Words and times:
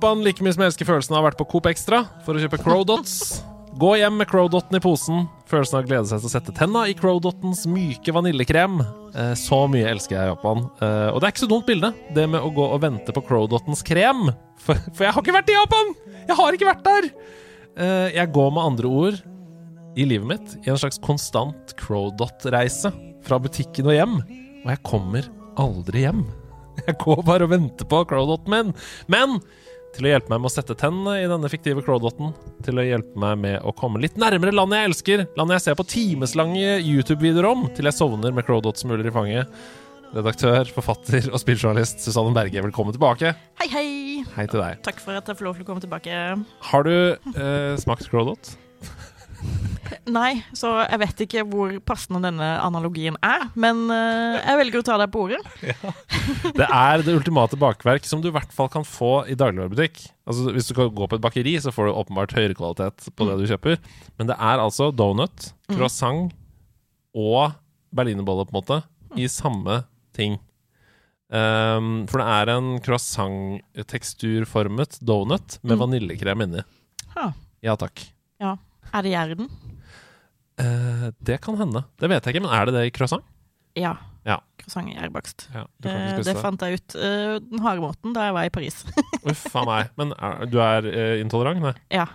Japan 0.00 0.22
like 0.24 0.40
mye 0.40 0.54
som 0.54 0.62
jeg 0.64 0.70
elsker 0.70 0.88
følelsen 0.88 1.12
av 1.12 1.18
å 1.18 1.20
ha 1.20 1.26
vært 1.26 1.36
på 1.36 1.44
Coop 1.50 1.66
Extra 1.68 1.98
for 2.24 2.32
å 2.32 2.40
kjøpe 2.40 2.56
Crowdots. 2.62 3.42
Gå 3.76 3.90
hjem 4.00 4.14
med 4.16 4.30
Crowdotten 4.30 4.78
i 4.78 4.80
posen. 4.80 5.26
Følelsen 5.50 5.76
av 5.76 5.82
å 5.82 5.88
glede 5.90 6.08
seg 6.08 6.22
til 6.22 6.30
å 6.30 6.32
sette 6.32 6.54
tenna 6.56 6.86
i 6.88 6.94
Crowdottens 6.96 7.66
myke 7.68 8.14
vaniljekrem. 8.16 8.78
Eh, 9.12 9.34
så 9.36 9.58
mye 9.68 9.90
elsker 9.92 10.16
jeg 10.16 10.30
Japan. 10.30 10.64
Eh, 10.80 11.10
og 11.10 11.20
det 11.20 11.28
er 11.28 11.34
ikke 11.34 11.42
så 11.42 11.50
dumt 11.52 11.68
bilde, 11.68 11.92
det 12.16 12.24
med 12.32 12.40
å 12.40 12.48
gå 12.56 12.64
og 12.64 12.80
vente 12.80 13.12
på 13.12 13.26
Crowdottens 13.28 13.84
krem. 13.84 14.30
For, 14.64 14.80
for 14.88 15.04
jeg 15.04 15.12
har 15.18 15.26
ikke 15.26 15.36
vært 15.36 15.52
i 15.52 15.58
Japan! 15.58 15.94
Jeg 16.16 16.40
har 16.40 16.56
ikke 16.56 16.70
vært 16.70 16.88
der! 16.88 17.12
Eh, 17.76 18.08
jeg 18.16 18.34
går 18.40 18.50
med 18.56 18.72
andre 18.72 18.96
ord 19.04 19.22
i 20.00 20.08
livet 20.08 20.32
mitt 20.32 20.58
i 20.64 20.72
en 20.72 20.80
slags 20.80 21.02
konstant 21.04 21.76
Crowdot-reise. 21.84 22.96
Fra 23.28 23.36
butikken 23.36 23.92
og 23.92 24.00
hjem. 24.00 24.20
Og 24.64 24.72
jeg 24.72 24.86
kommer 24.88 25.28
aldri 25.60 26.08
hjem. 26.08 26.24
Jeg 26.86 26.96
går 27.02 27.18
bare 27.26 27.44
og 27.44 27.50
venter 27.52 27.84
på 27.84 27.98
Crowdotten 28.08 28.54
min. 28.54 28.70
Men 29.12 29.42
til 29.94 30.06
å 30.06 30.12
hjelpe 30.12 30.30
meg 30.32 30.40
med 30.42 30.50
å 30.50 30.52
sette 30.54 30.76
tennene 30.78 31.16
i 31.20 31.28
denne 31.30 31.50
fiktive 31.50 31.82
Crowdotten, 31.84 32.32
til 32.64 32.80
å 32.80 32.86
hjelpe 32.86 33.20
meg 33.20 33.40
med 33.42 33.56
å 33.66 33.74
komme 33.76 34.00
litt 34.02 34.18
nærmere 34.20 34.54
landet 34.54 34.80
jeg 34.80 34.90
elsker, 34.90 35.24
landet 35.38 35.58
jeg 35.58 35.66
ser 35.66 35.78
på 35.78 35.86
timeslange 35.90 36.78
YouTube-videoer 36.78 37.50
om, 37.50 37.66
til 37.76 37.90
jeg 37.90 37.98
sovner 37.98 38.34
med 38.36 38.46
Crowdot-smuler 38.48 39.10
i 39.10 39.14
fanget. 39.14 39.60
Redaktør, 40.10 40.66
forfatter 40.74 41.28
og 41.30 41.38
spilljournalist 41.38 42.02
Susanne 42.02 42.34
Berge, 42.34 42.62
velkommen 42.66 42.96
tilbake. 42.96 43.34
Hei, 43.60 43.68
hei! 43.70 43.86
Hei 44.34 44.46
til 44.50 44.62
deg. 44.62 44.80
Takk 44.86 44.98
for 45.02 45.18
at 45.18 45.28
jeg 45.30 45.38
får 45.38 45.46
lov 45.46 45.58
til 45.58 45.66
å 45.66 45.68
komme 45.68 45.84
tilbake. 45.84 46.16
Har 46.70 46.86
du 46.86 46.94
eh, 47.34 47.76
smakt 47.82 48.10
Crowdot? 48.10 48.54
Nei, 50.10 50.42
så 50.56 50.68
jeg 50.84 50.98
vet 51.02 51.20
ikke 51.24 51.42
hvor 51.50 51.72
passende 51.86 52.20
denne 52.24 52.48
analogien 52.62 53.16
er, 53.24 53.40
men 53.58 53.76
eh, 53.94 54.36
jeg 54.40 54.58
velger 54.60 54.78
å 54.82 54.86
ta 54.86 54.94
deg 55.00 55.08
på 55.14 55.22
ordet. 55.26 55.40
Det 56.60 56.66
er 56.66 57.02
det 57.06 57.14
ultimate 57.16 57.56
bakverk 57.60 58.04
som 58.08 58.20
du 58.22 58.28
i 58.30 58.34
hvert 58.34 58.52
fall 58.54 58.68
kan 58.72 58.84
få 58.86 59.12
i 59.30 59.34
dagligvarebutikk. 59.38 59.96
Altså, 60.30 60.42
hvis 60.54 60.68
du 60.70 60.74
kan 60.76 60.90
gå 60.94 61.04
på 61.10 61.16
et 61.18 61.24
bakeri, 61.24 61.54
så 61.62 61.70
får 61.74 61.84
du 61.88 61.92
åpenbart 62.02 62.34
høyere 62.36 62.56
kvalitet 62.58 62.96
på 63.16 63.22
det 63.28 63.36
du 63.40 63.44
kjøper. 63.50 63.74
Men 64.20 64.26
det 64.30 64.36
er 64.38 64.56
altså 64.62 64.84
donut, 64.94 65.38
croissant 65.72 66.32
og 67.16 67.42
berlinerbolle, 67.96 68.44
på 68.46 68.52
en 68.54 68.60
måte, 68.60 68.78
i 69.18 69.26
samme 69.30 69.74
ting. 70.14 70.32
Um, 71.30 72.06
for 72.10 72.16
det 72.22 72.28
er 72.34 72.46
en 72.56 72.68
croissant-teksturformet 72.82 74.92
donut 75.06 75.48
med 75.62 75.78
vaniljekrem 75.80 76.38
inni. 76.46 76.62
Ha, 77.16 77.26
Ja 77.62 77.74
takk. 77.78 77.96
ja. 78.42 78.56
Er 78.90 79.02
det 79.06 79.12
Gjerden? 79.12 79.46
Eh, 80.60 81.08
det 81.30 81.40
kan 81.44 81.58
hende. 81.60 81.84
Det 82.00 82.10
vet 82.12 82.24
jeg 82.26 82.34
ikke, 82.36 82.44
men 82.46 82.54
er 82.56 82.68
det 82.70 82.76
det 82.76 82.86
i 82.88 82.94
croissant? 82.94 83.24
Ja. 83.78 83.94
Ja. 84.26 84.36
Croissant 84.60 84.90
i 84.90 84.96
gjærbakst. 84.98 85.46
Ja, 85.54 85.64
Eh, 85.86 86.18
det 86.26 86.34
fant 86.36 86.60
jeg 86.66 86.80
ut 86.80 86.96
eh, 86.98 87.38
den 87.40 87.62
harde 87.64 87.80
måten 87.84 88.12
da 88.16 88.28
jeg 88.28 88.36
var 88.36 88.48
i 88.48 88.52
Paris. 88.52 88.82
Uff 89.30 89.46
a 89.56 89.64
meg. 89.68 89.94
Men 90.00 90.12
er, 90.18 90.44
du 90.50 90.58
er 90.60 90.90
eh, 90.90 91.16
intolerant? 91.24 91.62
Nei. 91.64 91.74
ja. 91.94 92.06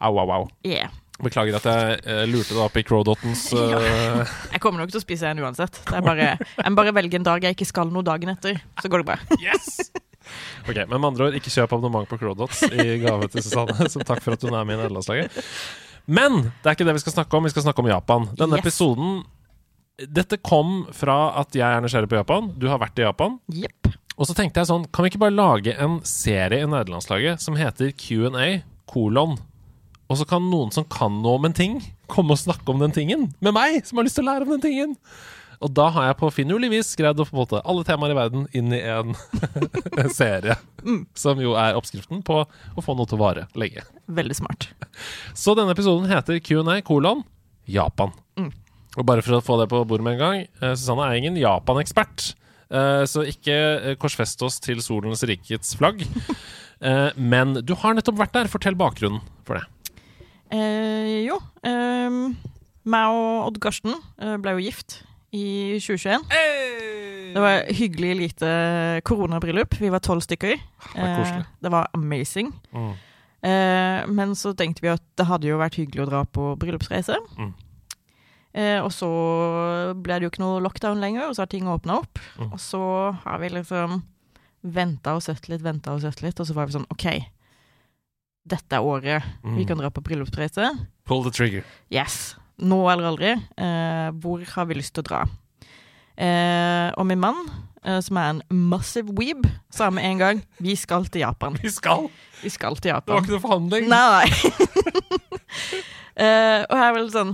Au, 0.00 0.16
au, 0.16 0.30
au. 0.32 0.46
Yeah. 0.64 0.88
Beklager 1.20 1.58
at 1.58 1.66
jeg 1.68 1.96
eh, 2.08 2.22
lurte 2.30 2.54
deg 2.54 2.62
opp 2.64 2.76
i 2.80 2.84
Crowdottens 2.88 3.42
eh, 3.56 4.22
Jeg 4.54 4.62
kommer 4.64 4.80
nok 4.80 4.92
til 4.94 5.00
å 5.00 5.04
spise 5.04 5.28
en 5.28 5.42
uansett. 5.44 5.82
Det 5.90 5.98
er 5.98 6.06
bare, 6.06 6.30
jeg 6.40 6.72
må 6.72 6.78
bare 6.80 6.94
velge 6.96 7.20
en 7.20 7.26
dag 7.26 7.44
jeg 7.44 7.58
ikke 7.58 7.68
skal 7.68 7.92
noe 7.92 8.06
dagen 8.06 8.32
etter, 8.32 8.62
så 8.80 8.88
går 8.88 9.04
det 9.04 9.10
bra. 9.12 9.18
Yes! 9.44 9.90
Ok, 10.64 10.76
Men 10.86 10.96
med 11.00 11.08
andre 11.10 11.28
ord, 11.28 11.36
ikke 11.36 11.50
kjøp 11.52 11.72
abonnement 11.74 12.08
på 12.08 12.16
Crowdots 12.20 12.62
i 12.70 12.96
gave 13.02 13.28
til 13.32 13.42
Susanne. 13.44 13.88
Som 13.92 14.04
takk 14.06 14.20
for 14.24 14.36
at 14.36 14.44
hun 14.46 14.54
er 14.54 14.66
med 14.68 14.78
i 14.78 14.82
nederlandslaget. 14.84 15.40
Men 16.10 16.40
det 16.62 16.66
er 16.66 16.74
ikke 16.74 16.86
det 16.88 16.96
vi 16.98 17.02
skal 17.04 17.14
snakke 17.14 17.38
om. 17.38 17.46
Vi 17.46 17.52
skal 17.54 17.64
snakke 17.68 17.84
om 17.84 17.90
Japan. 17.90 18.26
Denne 18.38 18.58
Yes. 18.58 18.64
episoden 18.66 19.20
Dette 20.00 20.38
kom 20.40 20.86
fra 20.96 21.16
at 21.42 21.52
jeg 21.52 21.60
er 21.76 21.82
nysgjerrig 21.84 22.08
på 22.08 22.16
Japan. 22.16 22.46
Du 22.56 22.64
har 22.70 22.78
vært 22.80 22.96
i 22.98 23.04
Japan. 23.04 23.34
Yep. 23.52 23.90
Og 24.16 24.26
så 24.28 24.32
tenkte 24.36 24.62
jeg 24.62 24.70
sånn, 24.70 24.86
kan 24.88 25.04
vi 25.04 25.10
ikke 25.12 25.20
bare 25.20 25.36
lage 25.36 25.74
en 25.76 25.98
serie 26.08 26.64
i 26.64 26.68
nederlandslaget 26.68 27.40
som 27.44 27.58
heter 27.60 27.92
Q&A, 27.92 28.62
kolon? 28.88 29.36
Og 30.08 30.16
så 30.16 30.24
kan 30.26 30.42
noen 30.48 30.72
som 30.72 30.86
kan 30.88 31.20
noe 31.20 31.36
om 31.36 31.44
en 31.44 31.52
ting, 31.56 31.76
komme 32.08 32.32
og 32.32 32.40
snakke 32.40 32.72
om 32.72 32.80
den 32.80 32.96
tingen 32.96 33.28
med 33.44 33.52
meg, 33.54 33.84
som 33.84 34.00
har 34.00 34.08
lyst 34.08 34.16
til 34.18 34.24
å 34.24 34.32
lære 34.32 34.48
om 34.48 34.54
den 34.56 34.64
tingen. 34.64 34.96
Og 35.60 35.72
da 35.76 35.90
har 35.92 36.06
jeg 36.08 36.16
på 36.22 36.30
finurlig 36.32 36.70
vis 36.72 36.94
greid 36.96 37.18
å 37.20 37.26
få 37.26 37.34
på 37.34 37.36
en 37.36 37.42
måte 37.42 37.60
alle 37.68 37.84
temaer 37.84 38.14
i 38.14 38.16
verden 38.16 38.46
inn 38.56 38.72
i 38.72 38.80
en 38.80 39.12
serie. 40.16 40.56
Som 41.18 41.42
jo 41.42 41.52
er 41.60 41.76
oppskriften 41.76 42.22
på 42.24 42.38
å 42.46 42.84
få 42.84 42.96
noe 42.96 43.08
til 43.10 43.18
å 43.18 43.24
vare 43.26 43.44
lenge. 43.60 43.84
Veldig 44.08 44.38
smart. 44.38 44.70
Så 45.36 45.52
denne 45.58 45.74
episoden 45.76 46.08
heter 46.08 46.40
Q&A, 46.40 46.78
kolon, 46.86 47.20
Japan. 47.68 48.14
Og 48.98 49.04
bare 49.06 49.22
for 49.22 49.36
å 49.36 49.42
få 49.44 49.58
det 49.60 49.68
på 49.70 49.82
bordet 49.86 50.06
med 50.06 50.16
en 50.16 50.22
gang, 50.22 50.46
eh, 50.62 50.72
Susanne 50.74 51.04
er 51.06 51.20
ingen 51.20 51.36
Japan-ekspert. 51.38 52.32
Eh, 52.70 53.02
så 53.10 53.22
ikke 53.28 53.58
eh, 53.92 53.98
korsfest 54.00 54.40
oss 54.46 54.56
til 54.64 54.80
solens 54.82 55.22
rikets 55.28 55.76
flagg. 55.78 56.02
Men 57.20 57.58
du 57.60 57.74
har 57.76 57.92
nettopp 57.92 58.16
vært 58.16 58.32
der. 58.32 58.48
Fortell 58.48 58.72
bakgrunnen 58.80 59.20
for 59.44 59.58
det. 59.58 59.98
Eh, 60.56 61.26
jo, 61.26 61.36
eh, 61.60 62.08
meg 62.88 63.12
og 63.12 63.50
Odd 63.50 63.60
Karsten 63.60 63.92
ble 64.40 64.56
jo 64.56 64.64
gift 64.64 65.02
i 65.32 65.78
2021. 65.78 66.24
Det 67.34 67.40
var 67.40 67.68
hyggelig 67.70 68.16
lite 68.18 68.48
koronabryllup. 69.06 69.76
Vi 69.80 69.88
var 69.92 70.02
tolv 70.02 70.20
stykker. 70.24 70.56
Det 70.94 71.00
var. 71.00 71.20
Eh, 71.38 71.42
det 71.62 71.70
var 71.70 71.88
amazing. 71.94 72.52
Mm. 72.74 72.92
Eh, 73.42 74.06
men 74.10 74.34
så 74.36 74.50
tenkte 74.58 74.82
vi 74.82 74.90
at 74.92 75.04
det 75.16 75.26
hadde 75.30 75.46
jo 75.48 75.60
vært 75.60 75.78
hyggelig 75.78 76.02
å 76.04 76.10
dra 76.10 76.24
på 76.26 76.50
bryllupsreise. 76.60 77.16
Mm. 77.38 77.52
Eh, 78.52 78.78
og 78.82 78.90
så 78.90 79.06
ble 79.94 80.18
det 80.18 80.26
jo 80.26 80.30
ikke 80.32 80.42
noe 80.42 80.60
lockdown 80.64 80.98
lenger, 81.00 81.28
og 81.30 81.36
så 81.38 81.44
har 81.44 81.52
ting 81.52 81.70
åpna 81.70 82.00
opp. 82.02 82.18
Mm. 82.40 82.50
Og 82.50 82.58
så 82.60 82.82
har 83.22 83.38
vi 83.38 83.52
liksom 83.54 84.00
venta 84.66 85.14
og 85.16 85.22
sett 85.22 85.46
litt, 85.48 85.62
venta 85.62 85.94
og 85.94 86.02
sett 86.02 86.20
litt, 86.24 86.40
og 86.42 86.48
så 86.50 86.56
var 86.58 86.66
vi 86.66 86.74
sånn 86.74 86.88
OK, 86.90 87.06
dette 88.50 88.74
er 88.76 88.82
året 88.82 89.22
vi 89.44 89.62
Mm. 89.62 89.66
kan 89.68 89.78
dra 89.78 89.90
på 89.94 90.02
bryllupsreise. 90.02 90.66
Pull 91.06 91.22
the 91.22 91.30
trigger. 91.30 91.62
Yes. 91.90 92.34
Nå 92.60 92.78
eller 92.92 93.08
aldri. 93.12 93.30
Eh, 93.56 94.10
hvor 94.20 94.42
har 94.54 94.66
vi 94.68 94.74
lyst 94.76 94.94
til 94.94 95.04
å 95.04 95.08
dra? 95.08 95.20
Eh, 96.20 96.90
og 97.00 97.06
min 97.08 97.20
mann, 97.22 97.38
eh, 97.84 98.00
som 98.04 98.18
er 98.20 98.30
en 98.34 98.42
massive 98.68 99.14
weeb, 99.16 99.46
sa 99.72 99.88
med 99.90 100.04
en 100.04 100.18
gang 100.20 100.42
vi 100.60 100.74
skal 100.76 101.06
til 101.08 101.22
Japan. 101.24 101.56
Vi 101.62 101.70
skal! 101.72 102.10
Vi 102.42 102.48
skal 102.52 102.76
til 102.80 102.90
Japan. 102.92 103.06
Det 103.06 103.16
var 103.16 103.24
ikke 103.24 103.36
noe 103.36 103.44
forhandling. 103.46 103.88
Nei, 103.88 104.04
nei. 104.16 104.28
Eh, 106.20 106.64
og 106.68 106.74
jeg 106.76 106.84
er 106.84 106.92
vel 106.96 107.06
sånn 107.14 107.30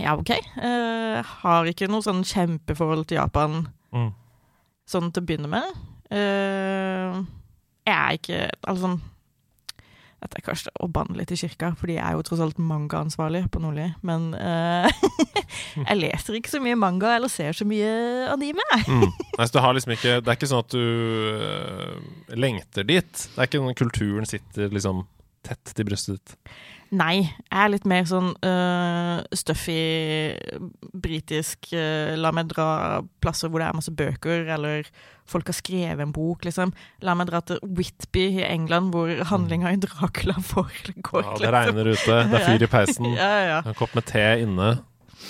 Ja, 0.00 0.14
OK. 0.18 0.30
Eh, 0.34 1.28
har 1.44 1.68
ikke 1.70 1.86
noe 1.92 2.02
sånn 2.02 2.24
kjempeforhold 2.26 3.06
til 3.10 3.20
Japan 3.20 3.68
Mm. 3.94 4.08
sånn 4.90 5.10
til 5.12 5.22
å 5.22 5.26
begynne 5.26 5.48
med. 5.50 5.66
Eh, 6.10 7.20
jeg 7.86 7.94
er 7.94 8.12
ikke 8.18 8.40
Altså 8.66 8.82
sånn 8.86 9.00
Dette 10.20 10.36
er 10.36 10.44
kanskje 10.44 10.72
å 10.84 10.88
banne 10.92 11.16
litt 11.16 11.30
i 11.32 11.38
kirka, 11.40 11.70
fordi 11.80 11.94
jeg 11.96 12.04
er 12.04 12.16
jo 12.16 12.24
tross 12.28 12.42
alt 12.44 12.58
mangaansvarlig 12.60 13.46
på 13.52 13.62
Nordli. 13.62 13.86
Men 14.06 14.30
uh, 14.36 14.88
jeg 15.88 15.96
leser 15.96 16.36
ikke 16.36 16.52
så 16.52 16.60
mye 16.60 16.76
manga 16.76 17.14
eller 17.16 17.32
ser 17.32 17.56
så 17.56 17.64
mye 17.68 17.92
anime. 18.32 18.66
Mm. 18.84 19.06
Nei, 19.38 19.46
så 19.48 19.64
har 19.64 19.76
liksom 19.76 19.94
ikke 19.96 20.18
Det 20.20 20.28
er 20.28 20.36
ikke 20.36 20.50
sånn 20.50 20.64
at 20.66 20.74
du 20.74 20.82
øh, 20.82 21.94
lengter 22.36 22.84
dit. 22.84 23.08
Det 23.16 23.38
er 23.38 23.48
ikke 23.48 23.62
sånn 23.62 23.80
kulturen 23.80 24.28
sitter 24.28 24.74
liksom 24.74 25.06
tett 25.46 25.72
til 25.72 25.88
brystet 25.88 26.20
ditt. 26.20 26.36
Nei, 26.90 27.22
jeg 27.22 27.54
er 27.54 27.70
litt 27.70 27.84
mer 27.86 28.06
sånn 28.08 28.32
uh, 28.42 29.20
stuffy, 29.36 29.78
britisk 30.90 31.70
uh, 31.70 32.16
La 32.18 32.32
meg 32.34 32.48
dra 32.50 32.98
plasser 33.22 33.50
hvor 33.50 33.62
det 33.62 33.68
er 33.68 33.78
masse 33.78 33.94
bøker, 33.94 34.48
eller 34.56 34.88
folk 35.30 35.52
har 35.52 35.54
skrevet 35.54 36.02
en 36.02 36.14
bok, 36.14 36.42
liksom. 36.48 36.74
La 37.06 37.14
meg 37.14 37.30
dra 37.30 37.44
til 37.46 37.62
Whitby 37.62 38.26
i 38.40 38.46
England, 38.48 38.90
hvor 38.94 39.12
handlinga 39.30 39.70
i 39.70 39.78
Dracula 39.78 40.34
foregår. 40.42 41.28
Ja, 41.28 41.38
det 41.44 41.54
regner 41.54 41.92
ute, 41.92 42.22
det 42.32 42.40
er 42.40 42.46
fyr 42.48 42.66
i 42.66 42.72
peisen. 42.74 43.12
Ja, 43.20 43.32
ja. 43.46 43.60
En 43.62 43.78
kopp 43.78 43.94
med 43.94 44.08
te 44.10 44.24
inne. 44.42 44.72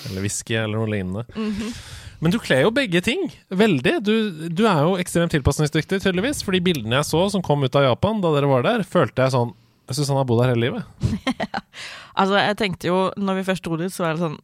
Eller 0.09 0.25
whisky, 0.25 0.57
eller 0.57 0.81
noe 0.81 0.89
lignende. 0.89 1.27
Mhm. 1.35 1.75
Men 2.21 2.35
du 2.35 2.37
kler 2.37 2.67
jo 2.67 2.73
begge 2.77 3.01
ting. 3.01 3.31
Veldig. 3.49 3.95
Du, 4.05 4.15
du 4.53 4.67
er 4.69 4.83
jo 4.85 4.99
ekstremt 5.01 5.33
tilpasningsdyktig, 5.33 6.03
tydeligvis. 6.05 6.43
For 6.45 6.53
de 6.53 6.61
bildene 6.67 6.99
jeg 6.99 7.09
så 7.09 7.23
som 7.33 7.41
kom 7.45 7.65
ut 7.65 7.79
av 7.81 7.87
Japan 7.87 8.21
da 8.21 8.35
dere 8.35 8.51
var 8.51 8.67
der, 8.67 8.85
følte 8.85 9.25
jeg 9.25 9.33
sånn 9.33 9.55
Jeg 9.91 9.99
syns 9.99 10.11
han 10.13 10.21
har 10.21 10.27
bodd 10.31 10.41
her 10.45 10.53
hele 10.55 10.69
livet. 10.69 10.85
Altså, 12.21 12.37
jeg 12.43 12.57
tenkte 12.59 12.89
jo, 12.91 12.97
når 13.19 13.39
vi 13.39 13.45
først 13.47 13.65
dro 13.65 13.77
dit, 13.81 13.93
så 13.95 14.03
var 14.05 14.17
det 14.17 14.23
sånn 14.25 14.39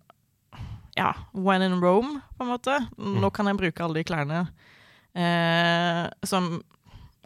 Ja, 0.96 1.10
when 1.34 1.62
in 1.66 1.74
Rome, 1.82 2.20
på 2.38 2.44
en 2.46 2.50
måte. 2.54 2.76
Nå 2.96 3.28
kan 3.34 3.46
jeg 3.50 3.58
bruke 3.58 3.82
alle 3.84 3.98
de 4.00 4.04
klærne 4.08 4.44
eh, 5.16 6.06
som 6.24 6.62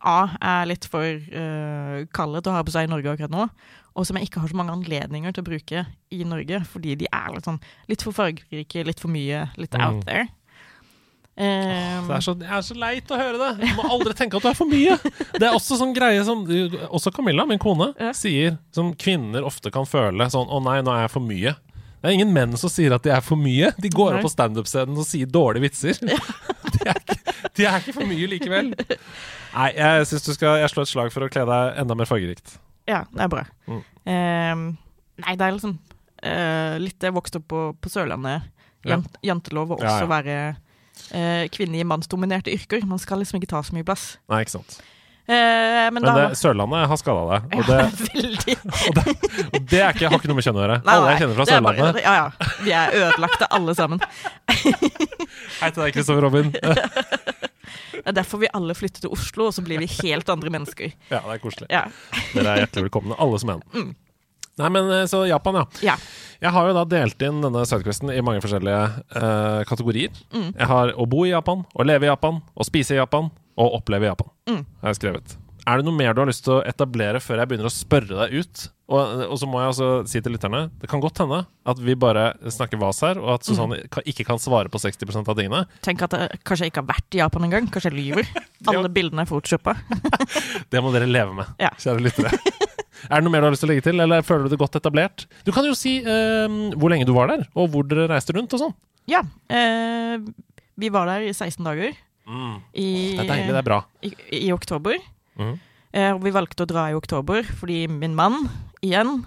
A 0.00 0.17
er 0.40 0.64
litt 0.70 0.87
for 0.88 1.05
eh, 1.05 2.00
kalde 2.17 2.40
til 2.40 2.50
å 2.52 2.56
ha 2.56 2.64
på 2.64 2.72
seg 2.72 2.88
i 2.88 2.90
Norge 2.90 3.12
akkurat 3.12 3.34
nå, 3.34 3.44
og 3.94 4.06
som 4.08 4.17
jeg 4.17 4.31
ikke 4.31 4.40
har 4.40 4.49
så 4.52 4.56
mange 4.56 4.73
anledninger 4.73 5.34
til 5.37 5.44
å 5.44 5.49
bruke 5.50 5.82
i 6.16 6.23
Norge, 6.25 6.62
fordi 6.73 6.96
de 7.02 7.08
er 7.12 7.34
litt 7.37 7.46
sånn 7.46 7.61
litt 7.90 8.02
for 8.06 8.16
fargerike, 8.16 8.87
litt 8.88 9.02
for 9.02 9.12
mye, 9.12 9.44
litt 9.61 9.76
Mm. 9.76 9.84
out 9.87 10.06
there. 10.08 10.26
Eh, 11.40 12.00
Det 12.04 12.16
er 12.19 12.25
så, 12.26 12.34
jeg 12.37 12.52
er 12.58 12.64
så 12.66 12.75
leit 12.76 13.08
å 13.14 13.16
høre 13.16 13.38
det! 13.40 13.50
Du 13.70 13.76
må 13.78 13.87
aldri 13.94 14.12
tenke 14.19 14.37
at 14.37 14.44
du 14.44 14.48
er 14.50 14.58
for 14.58 14.69
mye! 14.69 14.98
Det 15.32 15.46
er 15.46 15.54
også 15.56 15.78
sånn 15.81 15.94
greie 15.96 16.20
som 16.26 16.42
Også 16.90 17.12
Camilla, 17.16 17.46
min 17.48 17.60
kone, 17.62 17.92
Ja. 18.00 18.10
sier 18.16 18.58
som 18.76 18.92
kvinner 18.94 19.46
ofte 19.48 19.72
kan 19.72 19.88
føle 19.88 20.26
sånn 20.32 20.50
Å 20.52 20.60
nei, 20.66 20.78
nå 20.84 20.92
er 20.92 21.06
jeg 21.06 21.12
for 21.14 21.25
mye. 21.25 21.54
Det 22.00 22.08
er 22.08 22.16
ingen 22.16 22.31
menn 22.32 22.56
som 22.60 22.70
sier 22.72 22.92
at 22.96 23.04
de 23.04 23.10
er 23.12 23.20
for 23.25 23.37
mye. 23.40 23.72
De 23.81 23.88
går 23.92 24.12
Nei. 24.14 24.19
opp 24.20 24.25
på 24.28 24.32
standup-scenen 24.32 24.96
og 25.00 25.04
sier 25.08 25.28
dårlige 25.28 25.66
vitser. 25.69 25.98
De, 26.70 26.87
er 26.88 26.96
ikke, 26.96 27.16
de 27.58 27.64
er 27.69 27.81
ikke 27.82 27.92
for 27.92 28.06
mye 28.08 28.26
likevel. 28.31 28.69
Nei, 29.52 29.66
jeg 29.76 30.06
syns 30.08 30.25
du 30.25 30.31
skal 30.32 30.60
Jeg 30.62 30.70
slår 30.72 30.87
et 30.87 30.90
slag 30.92 31.10
for 31.12 31.26
å 31.26 31.28
kle 31.32 31.42
deg 31.48 31.81
enda 31.82 31.96
mer 31.98 32.08
fargerikt. 32.08 32.54
Ja, 32.88 33.02
det 33.12 33.26
er 33.26 33.28
bra. 33.32 33.42
Mm. 33.69 33.81
Um, 34.08 34.62
nei, 35.25 35.34
det 35.37 35.44
er 35.44 35.52
liksom 35.58 35.75
uh, 35.76 36.76
litt 36.81 37.04
Jeg 37.04 37.12
vokste 37.16 37.42
opp 37.42 37.48
på, 37.52 37.60
på 37.84 37.92
Sørlandet. 37.92 38.48
Ja. 38.87 38.94
Jant, 38.94 39.19
jantelov 39.26 39.75
å 39.76 39.81
Ja, 39.82 39.90
også 39.92 40.06
ja. 40.06 40.10
være 40.14 40.38
eh, 41.17 41.44
kvinne 41.52 41.81
i 41.81 41.85
mannsdominerte 41.87 42.52
yrker. 42.55 42.85
Man 42.88 42.99
skal 43.02 43.20
liksom 43.23 43.41
ikke 43.41 43.50
ta 43.55 43.61
så 43.67 43.76
mye 43.76 43.87
plass. 43.87 44.17
Nei, 44.31 44.43
ikke 44.44 44.56
sant. 44.58 44.81
Eh, 45.31 45.37
men, 45.94 46.00
Men 46.00 46.06
da 46.08 46.12
det, 46.17 46.38
Sørlandet 46.41 46.88
har 46.91 46.99
skada 46.99 47.23
deg. 47.29 47.52
Og 47.55 47.69
det, 47.69 47.79
Veldig. 48.11 48.55
og 49.55 49.61
det 49.70 49.82
er 49.85 49.93
ikke, 49.94 50.08
har 50.11 50.17
ikke 50.19 50.31
noe 50.32 50.38
med 50.41 50.47
kjønn 50.49 50.58
å 50.58 50.64
gjøre. 50.64 50.79
Nei, 50.87 50.97
Alle 50.97 51.12
jeg 51.12 51.20
kjenner 51.23 51.37
fra 51.38 51.47
det 51.47 51.55
er 51.55 51.64
bare- 51.67 51.79
Sørlandet. 51.79 52.02
Ja, 52.02 52.14
ja. 52.19 52.50
Vi 52.67 52.75
er 52.81 52.97
ødelagte 53.05 53.50
alle 53.58 53.76
sammen. 53.79 54.02
Hei 55.61 55.70
til 55.70 55.85
deg, 55.85 55.94
Kristoffer 55.94 56.25
Robin. 56.26 56.50
Det 56.50 58.02
er 58.08 58.17
derfor 58.17 58.41
vi 58.43 58.49
alle 58.56 58.75
flytter 58.75 59.05
til 59.05 59.12
Oslo, 59.14 59.50
og 59.50 59.55
så 59.55 59.62
blir 59.62 59.79
vi 59.82 59.87
helt 60.00 60.31
andre 60.32 60.50
mennesker. 60.50 60.94
Ja, 61.12 61.20
det 61.20 61.37
er 61.37 61.43
koselig. 61.43 61.69
Ja. 61.70 61.85
Dere 62.32 62.55
er 62.56 62.62
hjertelig 62.64 62.88
velkomne, 62.88 63.19
alle 63.20 63.38
som 63.43 63.52
en. 63.55 63.93
Nei, 64.61 64.71
men 64.77 64.91
eh, 64.95 65.07
så 65.11 65.25
Japan, 65.29 65.62
ja. 65.62 65.67
ja. 65.93 65.99
Jeg 66.41 66.55
har 66.57 66.71
jo 66.71 66.77
da 66.77 66.87
delt 66.89 67.27
inn 67.27 67.43
denne 67.45 67.67
sidequesten 67.69 68.12
i 68.15 68.23
mange 68.25 68.41
forskjellige 68.45 68.81
uh, 69.12 69.61
kategorier. 69.69 70.15
Jeg 70.33 70.69
har 70.71 70.95
å 70.97 71.05
bo 71.11 71.27
i 71.27 71.35
Japan, 71.35 71.67
å 71.77 71.85
leve 71.85 72.09
i 72.09 72.12
Japan, 72.12 72.41
å 72.57 72.65
spise 72.65 72.97
i 72.97 73.01
Japan 73.01 73.29
og 73.61 73.79
oppleve 73.83 74.09
i 74.09 74.12
Japan. 74.12 74.33
Mm. 74.49 74.62
Har 74.81 74.95
jeg 74.95 75.03
skrevet. 75.03 75.37
Er 75.69 75.79
det 75.79 75.87
noe 75.87 75.97
mer 75.97 76.15
du 76.17 76.23
har 76.23 76.31
lyst 76.31 76.47
til 76.47 76.57
å 76.57 76.62
etablere 76.67 77.21
før 77.23 77.43
jeg 77.43 77.51
begynner 77.51 77.69
å 77.69 77.73
spørre 77.73 78.23
deg 78.23 78.41
ut? 78.41 78.62
Og, 78.91 79.21
og 79.31 79.37
så 79.39 79.47
må 79.47 79.61
jeg 79.61 79.71
også 79.71 79.89
si 80.11 80.19
til 80.19 80.35
lytterne 80.35 80.65
Det 80.81 80.89
kan 80.91 81.03
godt 81.03 81.21
hende 81.23 81.45
at 81.71 81.79
vi 81.79 81.95
bare 81.95 82.33
snakker 82.51 82.81
vas 82.81 82.99
her, 83.07 83.21
og 83.23 83.37
at 83.37 83.47
Susanne 83.47 83.79
mm. 83.85 84.01
ikke 84.11 84.27
kan 84.27 84.41
svare 84.43 84.73
på 84.73 84.81
60% 84.83 85.31
av 85.31 85.37
tingene. 85.39 85.61
Tenk 85.87 86.03
at 86.09 86.17
jeg 86.17 86.41
kanskje 86.49 86.71
ikke 86.71 86.83
har 86.83 86.89
vært 86.89 87.15
i 87.15 87.21
Japan 87.21 87.47
engang. 87.47 87.69
Kanskje 87.71 87.93
jeg 87.93 88.01
lyver. 88.01 88.33
Alle 88.73 88.91
bildene 88.91 89.23
er 89.23 89.31
photoshoppa. 89.31 89.77
Det 90.73 90.83
må 90.83 90.91
dere 90.97 91.07
leve 91.11 91.37
med, 91.37 91.55
Ja. 91.62 91.71
kjære 91.79 92.09
lyttere. 92.09 92.35
er 93.08 93.17
det 93.17 93.25
noe 93.25 93.32
mer 93.32 93.41
du 93.44 93.49
har 93.49 93.55
lyst 93.55 93.62
til 93.64 93.70
å 93.70 93.73
legge 93.73 93.87
til, 93.87 94.00
eller 94.05 94.23
føler 94.26 94.44
du 94.49 94.55
det 94.55 94.61
godt 94.61 94.76
etablert? 94.81 95.25
Du 95.47 95.52
kan 95.56 95.64
jo 95.69 95.73
si 95.79 95.99
eh, 96.02 96.58
hvor 96.76 96.93
lenge 96.93 97.06
du 97.08 97.14
var 97.17 97.31
der, 97.32 97.47
og 97.55 97.70
hvor 97.73 97.87
dere 97.88 98.08
reiste 98.12 98.35
rundt 98.37 98.52
og 98.56 98.62
sånn. 98.67 98.75
Ja. 99.11 99.23
Eh, 99.49 100.19
vi 100.81 100.88
var 100.93 101.08
der 101.11 101.26
i 101.29 101.32
16 101.35 101.64
dager. 101.67 101.97
I, 102.79 102.87
Det 103.17 103.25
er 103.25 103.26
deilig, 103.26 103.49
det 103.50 103.58
er 103.58 103.67
bra. 103.67 103.81
i, 104.06 104.12
i 104.47 104.52
oktober. 104.55 105.00
Mm. 105.41 105.55
Eh, 105.93 106.12
vi 106.23 106.31
valgte 106.31 106.62
å 106.62 106.69
dra 106.70 106.85
i 106.91 106.94
oktober 106.94 107.43
fordi 107.58 107.81
min 107.91 108.14
mann, 108.14 108.44
igjen, 108.87 109.25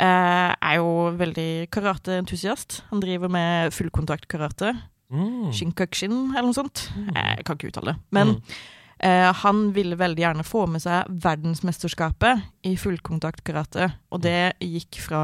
eh, 0.00 0.54
er 0.56 0.78
jo 0.78 1.10
veldig 1.20 1.68
karateentusiast. 1.74 2.82
Han 2.90 3.02
driver 3.04 3.28
med 3.28 3.72
fullkontakt-karate. 3.76 4.72
Mm. 5.12 5.50
Shinkakshin, 5.52 6.14
eller 6.32 6.48
noe 6.48 6.56
sånt. 6.56 6.86
Jeg 7.12 7.44
kan 7.44 7.58
ikke 7.58 7.68
uttale 7.68 7.92
det. 7.92 7.98
Men 8.16 8.30
eh, 8.38 8.62
han 9.02 9.64
ville 9.74 9.96
veldig 9.98 10.22
gjerne 10.22 10.44
få 10.46 10.60
med 10.70 10.84
seg 10.84 11.08
verdensmesterskapet 11.24 12.44
i 12.70 12.76
fullkontakt-karate. 12.78 13.88
Og 14.14 14.22
det 14.22 14.54
gikk 14.62 15.00
fra 15.02 15.22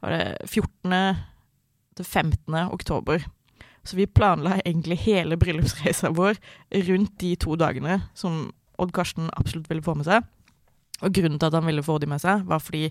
det 0.00 0.38
14. 0.46 1.18
til 1.96 2.06
15. 2.06 2.56
oktober. 2.72 3.26
Så 3.84 3.96
vi 3.96 4.06
planla 4.08 4.58
egentlig 4.64 5.02
hele 5.04 5.36
bryllupsreisa 5.36 6.14
vår 6.16 6.40
rundt 6.88 7.18
de 7.20 7.34
to 7.36 7.56
dagene 7.60 8.00
som 8.16 8.48
Odd 8.80 8.94
Karsten 8.96 9.28
absolutt 9.36 9.68
ville 9.70 9.84
få 9.84 9.94
med 9.98 10.08
seg. 10.08 10.24
Og 11.04 11.12
grunnen 11.14 11.38
til 11.38 11.50
at 11.50 11.56
han 11.58 11.66
ville 11.68 11.84
få 11.84 11.98
de 12.00 12.08
med 12.10 12.22
seg, 12.22 12.46
var 12.48 12.62
fordi 12.62 12.88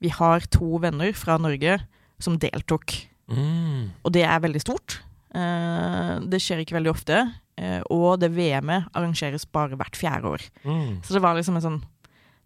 vi 0.00 0.12
har 0.14 0.46
to 0.52 0.80
venner 0.82 1.12
fra 1.16 1.36
Norge 1.38 1.76
som 2.22 2.38
deltok. 2.40 2.96
Mm. 3.30 3.92
Og 4.02 4.12
det 4.14 4.24
er 4.24 4.42
veldig 4.42 4.62
stort. 4.62 5.00
Eh, 5.34 6.14
det 6.30 6.40
skjer 6.42 6.62
ikke 6.62 6.78
veldig 6.78 6.92
ofte. 6.92 7.20
Eh, 7.58 7.80
og 7.90 8.20
det 8.22 8.32
VM-et 8.36 8.90
arrangeres 8.96 9.46
bare 9.48 9.78
hvert 9.78 9.98
fjerde 9.98 10.34
år. 10.36 10.46
Mm. 10.62 11.00
Så 11.02 11.16
det 11.16 11.24
var 11.24 11.38
liksom 11.38 11.58
en 11.58 11.66
sånn 11.66 11.82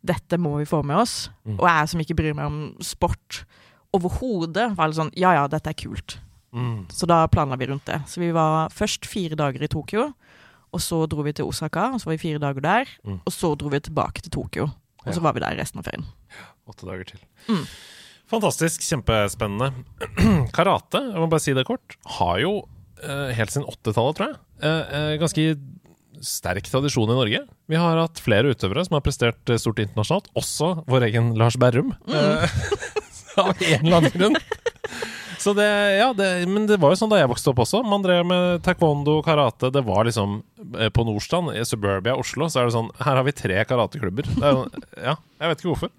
Dette 0.05 0.37
må 0.37 0.51
vi 0.59 0.67
få 0.69 0.83
med 0.85 0.99
oss. 1.01 1.31
Mm. 1.49 1.57
Og 1.57 1.65
jeg 1.65 1.89
som 1.89 2.01
ikke 2.03 2.17
bryr 2.19 2.35
meg 2.37 2.51
om 2.51 2.59
sport 2.85 3.45
overhodet, 3.97 4.75
var 4.77 4.91
litt 4.91 4.99
sånn 4.99 5.15
Ja 5.17 5.33
ja, 5.33 5.47
dette 5.49 5.73
er 5.73 5.79
kult. 5.81 6.19
Mm. 6.55 6.85
Så 6.93 7.09
da 7.09 7.23
planla 7.33 7.57
vi 7.57 7.71
rundt 7.71 7.89
det. 7.89 8.03
Så 8.07 8.21
vi 8.21 8.29
var 8.35 8.69
først 8.75 9.09
fire 9.09 9.39
dager 9.39 9.65
i 9.65 9.71
Tokyo. 9.71 10.11
Og 10.75 10.83
så 10.83 11.05
dro 11.07 11.23
vi 11.23 11.33
til 11.33 11.47
Osaka, 11.47 11.93
og 11.95 12.03
så 12.03 12.11
var 12.11 12.17
vi 12.17 12.25
fire 12.27 12.43
dager 12.43 12.65
der. 12.65 12.91
Mm. 13.07 13.21
Og 13.23 13.33
så 13.33 13.55
dro 13.59 13.71
vi 13.73 13.81
tilbake 13.81 14.25
til 14.25 14.35
Tokyo. 14.35 14.69
Og 15.05 15.15
så 15.15 15.23
var 15.23 15.37
vi 15.37 15.43
der 15.45 15.57
resten 15.59 15.81
av 15.81 15.89
ferien. 15.89 16.07
Åtte 16.69 16.89
dager 16.89 17.11
til. 17.13 17.21
Mm. 17.49 17.65
Fantastisk. 18.33 18.85
Kjempespennende. 18.87 19.71
Karate, 20.57 21.03
jeg 21.13 21.21
må 21.21 21.29
bare 21.31 21.45
si 21.45 21.55
det 21.57 21.67
kort, 21.69 21.99
har 22.19 22.41
jo 22.43 22.55
eh, 23.03 23.35
helt 23.37 23.53
siden 23.53 23.69
80-tallet, 23.69 24.19
tror 24.19 24.31
jeg, 24.31 24.39
eh, 24.65 24.95
eh, 24.99 25.15
ganske 25.23 25.47
sterk 26.25 26.69
tradisjon 26.71 27.11
i 27.13 27.17
Norge. 27.19 27.41
Vi 27.69 27.77
har 27.77 27.99
hatt 28.01 28.21
flere 28.25 28.53
utøvere 28.55 28.85
som 28.87 28.97
har 28.99 29.05
prestert 29.05 29.51
eh, 29.53 29.59
stort 29.61 29.83
internasjonalt, 29.85 30.31
også 30.39 30.71
vår 30.89 31.09
egen 31.11 31.35
Lars 31.41 31.59
Berrum. 31.61 31.93
Mm. 32.09 32.47
Av 33.45 33.51
en 33.51 33.83
eller 33.85 33.97
annen 33.99 34.15
grunn. 34.15 34.37
Så 35.43 35.53
det, 35.59 35.67
ja, 35.99 36.07
det, 36.17 36.29
men 36.49 36.65
det 36.71 36.79
var 36.81 36.95
jo 36.95 36.97
sånn 37.03 37.11
da 37.13 37.19
jeg 37.19 37.29
vokste 37.29 37.51
opp 37.51 37.59
også. 37.67 37.83
Man 37.85 38.05
drev 38.05 38.23
med 38.31 38.63
taekwondo, 38.65 39.19
karate. 39.27 39.69
Det 39.75 39.83
var 39.85 40.07
liksom 40.09 40.39
eh, 40.79 40.89
På 40.95 41.05
Nordstrand, 41.05 41.51
i 41.59 41.65
Suburbia 41.69 42.15
Oslo, 42.17 42.47
så 42.49 42.63
er 42.63 42.71
det 42.71 42.77
sånn 42.79 42.89
Her 43.03 43.19
har 43.21 43.27
vi 43.27 43.35
tre 43.37 43.59
karateklubber. 43.69 44.31
Er, 44.39 44.61
jo- 44.63 44.85
ja, 45.11 45.17
jeg 45.43 45.51
vet 45.53 45.61
ikke 45.65 45.73
hvorfor. 45.75 45.93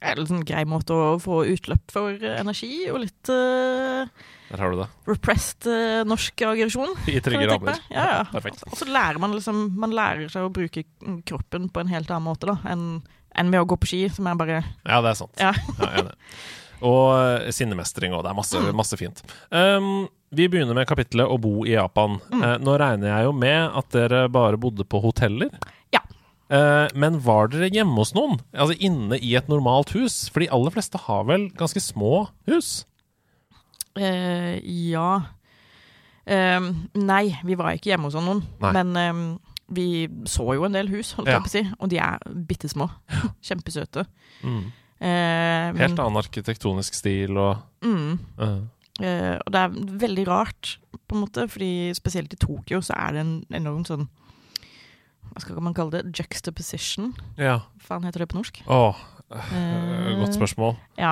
Er 0.00 0.20
en 0.20 0.28
sånn 0.30 0.44
grei 0.46 0.62
måte 0.68 0.94
å 0.94 1.16
få 1.22 1.40
utløp 1.50 1.90
for 1.90 2.14
energi, 2.22 2.86
og 2.92 3.00
litt 3.02 3.30
uh, 3.34 4.06
Der 4.52 4.62
har 4.62 4.70
du 4.70 4.78
det. 4.82 4.86
repressed 5.10 5.66
uh, 5.66 6.04
norsk 6.06 6.44
aggresjon. 6.46 6.94
I 7.10 7.18
trygge 7.24 7.48
rammer. 7.50 7.80
Ja, 7.90 8.04
ja. 8.12 8.20
Perfekt. 8.30 8.62
Og 8.70 8.78
så 8.78 8.86
lærer 8.86 9.18
man 9.18 9.34
liksom 9.34 9.64
Man 9.78 9.96
lærer 9.96 10.30
seg 10.30 10.46
å 10.46 10.52
bruke 10.54 10.84
kroppen 11.26 11.66
på 11.72 11.82
en 11.82 11.90
helt 11.90 12.10
annen 12.14 12.28
måte 12.30 12.52
da 12.52 12.58
enn 12.70 13.00
en 13.38 13.50
ved 13.52 13.60
å 13.62 13.66
gå 13.70 13.76
på 13.78 13.86
ski, 13.90 14.00
som 14.10 14.26
er 14.26 14.38
bare 14.38 14.62
Ja, 14.86 15.02
det 15.04 15.12
er 15.12 15.18
sant. 15.18 15.34
Ja. 15.38 15.52
Ja. 15.78 16.06
Og 16.78 17.08
eh, 17.18 17.50
sinnemestring 17.54 18.14
òg. 18.14 18.22
Det 18.22 18.30
er 18.30 18.38
masse, 18.38 18.60
masse 18.76 18.98
fint. 18.98 19.22
Um, 19.50 20.06
vi 20.30 20.46
begynner 20.50 20.76
med 20.76 20.86
kapitlet 20.86 21.26
'Å 21.26 21.38
bo 21.40 21.64
i 21.66 21.72
Japan'. 21.74 22.18
Eh, 22.38 22.56
nå 22.62 22.76
regner 22.78 23.10
jeg 23.10 23.26
jo 23.26 23.32
med 23.34 23.78
at 23.80 23.90
dere 23.94 24.28
bare 24.30 24.60
bodde 24.60 24.86
på 24.86 25.00
hoteller. 25.02 25.50
Ja. 25.94 26.02
Eh, 26.50 26.88
men 26.96 27.18
var 27.20 27.48
dere 27.52 27.68
hjemme 27.70 27.98
hos 28.00 28.14
noen? 28.16 28.38
Altså 28.56 28.76
inne 28.80 29.18
i 29.20 29.34
et 29.36 29.48
normalt 29.52 29.90
hus? 29.92 30.28
For 30.32 30.40
de 30.40 30.48
aller 30.54 30.72
fleste 30.72 30.96
har 31.04 31.24
vel 31.28 31.50
ganske 31.58 31.80
små 31.84 32.28
hus? 32.48 32.84
Uh, 33.98 34.56
Ja. 34.64 35.10
Uh, 36.28 36.72
nei, 36.94 37.30
vi 37.44 37.54
var 37.56 37.72
ikke 37.72 37.88
hjemme 37.94 38.04
hos 38.10 38.16
noen, 38.20 38.42
Nei. 38.60 38.72
men 38.76 39.38
vi 39.72 40.06
så 40.28 40.44
jo 40.56 40.64
en 40.66 40.72
del 40.76 40.88
hus, 40.92 41.14
holdt 41.16 41.28
Ja. 41.28 41.38
jeg 41.38 41.42
på 41.44 41.48
å 41.48 41.54
si, 41.54 41.62
og 41.80 41.88
de 41.88 41.98
er 41.98 42.18
bitte 42.48 42.68
små. 42.68 42.90
Kjempesøte. 43.44 44.04
Mm. 44.44 44.66
Men- 45.00 45.76
Helt 45.78 45.98
annen 46.00 46.16
arkitektonisk 46.20 46.94
stil 46.94 47.36
og 47.38 47.62
Mm. 47.84 48.18
Eh, 49.00 49.38
og 49.46 49.52
det 49.52 49.60
er 49.60 49.68
veldig 50.02 50.26
rart, 50.26 50.78
på 51.08 51.14
en 51.14 51.20
måte, 51.24 51.48
fordi 51.48 51.94
spesielt 51.94 52.32
i 52.32 52.36
Tokyo 52.36 52.80
så 52.82 52.94
er 52.98 53.12
det 53.12 53.20
en 53.20 53.44
enorm 53.54 53.84
sånn 53.86 54.08
Hva 55.38 55.44
skal 55.44 55.62
man 55.62 55.74
kalle 55.76 55.94
det? 55.94 56.16
Juxtaposition? 56.18 57.12
Ja. 57.38 57.60
Hva 57.78 57.94
faen 57.94 58.06
heter 58.08 58.24
det 58.24 58.28
på 58.32 58.40
norsk? 58.40 58.58
Å, 58.66 58.82
Eh, 59.28 60.14
godt 60.22 60.34
spørsmål. 60.38 60.76
Ja. 60.96 61.10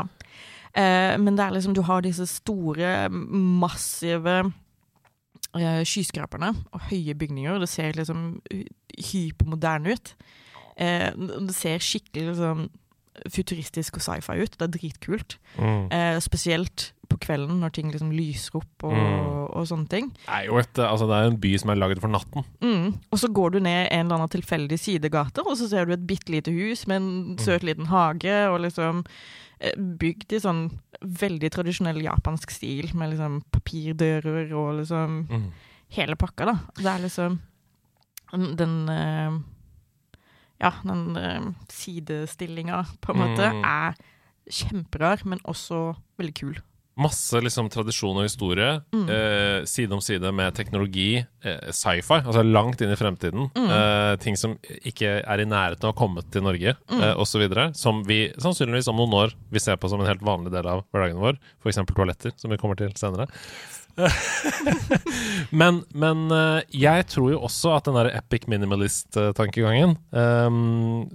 Uh, 0.73 1.17
men 1.21 1.37
det 1.37 1.45
er 1.45 1.51
liksom 1.53 1.75
Du 1.77 1.83
har 1.85 2.01
disse 2.01 2.25
store, 2.27 3.11
massive 3.13 4.39
uh, 4.47 5.83
skyskraperne 5.85 6.55
og 6.73 6.81
høye 6.89 7.13
bygninger. 7.15 7.59
Det 7.61 7.69
ser 7.69 7.93
liksom 7.93 8.41
hypermoderne 9.13 9.93
ut. 9.93 10.15
Det 10.77 11.55
ser 11.57 11.79
skikkelig 11.81 12.27
liksom 12.31 12.67
futuristisk 13.33 13.97
og 13.97 14.03
sci-fi 14.05 14.43
ut. 14.43 14.57
Det 14.59 14.65
er 14.67 14.73
dritkult. 14.75 15.39
Mm. 15.57 16.21
Spesielt 16.21 16.91
på 17.09 17.17
kvelden 17.25 17.63
når 17.63 17.73
ting 17.73 17.89
liksom 17.93 18.11
lyser 18.13 18.59
opp 18.61 18.85
og, 18.85 18.93
Mm. 18.93 19.46
Og 19.57 19.67
sånne 19.71 19.89
ting. 19.93 20.11
Det 20.27 20.35
er 20.37 20.45
jo 20.51 20.59
et, 20.61 20.79
altså, 20.85 21.07
det 21.09 21.17
er 21.17 21.31
en 21.31 21.39
by 21.43 21.53
som 21.63 21.73
er 21.73 21.81
lagd 21.81 22.01
for 22.03 22.13
natten. 22.13 22.45
Mm. 22.61 22.93
Og 23.11 23.19
så 23.23 23.31
går 23.33 23.57
du 23.57 23.59
ned 23.65 23.89
en 23.91 24.05
eller 24.07 24.19
annen 24.21 24.33
tilfeldig 24.37 24.79
sidegate, 24.79 25.43
og 25.47 25.57
så 25.59 25.69
ser 25.71 25.87
du 25.89 25.95
et 25.97 26.07
bitte 26.07 26.31
lite 26.35 26.53
hus 26.55 26.87
med 26.87 27.01
en 27.03 27.39
søt 27.43 27.65
liten 27.67 27.89
hage, 27.91 28.37
og 28.53 28.61
liksom 28.67 29.03
eh, 29.61 29.73
bygd 29.77 30.37
i 30.37 30.43
sånn 30.45 30.67
veldig 31.01 31.51
tradisjonell 31.53 32.03
japansk 32.05 32.51
stil, 32.55 32.91
med 32.95 33.15
liksom 33.15 33.41
papirdører 33.57 34.53
og 34.57 34.81
liksom 34.83 35.19
Mm. 35.31 35.51
hele 35.97 36.17
pakka, 36.17 36.45
da. 36.53 36.57
Det 36.77 36.87
er 36.93 37.05
liksom 37.09 37.39
den, 38.57 38.89
eh, 38.89 39.39
Ja, 40.59 40.71
den 40.85 41.17
uh, 41.21 41.53
sidestillinga, 41.69 42.87
på 43.05 43.13
en 43.13 43.19
måte, 43.21 43.51
Mm. 43.53 43.65
er 43.65 43.95
kjemperar, 44.49 45.25
men 45.27 45.39
også 45.45 45.97
veldig 46.19 46.35
kul. 46.35 46.57
Masse 46.97 47.41
liksom 47.45 47.67
tradisjon 47.69 48.17
og 48.17 48.25
historie, 48.25 48.81
Mm. 48.93 49.09
eh, 49.13 49.65
side 49.69 49.93
om 49.93 50.01
side 50.01 50.31
med 50.33 50.55
teknologi, 50.57 51.19
eh, 51.45 51.69
sci-fi, 51.71 52.23
altså 52.25 52.43
langt 52.43 52.81
inn 52.81 52.91
i 52.91 52.97
fremtiden. 52.97 53.51
Mm. 53.55 53.69
Eh, 53.71 54.17
ting 54.17 54.35
som 54.37 54.55
ikke 54.85 55.23
er 55.23 55.41
i 55.41 55.45
nærheten 55.45 55.85
av 55.85 55.93
å 55.93 55.95
ha 55.95 56.07
kommet 56.07 56.31
til 56.33 56.41
Norge, 56.43 56.75
Mm. 56.89 57.03
eh, 57.03 57.15
osv. 57.21 57.75
Som 57.77 58.03
vi 58.05 58.33
sannsynligvis 58.39 58.89
om 58.89 58.97
noen 58.97 59.13
år 59.13 59.35
vil 59.53 59.61
se 59.61 59.77
på 59.77 59.91
som 59.91 60.01
en 60.01 60.07
helt 60.07 60.23
vanlig 60.23 60.51
del 60.53 60.67
av 60.67 60.85
hverdagen 60.93 61.21
vår. 61.21 61.37
F.eks. 61.63 61.77
toaletter, 61.95 62.33
som 62.37 62.51
vi 62.51 62.57
kommer 62.57 62.77
til 62.77 62.89
senere. 62.95 63.29
men 65.53 65.85
men 65.95 66.31
eh, 66.33 66.63
jeg 66.73 67.07
tror 67.13 67.31
jo 67.33 67.41
også 67.47 67.77
at 67.77 67.85
den 67.89 67.95
der 67.99 68.11
epic 68.19 68.47
minimalist-tankegangen 68.51 69.97
ehm, 70.13 71.11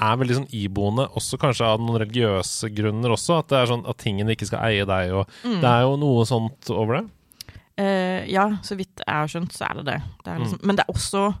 er 0.00 0.16
veldig 0.20 0.34
sånn 0.36 0.50
iboende, 0.52 1.06
også 1.16 1.38
kanskje 1.40 1.64
av 1.64 1.80
noen 1.80 2.00
religiøse 2.02 2.68
grunner 2.74 3.10
også. 3.14 3.38
At 3.38 3.48
det 3.48 3.58
er 3.62 3.66
sånn 3.70 3.88
at 3.88 3.96
tingene 3.98 4.34
ikke 4.36 4.46
skal 4.46 4.60
eie 4.68 4.84
deg, 4.84 5.12
og 5.12 5.26
Mm. 5.44 5.60
det 5.60 5.70
er 5.70 5.80
jo 5.82 5.96
noe 5.96 6.24
sånt 6.28 6.70
over 6.70 7.00
det. 7.00 7.10
Uh, 7.78 8.24
ja, 8.28 8.48
så 8.62 8.76
vidt 8.76 9.02
jeg 9.06 9.14
har 9.14 9.26
skjønt, 9.28 9.52
så 9.52 9.66
er 9.70 9.74
det 9.82 9.84
det. 9.84 10.02
det 10.24 10.32
er 10.32 10.38
liksom, 10.40 10.60
Men 10.64 10.76
det 10.76 10.84
er 10.88 10.92
også 10.94 11.34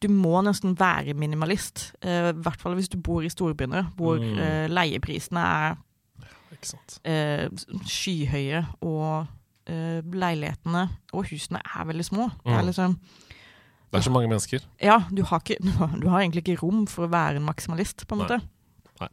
Du 0.00 0.08
må 0.08 0.42
nesten 0.44 0.74
være 0.76 1.14
minimalist. 1.14 1.92
uh, 2.04 2.28
I 2.28 2.32
hvert 2.32 2.60
fall 2.60 2.74
hvis 2.74 2.88
du 2.90 2.96
bor 2.98 3.22
i 3.22 3.28
storbyene, 3.28 3.92
hvor 3.96 4.18
Mm. 4.18 4.38
uh, 4.38 4.66
leieprisene 4.68 5.38
er 5.40 5.76
skyhøye, 7.86 8.64
og 8.82 9.26
leilighetene 9.66 10.88
og 11.14 11.24
husene 11.30 11.60
er 11.64 11.84
veldig 11.88 12.04
små. 12.04 12.30
Det 12.44 12.52
er 12.52 12.60
Mm. 12.62 12.66
liksom 12.68 12.98
Det 13.94 14.00
er 14.00 14.06
så 14.08 14.10
mange 14.10 14.26
mennesker. 14.30 14.64
Ja, 14.82 14.96
du 15.14 15.22
har, 15.30 15.38
ikke, 15.44 15.56
du, 15.62 15.70
har, 15.78 15.92
du 16.02 16.08
har 16.10 16.24
egentlig 16.24 16.42
ikke 16.42 16.58
rom 16.64 16.82
for 16.90 17.06
å 17.06 17.10
være 17.12 17.38
en 17.38 17.46
maksimalist, 17.46 18.02
på 18.10 18.16
en 18.16 18.24
måte. 18.24 18.40
Nei. 18.98 19.08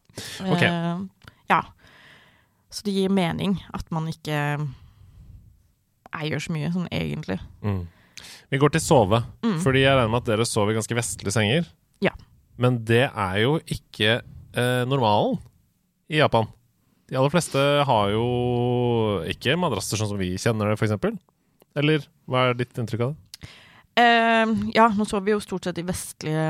Ok. 0.49 0.63
Uh, 0.65 1.35
ja. 1.51 1.59
Så 2.73 2.85
det 2.87 2.95
gir 2.95 3.11
mening 3.13 3.59
at 3.77 3.85
man 3.93 4.07
ikke 4.09 4.39
eier 6.17 6.41
så 6.43 6.53
mye, 6.55 6.71
sånn 6.73 6.89
egentlig. 6.91 7.37
Mm. 7.63 7.83
Vi 8.51 8.59
går 8.61 8.73
til 8.75 8.83
sove, 8.83 9.21
Mm. 9.43 9.59
fordi 9.63 9.83
jeg 9.85 9.95
regner 9.95 10.11
med 10.11 10.21
at 10.23 10.29
dere 10.33 10.45
sover 10.45 10.73
i 10.73 10.77
ganske 10.79 10.97
vestlige 10.97 11.31
senger. 11.33 11.69
Ja. 12.03 12.11
Men 12.57 12.81
det 12.85 13.05
er 13.09 13.37
jo 13.41 13.59
ikke 13.65 14.21
eh, 14.21 14.83
normalen 14.85 15.39
i 16.11 16.19
Japan. 16.19 16.47
De 17.09 17.17
aller 17.19 17.31
fleste 17.33 17.59
har 17.87 18.11
jo 18.13 18.25
ikke 19.27 19.57
madrasser 19.59 19.99
sånn 19.99 20.11
som 20.13 20.19
vi 20.19 20.33
kjenner 20.39 20.71
det, 20.71 20.77
f.eks. 20.79 21.17
Eller 21.75 22.05
hva 22.27 22.49
er 22.49 22.57
ditt 22.59 22.77
inntrykk 22.77 23.05
av 23.07 23.13
det? 23.13 23.30
Eh, 23.99 24.53
ja, 24.75 24.87
nå 24.95 25.05
sover 25.07 25.25
vi 25.27 25.33
jo 25.35 25.41
stort 25.43 25.67
sett 25.67 25.79
i 25.81 25.85
vestlige 25.87 26.45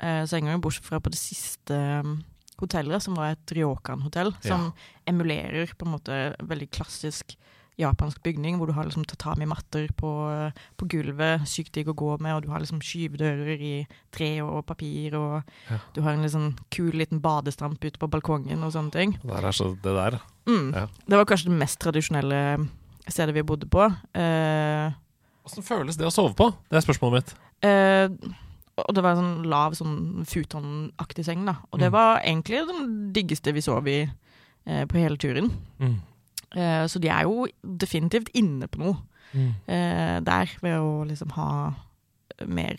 eh, 0.00 0.24
senger, 0.30 0.60
bortsett 0.64 0.86
fra 0.88 1.00
på 1.04 1.12
det 1.12 1.20
siste 1.20 1.76
eh, 1.76 2.14
hotellet, 2.62 3.02
som 3.04 3.16
var 3.18 3.34
et 3.34 3.52
Ryokan-hotell, 3.56 4.32
som 4.44 4.70
emulerer 5.10 5.72
på 5.76 5.84
en 5.88 5.96
måte 5.96 6.20
veldig 6.40 6.70
klassisk 6.72 7.34
japansk 7.74 8.20
bygning, 8.22 8.54
hvor 8.54 8.70
du 8.70 8.72
har 8.76 8.86
liksom 8.86 9.02
tatami-matter 9.10 9.88
på, 9.98 10.10
på 10.78 10.86
gulvet, 10.92 11.42
sykt 11.50 11.72
digg 11.74 11.88
å 11.90 11.94
gå 11.98 12.12
med, 12.22 12.36
og 12.36 12.44
du 12.44 12.52
har 12.52 12.62
liksom 12.62 12.78
skyvedører 12.86 13.58
i 13.58 13.72
tre 14.14 14.28
og 14.46 14.60
papir, 14.68 15.16
og 15.18 15.42
Ja. 15.66 15.80
du 15.96 16.00
har 16.06 16.14
en 16.14 16.22
liksom 16.22 16.52
kul 16.70 16.92
liten 16.94 17.18
badestamp 17.20 17.82
ute 17.82 17.98
på 17.98 18.06
balkongen 18.08 18.62
og 18.62 18.70
sånne 18.76 18.94
ting. 18.94 19.16
Det 19.18 19.26
der 19.34 19.48
er 19.50 19.56
så 19.58 19.72
det 19.74 19.96
der. 19.98 20.20
Mm. 20.46 20.70
Ja. 20.70 20.86
Det 20.86 21.18
var 21.18 21.26
kanskje 21.26 21.50
det 21.50 21.58
mest 21.64 21.80
tradisjonelle 21.82 22.40
stedet 23.10 23.34
vi 23.34 23.42
bodde 23.42 23.66
på. 23.66 23.90
Eh, 24.14 24.94
Åssen 25.44 25.62
føles 25.66 25.96
det 26.00 26.06
å 26.08 26.12
sove 26.14 26.34
på? 26.38 26.46
Det 26.70 26.78
er 26.78 26.84
spørsmålet 26.86 27.18
mitt. 27.20 27.34
Eh, 27.68 28.08
og 28.80 28.94
det 28.96 29.02
var 29.04 29.12
en 29.14 29.20
sånn 29.20 29.44
lav, 29.50 29.74
sånn 29.78 30.24
futonaktig 30.26 31.24
seng, 31.26 31.44
da. 31.46 31.56
Og 31.70 31.78
det 31.78 31.90
Mm. 31.90 31.92
var 31.92 32.20
egentlig 32.24 32.66
den 32.66 33.12
diggeste 33.12 33.52
vi 33.54 33.60
sov 33.60 33.86
i 33.88 34.10
eh, 34.66 34.84
på 34.86 34.96
hele 34.98 35.16
turen. 35.20 35.50
Mm. 35.78 36.00
Eh, 36.56 36.84
så 36.88 36.98
de 37.00 37.08
er 37.08 37.22
jo 37.28 37.46
definitivt 37.62 38.30
inne 38.34 38.66
på 38.68 38.78
noe 38.78 38.96
eh, 39.68 40.20
der, 40.20 40.46
ved 40.62 40.78
å 40.78 41.04
liksom 41.06 41.30
ha 41.36 41.74
mer 42.46 42.76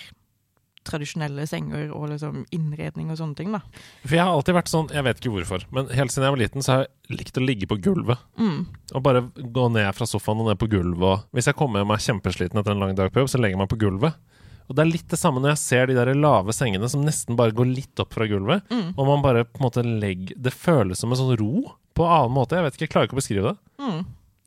tradisjonelle 0.88 1.48
senger 1.50 1.89
og 1.96 2.10
liksom 2.13 2.44
innredning 2.56 3.10
og 3.12 3.20
sånne 3.20 3.39
ting, 3.39 3.51
da. 3.56 3.62
For 4.06 4.18
jeg 4.18 4.24
har 4.24 4.34
alltid 4.34 4.58
vært 4.58 4.72
sånn, 4.72 4.92
jeg 4.94 5.08
vet 5.08 5.22
ikke 5.22 5.34
hvorfor, 5.36 5.65
men 5.75 5.89
helt 5.98 6.13
siden 6.13 6.27
jeg 6.27 6.36
var 6.36 6.44
liten, 6.44 6.65
så 6.65 6.74
har 6.74 6.86
jeg 6.86 7.20
likt 7.20 7.42
å 7.42 7.46
ligge 7.46 7.70
på 7.72 7.80
gulvet. 7.88 8.22
Mm. 8.42 8.62
Og 8.94 9.06
bare 9.06 9.25
gå 9.36 9.68
ned 9.74 9.89
fra 9.98 10.08
sofaen 10.10 10.44
og 10.44 10.51
ned 10.51 10.62
på 10.62 10.70
gulvet. 10.72 11.27
Hvis 11.36 11.50
jeg 11.51 11.60
kommer 11.60 11.84
er 11.86 12.08
kjempesliten 12.08 12.62
etter 12.62 12.75
en 12.75 12.86
lang 12.86 12.96
dag 12.98 13.12
på 13.13 13.24
jobb, 13.24 13.34
så 13.34 13.42
legger 13.42 13.58
jeg 13.58 13.63
meg 13.63 13.72
på 13.74 13.82
gulvet. 13.86 14.18
Og 14.65 14.77
det 14.77 14.82
er 14.82 14.89
litt 14.89 15.10
det 15.12 15.20
samme 15.22 15.42
når 15.42 15.54
jeg 15.54 15.62
ser 15.62 15.89
de 15.89 15.98
der 15.98 16.12
lave 16.18 16.54
sengene 16.56 16.89
som 16.89 17.04
nesten 17.06 17.38
bare 17.38 17.54
går 17.56 17.70
litt 17.70 18.01
opp 18.01 18.15
fra 18.18 18.25
gulvet. 18.30 18.65
Mm. 18.74 18.94
Og 18.96 19.10
man 19.10 19.25
bare 19.25 19.46
på 19.46 19.62
en 19.62 19.68
måte 19.68 19.84
legger 19.86 20.34
Det 20.42 20.54
føles 20.54 21.01
som 21.01 21.13
en 21.13 21.20
sånn 21.20 21.36
ro 21.38 21.68
på 21.96 22.06
en 22.06 22.13
annen 22.15 22.34
måte. 22.36 22.58
Jeg 22.58 22.65
vet 22.65 22.77
ikke, 22.77 22.88
jeg 22.88 22.94
klarer 22.94 23.10
ikke 23.10 23.18
å 23.18 23.22
beskrive 23.22 23.51
det. 23.51 23.58
Mm. 23.84 24.00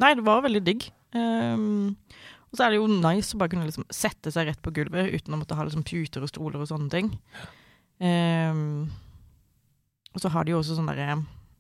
Nei, 0.03 0.15
det 0.19 0.25
var 0.27 0.43
veldig 0.45 0.63
digg. 0.67 0.89
Ehm, 1.17 1.95
og 2.49 2.57
så 2.59 2.65
er 2.67 2.71
det 2.75 2.79
jo 2.81 2.87
nice 2.89 3.35
å 3.37 3.41
bare 3.41 3.53
kunne 3.53 3.67
liksom 3.69 3.85
sette 3.93 4.33
seg 4.35 4.49
rett 4.49 4.63
på 4.65 4.73
gulvet 4.77 5.13
uten 5.15 5.35
å 5.37 5.41
måtte 5.41 5.57
ha 5.59 5.65
liksom 5.67 5.85
puter 5.85 6.25
og 6.25 6.31
stoler 6.33 6.63
og 6.65 6.71
sånne 6.71 6.89
ting. 6.93 7.11
Um, 8.01 8.89
og 10.15 10.23
så 10.23 10.31
har 10.33 10.47
de 10.47 10.55
jo 10.55 10.61
også 10.63 10.77
sånne 10.79 10.95
der, 10.97 11.13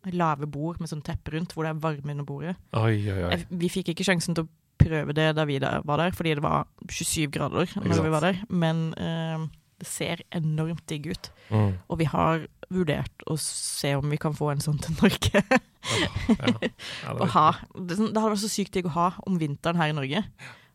eh, 0.07 0.12
lave 0.16 0.47
bord 0.50 0.80
med 0.80 0.88
sånn 0.90 1.02
teppe 1.04 1.35
rundt, 1.35 1.52
hvor 1.54 1.66
det 1.66 1.75
er 1.75 1.83
varme 1.83 2.14
under 2.14 2.25
bordet. 2.26 2.57
Oi, 2.78 2.97
oi, 3.12 3.23
oi. 3.28 3.38
Vi 3.50 3.68
fikk 3.73 3.92
ikke 3.92 4.07
sjansen 4.07 4.35
til 4.38 4.47
å 4.47 4.52
prøve 4.78 5.12
det 5.14 5.33
da 5.37 5.45
vi 5.45 5.59
da 5.61 5.80
var 5.85 5.99
der, 6.00 6.14
fordi 6.14 6.37
det 6.38 6.45
var 6.45 6.66
27 6.88 7.30
grader 7.35 7.66
når 7.83 8.02
vi 8.07 8.12
var 8.14 8.25
der. 8.25 8.38
Men 8.49 8.85
um, 8.97 9.49
det 9.78 9.87
ser 9.90 10.23
enormt 10.35 10.87
digg 10.90 11.11
ut. 11.12 11.30
Mm. 11.50 11.75
Og 11.90 11.99
vi 12.00 12.07
har 12.11 12.47
vurdert 12.73 13.26
å 13.30 13.37
se 13.40 13.92
om 13.99 14.09
vi 14.11 14.18
kan 14.21 14.35
få 14.37 14.50
en 14.52 14.62
sånn 14.64 14.78
til 14.83 14.97
Norge. 15.02 15.42
Ja, 15.42 16.09
er- 16.38 17.26
ha. 17.37 17.49
Det, 17.75 17.99
sånn- 17.99 18.11
det 18.14 18.23
hadde 18.23 18.33
vært 18.35 18.42
så 18.47 18.50
sykt 18.52 18.75
digg 18.78 18.88
å 18.90 18.95
ha 18.97 19.11
om 19.26 19.38
vinteren 19.40 19.78
her 19.80 19.92
i 19.92 19.97
Norge. 19.99 20.25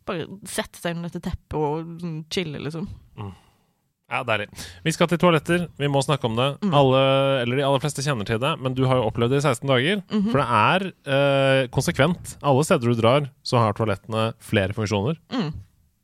Bare 0.08 0.28
sette 0.50 0.82
seg 0.82 0.98
under 0.98 1.10
dette 1.12 1.24
teppet 1.30 1.58
og 1.60 1.98
sånn 2.02 2.20
chille, 2.34 2.60
liksom. 2.64 2.88
Ja, 4.14 4.20
deilig. 4.28 4.46
Vi 4.86 4.92
skal 4.94 5.08
til 5.10 5.18
toaletter. 5.18 5.64
Vi 5.80 5.88
må 5.90 6.02
snakke 6.06 6.28
om 6.30 6.36
det. 6.38 6.50
Mm. 6.62 6.74
Alle, 6.78 7.04
eller 7.42 7.58
de 7.58 7.66
aller 7.66 7.82
fleste 7.82 8.04
kjenner 8.06 8.28
til 8.30 8.42
det, 8.44 8.52
men 8.62 8.76
du 8.78 8.84
har 8.86 9.00
jo 9.00 9.08
opplevd 9.10 9.34
det 9.34 9.40
i 9.42 9.46
16 9.48 9.70
dager. 9.72 10.04
Mhm. 10.12 10.28
For 10.30 10.42
det 10.44 10.48
er 10.60 10.86
eh, 11.18 11.62
konsekvent. 11.74 12.36
Alle 12.46 12.66
steder 12.68 12.94
du 12.94 13.00
drar, 13.00 13.30
så 13.48 13.64
har 13.64 13.78
toalettene 13.78 14.28
flere 14.44 14.76
funksjoner. 14.78 15.18
Mm. 15.34 15.50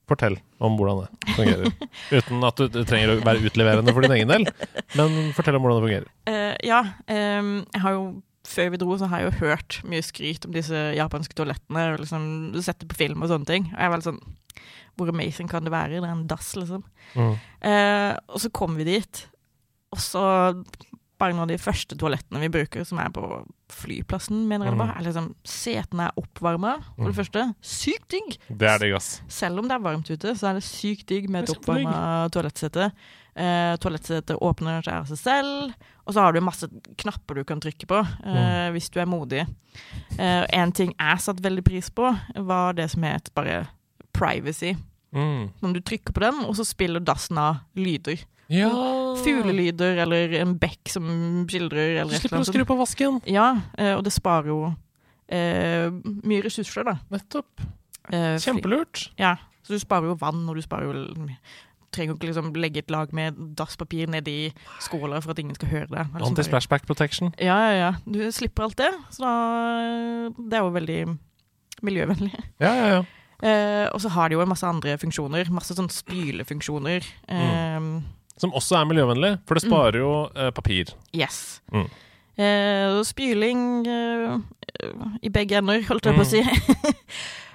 Fortell 0.09 0.39
om 0.57 0.79
hvordan 0.79 1.03
det 1.03 1.35
fungerer. 1.37 1.75
Uten 2.17 2.47
at 2.47 2.57
du 2.57 2.71
du 2.73 2.79
trenger 2.89 3.13
å 3.13 3.19
være 3.27 3.45
utleverende 3.45 3.93
for 3.93 4.07
din 4.07 4.15
egen 4.15 4.31
del, 4.31 4.47
men 4.97 5.19
fortell 5.37 5.59
om 5.59 5.67
hvordan 5.67 5.77
det 5.77 5.85
fungerer. 5.85 6.09
Uh, 6.25 6.55
ja, 6.65 6.81
Um, 7.09 7.51
jeg 7.75 7.81
har 7.83 7.93
jo 7.93 8.03
før 8.49 8.71
vi 8.73 8.79
dro, 8.81 8.97
så 8.97 9.07
har 9.11 9.21
jeg 9.21 9.29
jo 9.31 9.39
hørt 9.45 9.79
mye 9.85 10.01
skryt 10.05 10.45
om 10.47 10.53
disse 10.55 10.79
japanske 10.97 11.35
toalettene. 11.37 11.83
og 11.93 11.99
liksom 12.03 12.27
Sett 12.65 12.79
det 12.81 12.89
på 12.89 12.97
film 12.99 13.21
og 13.21 13.29
sånne 13.31 13.45
ting. 13.49 13.67
Og 13.73 13.79
jeg 13.79 13.89
var 13.93 14.01
litt 14.01 14.09
sånn 14.09 14.21
Hvor 14.99 15.09
amazing 15.13 15.47
kan 15.47 15.63
det 15.63 15.71
være? 15.71 15.99
Det 16.01 16.03
er 16.03 16.11
en 16.15 16.25
dass, 16.27 16.55
liksom. 16.59 16.83
Eh, 17.15 18.13
og 18.27 18.39
så 18.43 18.49
kom 18.51 18.75
vi 18.75 18.83
dit, 18.89 19.21
og 19.93 20.01
så 20.03 20.23
bare 21.19 21.33
noen 21.35 21.45
av 21.45 21.51
de 21.51 21.57
første 21.59 21.95
toalettene 21.99 22.39
vi 22.39 22.49
bruker, 22.51 22.83
som 22.87 22.99
er 23.03 23.09
på 23.11 23.21
flyplassen, 23.75 24.45
mener 24.47 24.67
jeg 24.69 24.75
det 24.75 24.79
bare, 24.79 24.93
er 24.99 25.03
liksom 25.07 25.25
Setene 25.47 26.05
er 26.09 26.19
oppvarma, 26.19 26.77
for 26.95 27.09
det 27.09 27.15
Mm. 27.15 27.19
første. 27.19 27.43
Sykt 27.61 28.07
digg! 28.11 28.37
Det 28.49 28.67
er 28.69 28.77
digg, 28.79 28.93
ass. 28.95 29.21
Selv 29.27 29.59
om 29.59 29.67
det 29.67 29.75
er 29.75 29.83
varmt 29.83 30.09
ute, 30.09 30.35
så 30.35 30.49
er 30.49 30.53
det 30.59 30.63
sykt 30.63 31.07
digg 31.07 31.29
med 31.29 31.43
et 31.47 31.55
oppvarma 31.55 32.29
toalettsete. 32.31 32.91
Eh, 33.35 33.75
toalettsetet 33.79 34.39
åpner 34.41 34.81
seg 34.83 34.95
av 34.99 35.09
seg 35.11 35.19
selv, 35.21 35.75
og 36.03 36.15
så 36.15 36.25
har 36.25 36.33
du 36.33 36.41
masse 36.43 36.67
knapper 36.99 37.39
du 37.39 37.43
kan 37.47 37.61
trykke 37.61 37.87
på 37.87 37.99
eh, 38.01 38.69
hvis 38.73 38.89
du 38.91 38.97
er 38.99 39.07
modig. 39.09 39.45
Eh, 40.17 40.43
en 40.57 40.73
ting 40.75 40.91
jeg 40.95 41.23
satte 41.23 41.45
veldig 41.45 41.63
pris 41.67 41.91
på, 41.93 42.09
var 42.49 42.75
det 42.75 42.89
som 42.91 43.05
het 43.07 43.31
bare 43.37 43.61
privacy. 44.17 44.73
Mm. 45.15 45.49
Når 45.61 45.77
du 45.77 45.81
trykker 45.85 46.13
på 46.13 46.25
den, 46.25 46.43
og 46.45 46.57
så 46.57 46.65
spiller 46.67 47.03
dassen 47.05 47.39
av 47.41 47.63
lyder. 47.77 48.25
Ja 48.49 48.69
Fuglelyder 49.21 50.01
eller 50.05 50.33
en 50.41 50.55
bekk 50.57 50.89
som 50.89 51.05
skildrer. 51.49 51.99
Eller 52.01 52.15
du 52.15 52.21
slipper 52.21 52.41
å 52.41 52.47
skru 52.47 52.65
på 52.65 52.77
vasken. 52.79 53.19
Ja, 53.29 53.51
eh, 53.77 53.93
og 53.93 54.03
det 54.07 54.13
sparer 54.15 54.49
jo 54.51 54.59
eh, 55.29 55.89
mye 56.25 56.45
ressurser, 56.45 56.87
da. 56.87 56.97
Nettopp. 57.13 57.61
Eh, 58.09 58.35
Kjempelurt. 58.41 59.09
Ja, 59.21 59.35
så 59.65 59.77
du 59.77 59.81
sparer 59.81 60.09
jo 60.09 60.17
vann, 60.19 60.41
og 60.49 60.57
du 60.57 60.65
sparer 60.65 60.89
jo 60.89 61.29
trenger 61.95 62.15
ikke 62.17 62.29
liksom 62.29 62.51
legge 62.59 62.83
et 62.83 62.91
lag 62.93 63.11
med 63.15 63.37
dasspapir 63.57 64.09
nedi 64.11 64.51
skåler 64.83 65.21
for 65.23 65.33
at 65.33 65.39
ingen 65.41 65.55
skal 65.57 65.71
høre 65.71 65.87
det. 65.89 66.03
Det 66.05 66.19
liksom 66.19 66.33
Anti-splashback 66.33 66.85
protection. 66.89 67.33
Ja, 67.41 67.57
ja, 67.69 67.77
ja. 67.79 67.91
Du 68.05 68.19
slipper 68.35 68.67
alt 68.67 68.77
det, 68.81 68.91
så 69.15 69.23
da 69.25 69.33
Det 70.37 70.59
er 70.59 70.65
jo 70.65 70.75
veldig 70.75 70.99
miljøvennlig. 71.85 72.33
Ja, 72.59 72.73
ja, 72.75 72.87
ja. 72.97 73.01
Eh, 73.39 73.87
og 73.93 74.01
så 74.03 74.11
har 74.11 74.27
de 74.29 74.35
jo 74.35 74.41
en 74.43 74.51
masse 74.51 74.67
andre 74.67 74.97
funksjoner. 74.99 75.47
Masse 75.55 75.75
sånn 75.77 75.87
spylefunksjoner. 75.93 77.05
Eh, 77.31 77.79
Som 78.39 78.53
også 78.55 78.79
er 78.81 78.87
miljøvennlig, 78.89 79.33
for 79.47 79.55
det 79.55 79.63
sparer 79.65 79.99
jo 80.01 80.11
eh, 80.35 80.51
papir. 80.55 80.91
Yes. 81.15 81.61
Mm. 81.71 81.87
Eh, 82.39 82.99
spyling 83.07 83.63
eh, 83.87 84.37
i 85.23 85.31
begge 85.31 85.59
ender, 85.59 85.83
holdt 85.89 86.07
jeg 86.07 86.19
på 86.19 86.25
å 86.27 86.33
si. 86.35 86.43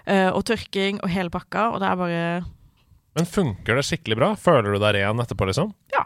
Eh, 0.04 0.28
og 0.36 0.42
tørking 0.44 0.98
og 1.00 1.08
hele 1.08 1.32
pakka. 1.32 1.70
Og 1.72 1.78
det 1.80 1.86
er 1.88 1.94
bare 1.96 2.24
Men 3.14 3.26
funker 3.30 3.78
det 3.78 3.84
skikkelig 3.86 4.18
bra? 4.18 4.30
Føler 4.38 4.74
du 4.74 4.80
deg 4.82 4.96
ren 4.98 5.22
etterpå, 5.22 5.46
liksom? 5.50 5.72
Ja. 5.94 6.04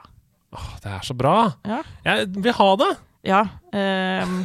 Åh, 0.57 0.71
det 0.85 0.93
er 0.99 1.05
så 1.07 1.17
bra! 1.17 1.37
Ja. 1.69 1.83
Jeg 2.07 2.29
vil 2.37 2.57
ha 2.57 2.69
det! 2.81 2.91
Ja. 3.29 3.43
ehm, 3.77 4.43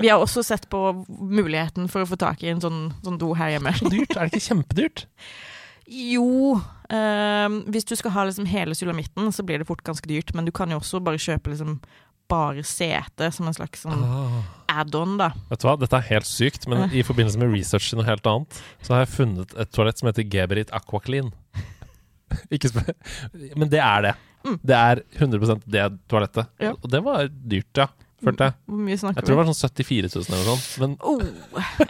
vi 0.00 0.08
har 0.08 0.20
også 0.20 0.42
sett 0.44 0.68
på 0.72 0.80
muligheten 1.08 1.88
for 1.92 2.04
å 2.04 2.08
få 2.08 2.16
tak 2.20 2.42
i 2.44 2.50
en 2.52 2.60
sånn, 2.64 2.86
sånn 3.04 3.18
do 3.20 3.32
her 3.36 3.54
hjemme. 3.54 3.72
Så 3.76 3.90
dyrt. 3.92 4.16
Er 4.16 4.26
det 4.28 4.32
ikke 4.32 4.46
kjempedyrt? 4.48 5.06
Jo 5.92 6.54
ehm, 6.92 7.58
Hvis 7.74 7.84
du 7.88 7.96
skal 7.98 8.14
ha 8.14 8.24
liksom 8.28 8.46
hele 8.48 8.76
sulamitten, 8.78 9.28
så 9.34 9.44
blir 9.44 9.60
det 9.60 9.68
fort 9.68 9.84
ganske 9.84 10.08
dyrt. 10.08 10.32
Men 10.36 10.48
du 10.48 10.52
kan 10.54 10.72
jo 10.72 10.80
også 10.80 11.00
bare 11.04 11.20
kjøpe 11.20 11.52
liksom 11.52 11.78
bare 12.32 12.62
sete 12.64 13.28
som 13.34 13.48
en 13.50 13.56
slags 13.56 13.82
sånn 13.84 14.04
add-on, 14.72 15.18
da. 15.20 15.32
Vet 15.50 15.60
du 15.60 15.66
hva, 15.68 15.74
Dette 15.76 15.98
er 15.98 16.06
helt 16.14 16.28
sykt, 16.28 16.64
men 16.70 16.86
i 16.94 17.02
forbindelse 17.04 17.40
med 17.42 17.52
research 17.52 17.90
i 17.92 17.98
noe 17.98 18.06
helt 18.08 18.24
annet, 18.30 18.60
så 18.80 18.94
har 18.94 19.02
jeg 19.02 19.12
funnet 19.18 19.52
et 19.60 19.72
toalett 19.74 20.00
som 20.00 20.08
heter 20.08 20.24
Geberit 20.32 20.72
Aquaclean. 20.72 21.28
Ikke 22.54 22.70
spør 22.72 22.92
Men 23.58 23.72
det 23.72 23.82
er 23.82 24.06
det. 24.08 24.14
Mm. 24.42 24.56
Det 24.66 24.78
er 24.78 25.02
100% 25.18 25.66
det 25.70 25.84
toalettet. 26.10 26.48
Ja. 26.62 26.72
Og 26.74 26.88
det 26.90 27.02
var 27.06 27.28
dyrt, 27.30 27.70
ja. 27.78 27.88
Følte 28.22 28.46
jeg. 28.48 28.54
Hvor 28.70 28.82
mye 28.86 28.98
snakker 29.00 29.18
Jeg 29.18 29.26
tror 29.26 29.34
det 29.34 29.40
var 29.40 29.48
sånn 29.50 29.60
74 29.66 30.10
000 30.14 30.26
eller 30.30 30.46
noe 30.46 30.54
sånt. 30.54 30.68
Men 30.82 30.96
Oh, 31.02 31.22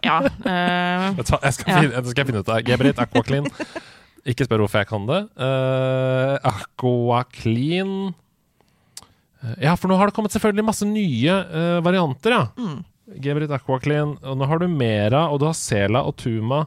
ja. 0.01 0.19
hva, 1.19 1.41
jeg 1.45 1.57
skal, 1.59 1.69
finne, 1.69 1.93
jeg, 1.93 2.15
skal 2.15 2.29
finne 2.31 2.41
ut 2.45 2.53
av. 2.53 2.63
Gebrit 2.69 3.03
Aquaclean. 3.05 3.49
Ikke 4.33 4.47
spør 4.47 4.65
hvorfor 4.65 4.85
jeg 4.85 4.89
kan 4.93 5.09
det. 5.11 5.21
Uh, 5.37 6.37
Aquaclean 6.53 7.95
Eh, 9.43 9.55
Ja, 9.67 9.77
for 9.77 9.91
nå 9.91 9.99
har 9.99 10.09
det 10.09 10.17
kommet 10.17 10.35
selvfølgelig 10.35 10.67
masse 10.67 10.87
nye 10.89 11.35
uh, 11.51 11.81
varianter, 11.85 12.37
ja. 12.37 12.47
mm. 12.57 12.79
Gebrit 13.23 13.53
Aquaclean. 13.53 14.17
Og 14.23 14.39
nå 14.39 14.49
har 14.49 14.63
du 14.63 14.69
Mera, 14.71 15.27
og 15.31 15.43
du 15.43 15.49
har 15.49 15.57
Sela 15.59 16.05
og 16.07 16.17
Tuma 16.23 16.65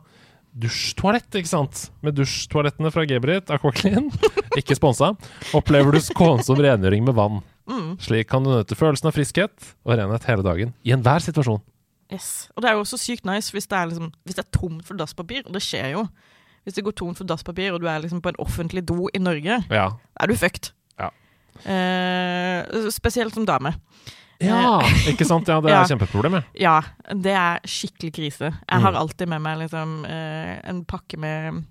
dusjtoalett, 0.56 1.28
ikke 1.36 1.50
sant? 1.52 1.90
Med 2.06 2.16
dusjtoalettene 2.16 2.92
fra 2.94 3.04
Gebrit, 3.10 3.50
Aquaclean, 3.52 4.08
ikke 4.60 4.78
sponsa, 4.78 5.12
opplever 5.58 5.92
du 5.98 6.00
skånsom 6.04 6.62
rengjøring 6.64 7.04
med 7.08 7.18
vann. 7.18 7.42
Mm. 7.68 7.96
Slik 8.00 8.30
kan 8.32 8.46
du 8.46 8.52
nøte 8.54 8.78
følelsen 8.78 9.10
av 9.10 9.16
friskhet 9.18 9.72
og 9.84 9.98
renhet 10.00 10.28
hele 10.30 10.46
dagen, 10.46 10.72
i 10.86 10.94
enhver 10.96 11.24
situasjon. 11.26 11.60
Yes. 12.14 12.48
Og 12.54 12.62
det 12.62 12.70
er 12.70 12.78
jo 12.78 12.84
også 12.86 13.00
sykt 13.02 13.26
nice 13.26 13.50
hvis 13.52 13.66
det 13.68 13.76
er, 13.80 13.90
liksom, 13.90 14.12
hvis 14.24 14.38
det 14.38 14.44
er 14.46 14.52
tomt 14.54 14.86
for 14.86 15.00
dasspapir, 15.00 15.42
og 15.48 15.56
det 15.58 15.64
skjer 15.66 15.96
jo. 15.96 16.04
Hvis 16.66 16.78
det 16.78 16.84
går 16.86 16.96
tomt 16.98 17.18
for 17.20 17.28
dasspapir, 17.30 17.74
og 17.74 17.82
du 17.82 17.88
er 17.90 18.00
liksom 18.04 18.22
på 18.26 18.32
en 18.32 18.40
offentlig 18.42 18.86
do 18.90 19.10
i 19.14 19.22
Norge, 19.22 19.60
Ja. 19.74 19.88
da 19.92 20.24
er 20.24 20.30
du 20.32 20.36
fucked. 20.38 20.72
Ja. 21.02 21.10
Eh, 21.66 22.90
spesielt 22.94 23.34
som 23.34 23.46
dame. 23.46 23.74
Ja, 24.44 24.82
ikke 25.12 25.26
sant? 25.26 25.48
Ja, 25.48 25.62
det 25.62 25.72
er 25.72 25.78
Ja. 25.82 25.86
kjempeproblem, 25.88 26.44
ja. 26.60 26.82
Det 27.14 27.32
er 27.32 27.60
skikkelig 27.64 28.14
krise. 28.14 28.52
Jeg 28.70 28.82
har 28.82 28.92
Mm. 28.92 29.00
alltid 29.00 29.28
med 29.30 29.42
meg 29.42 29.58
liksom, 29.60 30.06
eh, 30.06 30.60
en 30.70 30.84
pakke 30.86 31.18
med 31.18 31.64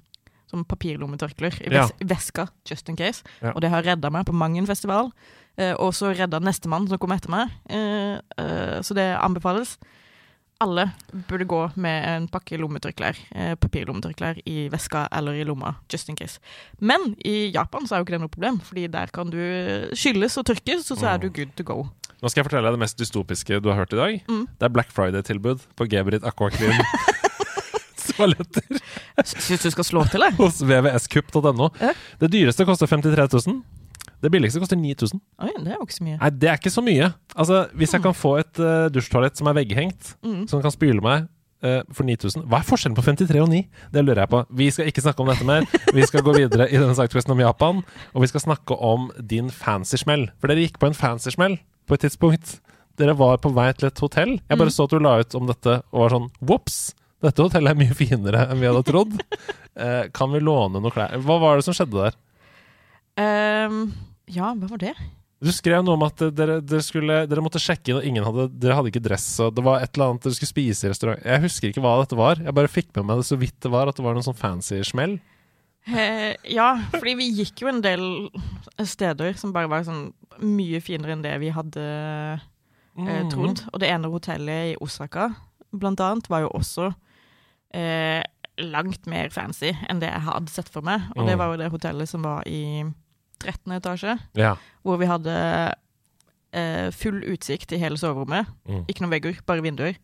sånn 0.50 0.64
papirlommetørklær 0.64 1.60
i 1.66 1.68
ves 1.68 1.90
ja. 1.90 2.06
veska, 2.06 2.48
just 2.68 2.88
in 2.88 2.96
case. 2.96 3.22
Ja. 3.42 3.52
Og 3.54 3.60
det 3.60 3.70
har 3.70 3.82
redda 3.82 4.10
meg 4.10 4.24
på 4.26 4.32
mang 4.32 4.56
en 4.56 4.66
festival. 4.66 5.10
Eh, 5.58 5.74
og 5.74 5.92
så 5.94 6.14
redda 6.16 6.40
nestemann 6.40 6.88
som 6.88 6.98
kom 6.98 7.12
etter 7.12 7.30
meg. 7.30 7.50
Eh, 7.68 8.18
eh, 8.38 8.80
så 8.82 8.94
det 8.94 9.08
anbefales. 9.18 9.76
Alle 10.62 10.86
burde 11.28 11.46
gå 11.50 11.60
med 11.82 12.06
en 12.08 12.28
pakke 12.30 12.56
lommetørklær, 12.60 13.18
eh, 13.34 13.54
papirlommetørklær 13.58 14.38
i 14.46 14.68
veska 14.72 15.08
eller 15.12 15.34
i 15.40 15.44
lomma, 15.44 15.74
just 15.90 16.08
in 16.08 16.16
case. 16.16 16.38
Men 16.78 17.16
i 17.24 17.50
Japan 17.54 17.86
så 17.86 17.96
er 17.96 18.02
jo 18.02 18.06
ikke 18.06 18.16
det 18.16 18.22
noe 18.22 18.32
problem, 18.36 18.60
fordi 18.62 18.86
der 18.92 19.10
kan 19.12 19.30
du 19.32 19.40
skylles 19.98 20.38
og 20.38 20.46
tørkes, 20.46 20.90
og 20.94 21.02
så 21.02 21.10
er 21.14 21.18
du 21.18 21.28
good 21.28 21.52
to 21.58 21.66
go. 21.66 21.82
Nå 22.22 22.30
skal 22.30 22.40
jeg 22.40 22.48
fortelle 22.48 22.70
deg 22.70 22.78
det 22.78 22.84
mest 22.86 23.00
dystopiske 23.00 23.60
du 23.60 23.68
har 23.68 23.82
hørt 23.82 23.92
i 23.92 24.00
dag. 24.00 24.22
Mm. 24.30 24.46
Det 24.46 24.68
er 24.68 24.72
Black 24.72 24.94
Friday-tilbud 24.94 25.66
på 25.76 25.88
Gebrit 25.90 26.24
Aquaclean. 26.24 26.78
Toaletter 28.14 28.80
Syns 29.24 29.62
du 29.62 29.70
skal 29.72 29.86
slå 29.86 30.04
til, 30.10 30.24
jeg? 30.24 30.36
hos 30.38 30.60
vvskupp.no. 30.64 31.70
Ja. 31.80 31.92
Det 32.20 32.30
dyreste 32.32 32.66
koster 32.68 32.90
53 32.90 33.46
000. 33.46 33.62
Det 34.22 34.30
billigste 34.32 34.60
koster 34.62 34.76
9000. 34.76 35.20
Oi, 35.42 35.50
det 35.64 35.72
er 35.72 35.76
jo 35.78 35.84
ikke 35.86 35.96
så 35.98 36.04
mye. 36.06 36.18
Nei, 36.20 36.30
det 36.30 36.48
er 36.48 36.58
ikke 36.60 36.70
så 36.72 36.82
mye. 36.84 37.12
Altså, 37.36 37.68
Hvis 37.74 37.92
jeg 37.92 38.02
kan 38.02 38.14
få 38.14 38.38
et 38.40 38.58
uh, 38.62 38.88
dusjtoalett 38.94 39.36
som 39.36 39.46
er 39.50 39.54
vegghengt, 39.58 40.14
Mm. 40.24 40.46
som 40.48 40.62
kan 40.62 40.70
spyle 40.72 41.00
meg 41.04 41.26
uh, 41.64 41.82
for 41.92 42.04
9000 42.04 42.46
Hva 42.48 42.58
er 42.60 42.68
forskjellen 42.68 42.96
på 42.96 43.02
53 43.04 43.40
og 43.42 43.48
9? 43.52 43.60
Det 43.92 44.04
lurer 44.04 44.22
jeg 44.24 44.28
på. 44.32 44.40
Vi 44.50 44.70
skal 44.70 44.86
ikke 44.88 45.02
snakke 45.04 45.20
om 45.20 45.28
dette 45.32 45.44
mer. 45.44 45.64
Vi 45.92 46.02
skal 46.08 46.22
gå 46.24 46.32
videre 46.36 46.68
i 46.70 46.76
denne 46.80 46.94
sidequesten 46.96 47.32
om 47.36 47.40
Japan, 47.44 47.82
og 48.14 48.22
vi 48.24 48.30
skal 48.32 48.40
snakke 48.46 48.76
om 48.80 49.10
din 49.20 49.50
fancy 49.50 49.96
smell. 50.00 50.28
For 50.40 50.48
dere 50.48 50.64
gikk 50.64 50.78
på 50.80 50.86
en 50.88 50.94
fancy 50.96 51.30
smell 51.34 51.58
på 51.88 51.94
et 51.98 52.00
tidspunkt. 52.06 52.60
Dere 52.96 53.12
var 53.18 53.36
på 53.42 53.50
vei 53.52 53.72
til 53.74 53.88
et 53.90 53.98
hotell. 54.00 54.36
Jeg 54.48 54.56
bare 54.58 54.70
Mm. 54.70 54.76
så 54.76 54.84
at 54.84 54.90
du 54.90 54.98
la 55.02 55.18
ut 55.20 55.34
om 55.34 55.46
dette 55.46 55.82
og 55.92 56.00
var 56.04 56.10
sånn 56.14 56.30
Vops! 56.40 56.94
Dette 57.24 57.40
hotellet 57.42 57.72
er 57.72 57.78
mye 57.80 57.94
finere 57.96 58.42
enn 58.52 58.60
vi 58.60 58.66
hadde 58.68 58.84
trodd. 58.84 59.14
Uh, 59.76 60.04
kan 60.16 60.30
vi 60.30 60.40
låne 60.44 60.80
noe 60.80 60.92
klær? 60.92 61.16
Hva 61.24 61.38
var 61.40 61.56
det 61.56 61.64
som 61.64 61.72
skjedde 61.74 61.96
der? 61.96 62.14
Ehm, 63.20 63.92
ja, 64.30 64.52
hva 64.54 64.68
var 64.70 64.80
det? 64.82 64.94
Du 65.44 65.50
skrev 65.52 65.82
noe 65.84 65.98
om 65.98 66.04
at 66.06 66.22
dere, 66.32 66.60
dere, 66.64 66.80
skulle, 66.82 67.24
dere 67.28 67.42
måtte 67.44 67.60
sjekke 67.60 67.90
inn, 67.92 67.98
og 67.98 68.06
ingen 68.08 68.24
hadde, 68.24 68.46
dere 68.62 68.78
hadde 68.78 68.88
ikke 68.92 69.02
dress. 69.04 69.26
Og 69.44 69.52
det 69.54 69.64
var 69.66 69.82
et 69.84 69.92
eller 69.94 70.14
annet 70.14 70.24
dere 70.24 70.36
skulle 70.38 70.52
spise 70.54 70.86
i 70.86 70.90
restaurant. 70.94 71.20
Jeg 71.26 71.42
husker 71.44 71.68
ikke 71.68 71.82
hva 71.84 71.98
dette 72.00 72.16
var. 72.16 72.40
Jeg 72.40 72.54
bare 72.56 72.70
fikk 72.72 72.90
med 72.96 73.04
meg 73.10 73.20
det 73.20 73.26
så 73.28 73.36
vidt 73.40 73.58
det 73.60 73.72
var, 73.74 73.90
at 73.90 73.98
det 74.00 74.06
var 74.06 74.16
noen 74.16 74.24
sånn 74.24 74.38
fancy 74.38 74.80
smell. 74.88 75.18
Eh, 75.84 76.32
ja, 76.48 76.70
fordi 76.94 77.12
vi 77.18 77.26
gikk 77.42 77.60
jo 77.60 77.68
en 77.68 77.82
del 77.84 78.06
steder 78.88 79.36
som 79.36 79.52
bare 79.52 79.68
var 79.68 79.84
sånn 79.84 80.06
mye 80.40 80.80
finere 80.80 81.12
enn 81.12 81.22
det 81.26 81.34
vi 81.42 81.52
hadde 81.54 81.84
eh, 81.84 82.50
Mm. 82.94 83.28
trodd. 83.28 83.60
Og 83.74 83.80
det 83.82 83.88
ene 83.90 84.06
hotellet 84.08 84.72
i 84.72 84.76
Osaka, 84.80 85.28
blant 85.74 85.98
annet, 86.00 86.28
var 86.30 86.44
jo 86.44 86.50
også 86.54 86.92
eh, 87.74 88.22
langt 88.62 89.08
mer 89.10 89.28
fancy 89.34 89.72
enn 89.90 89.98
det 89.98 90.08
jeg 90.12 90.22
hadde 90.28 90.52
sett 90.54 90.68
for 90.70 90.80
meg. 90.86 91.02
Og 91.18 91.26
det 91.26 91.34
Mm. 91.34 91.38
var 91.42 91.50
jo 91.50 91.56
det 91.58 91.70
hotellet 91.74 92.08
som 92.08 92.22
var 92.22 92.44
i 92.46 92.84
13. 93.44 93.76
etasje, 93.78 94.16
Ja. 94.40 94.54
hvor 94.84 94.98
vi 95.00 95.06
hadde 95.10 95.36
eh, 96.54 96.88
full 96.94 97.20
utsikt 97.34 97.72
i 97.76 97.80
hele 97.82 97.98
soverommet. 98.00 98.48
Mm. 98.68 98.84
Ikke 98.88 99.04
noen 99.04 99.14
vegger, 99.14 99.38
bare 99.46 99.64
vinduer. 99.64 99.96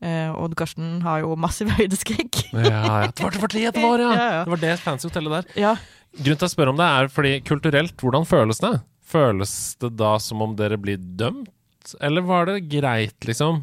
Eh, 0.00 0.30
og 0.32 0.54
Karsten 0.56 1.02
har 1.04 1.20
jo 1.24 1.34
massiv 1.36 1.68
høydeskrekk. 1.78 2.42
ja, 2.56 2.68
ja. 2.70 3.00
Det 3.12 3.22
var 3.24 3.34
det, 3.34 3.40
for 3.42 3.52
det 3.52 3.72
var, 3.76 4.00
ja! 4.04 4.12
Ja, 4.16 4.28
ja. 4.38 4.44
Det 4.46 4.54
var 4.56 4.62
det 4.66 4.74
fancy 4.80 5.08
hotellet 5.10 5.34
der. 5.38 5.58
Ja. 5.60 5.74
Grunnen 6.16 6.40
til 6.40 6.48
å 6.48 6.52
spørre 6.54 6.72
om 6.72 6.78
det 6.80 6.86
er 6.90 7.10
fordi 7.12 7.34
kulturelt, 7.46 7.96
hvordan 8.00 8.24
føles 8.26 8.58
det? 8.64 8.72
Føles 9.10 9.52
det 9.82 9.92
da 9.98 10.14
som 10.22 10.40
om 10.42 10.54
dere 10.58 10.78
blir 10.80 10.96
dømt, 10.98 11.92
eller 12.00 12.22
var 12.26 12.46
det 12.48 12.56
greit, 12.70 13.16
liksom? 13.28 13.60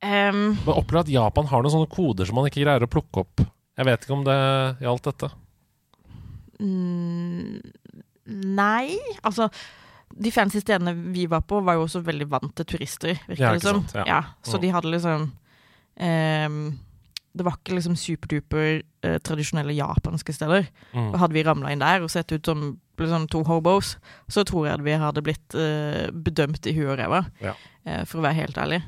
Um, 0.00 0.40
Jeg 0.56 0.72
opplever 0.72 1.02
at 1.04 1.10
Japan 1.12 1.48
har 1.50 1.60
noen 1.62 1.74
sånne 1.74 1.90
koder 1.92 2.24
som 2.28 2.38
man 2.40 2.46
ikke 2.48 2.62
greier 2.64 2.86
å 2.86 2.88
plukke 2.90 3.20
opp. 3.26 3.42
Jeg 3.76 3.86
vet 3.90 4.04
ikke 4.06 4.16
om 4.16 4.22
det 4.24 4.36
gjaldt 4.80 5.08
dette. 5.10 5.28
Mm, 6.60 7.60
nei, 8.30 8.96
altså 9.26 9.50
De 10.10 10.30
fancy 10.34 10.58
stedene 10.60 10.92
vi 11.14 11.26
var 11.30 11.40
på, 11.46 11.60
var 11.62 11.76
jo 11.78 11.84
også 11.86 12.00
veldig 12.02 12.26
vant 12.32 12.54
til 12.58 12.66
turister, 12.66 13.12
virker 13.28 13.54
det 13.54 13.62
ja, 13.62 13.62
som. 13.62 13.82
sant, 13.86 14.06
ja. 14.08 14.20
så 14.42 14.56
Mm. 14.58 14.62
de 14.64 14.70
hadde 14.74 14.90
liksom 14.90 15.26
um, 16.00 16.78
Det 17.36 17.44
var 17.46 17.54
ikke 17.60 17.76
liksom 17.76 17.94
superduper 17.96 18.80
uh, 19.06 19.18
tradisjonelle 19.22 19.72
japanske 19.76 20.32
steder. 20.34 20.66
Mm. 20.92 21.12
Hadde 21.14 21.36
vi 21.36 21.44
ramla 21.46 21.70
inn 21.70 21.78
der 21.84 22.02
og 22.02 22.10
sett 22.10 22.32
ut 22.34 22.44
som 22.44 22.64
liksom, 22.98 23.28
to 23.30 23.44
hobos, 23.46 23.92
så 24.28 24.42
tror 24.44 24.66
jeg 24.66 24.74
at 24.80 24.84
vi 24.84 24.96
hadde 24.98 25.22
blitt 25.22 25.54
uh, 25.54 26.10
bedømt 26.10 26.66
i 26.66 26.74
huet 26.74 26.90
og 26.90 26.98
ræva, 26.98 27.22
Ja. 27.40 27.54
uh, 27.86 28.02
for 28.04 28.18
å 28.18 28.26
være 28.26 28.34
helt 28.42 28.58
ærlig. 28.58 28.82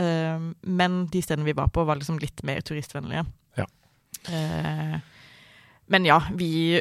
Ehm, 0.00 0.54
men 0.64 1.06
de 1.12 1.20
stedene 1.20 1.44
vi 1.44 1.52
var 1.52 1.66
på, 1.68 1.82
var 1.84 1.98
liksom 1.98 2.16
litt 2.22 2.40
mer 2.46 2.62
turistvennlige. 2.64 3.26
Ja. 3.58 3.66
Men 5.90 6.06
ja, 6.06 6.20
vi 6.38 6.78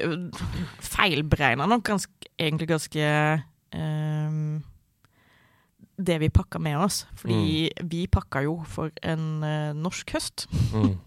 feilberegna 0.86 1.65
nok 1.69 1.86
ganske, 1.88 2.30
egentlig 2.38 2.69
ganske 2.69 3.06
um, 3.74 4.60
det 5.98 6.19
vi 6.22 6.30
pakka 6.30 6.62
med 6.62 6.78
oss. 6.78 7.04
Fordi 7.17 7.69
vi 7.89 8.06
pakka 8.12 8.43
jo 8.45 8.60
for 8.69 8.93
en 9.04 9.43
uh, 9.43 9.74
norsk 9.78 10.13
høst. 10.15 10.48
Mm. 10.74 10.98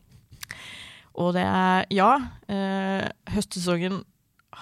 Og 1.23 1.35
det 1.37 1.45
er 1.47 1.87
Ja, 1.93 2.11
uh, 2.51 3.07
høstsesongen 3.33 4.03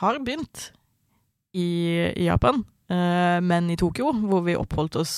har 0.00 0.20
begynt 0.20 0.70
i, 1.54 1.66
i 2.16 2.28
Japan. 2.28 2.64
Uh, 2.90 3.38
men 3.42 3.70
i 3.70 3.78
Tokyo, 3.78 4.12
hvor 4.12 4.44
vi 4.46 4.58
oppholdt 4.58 4.98
oss 5.00 5.14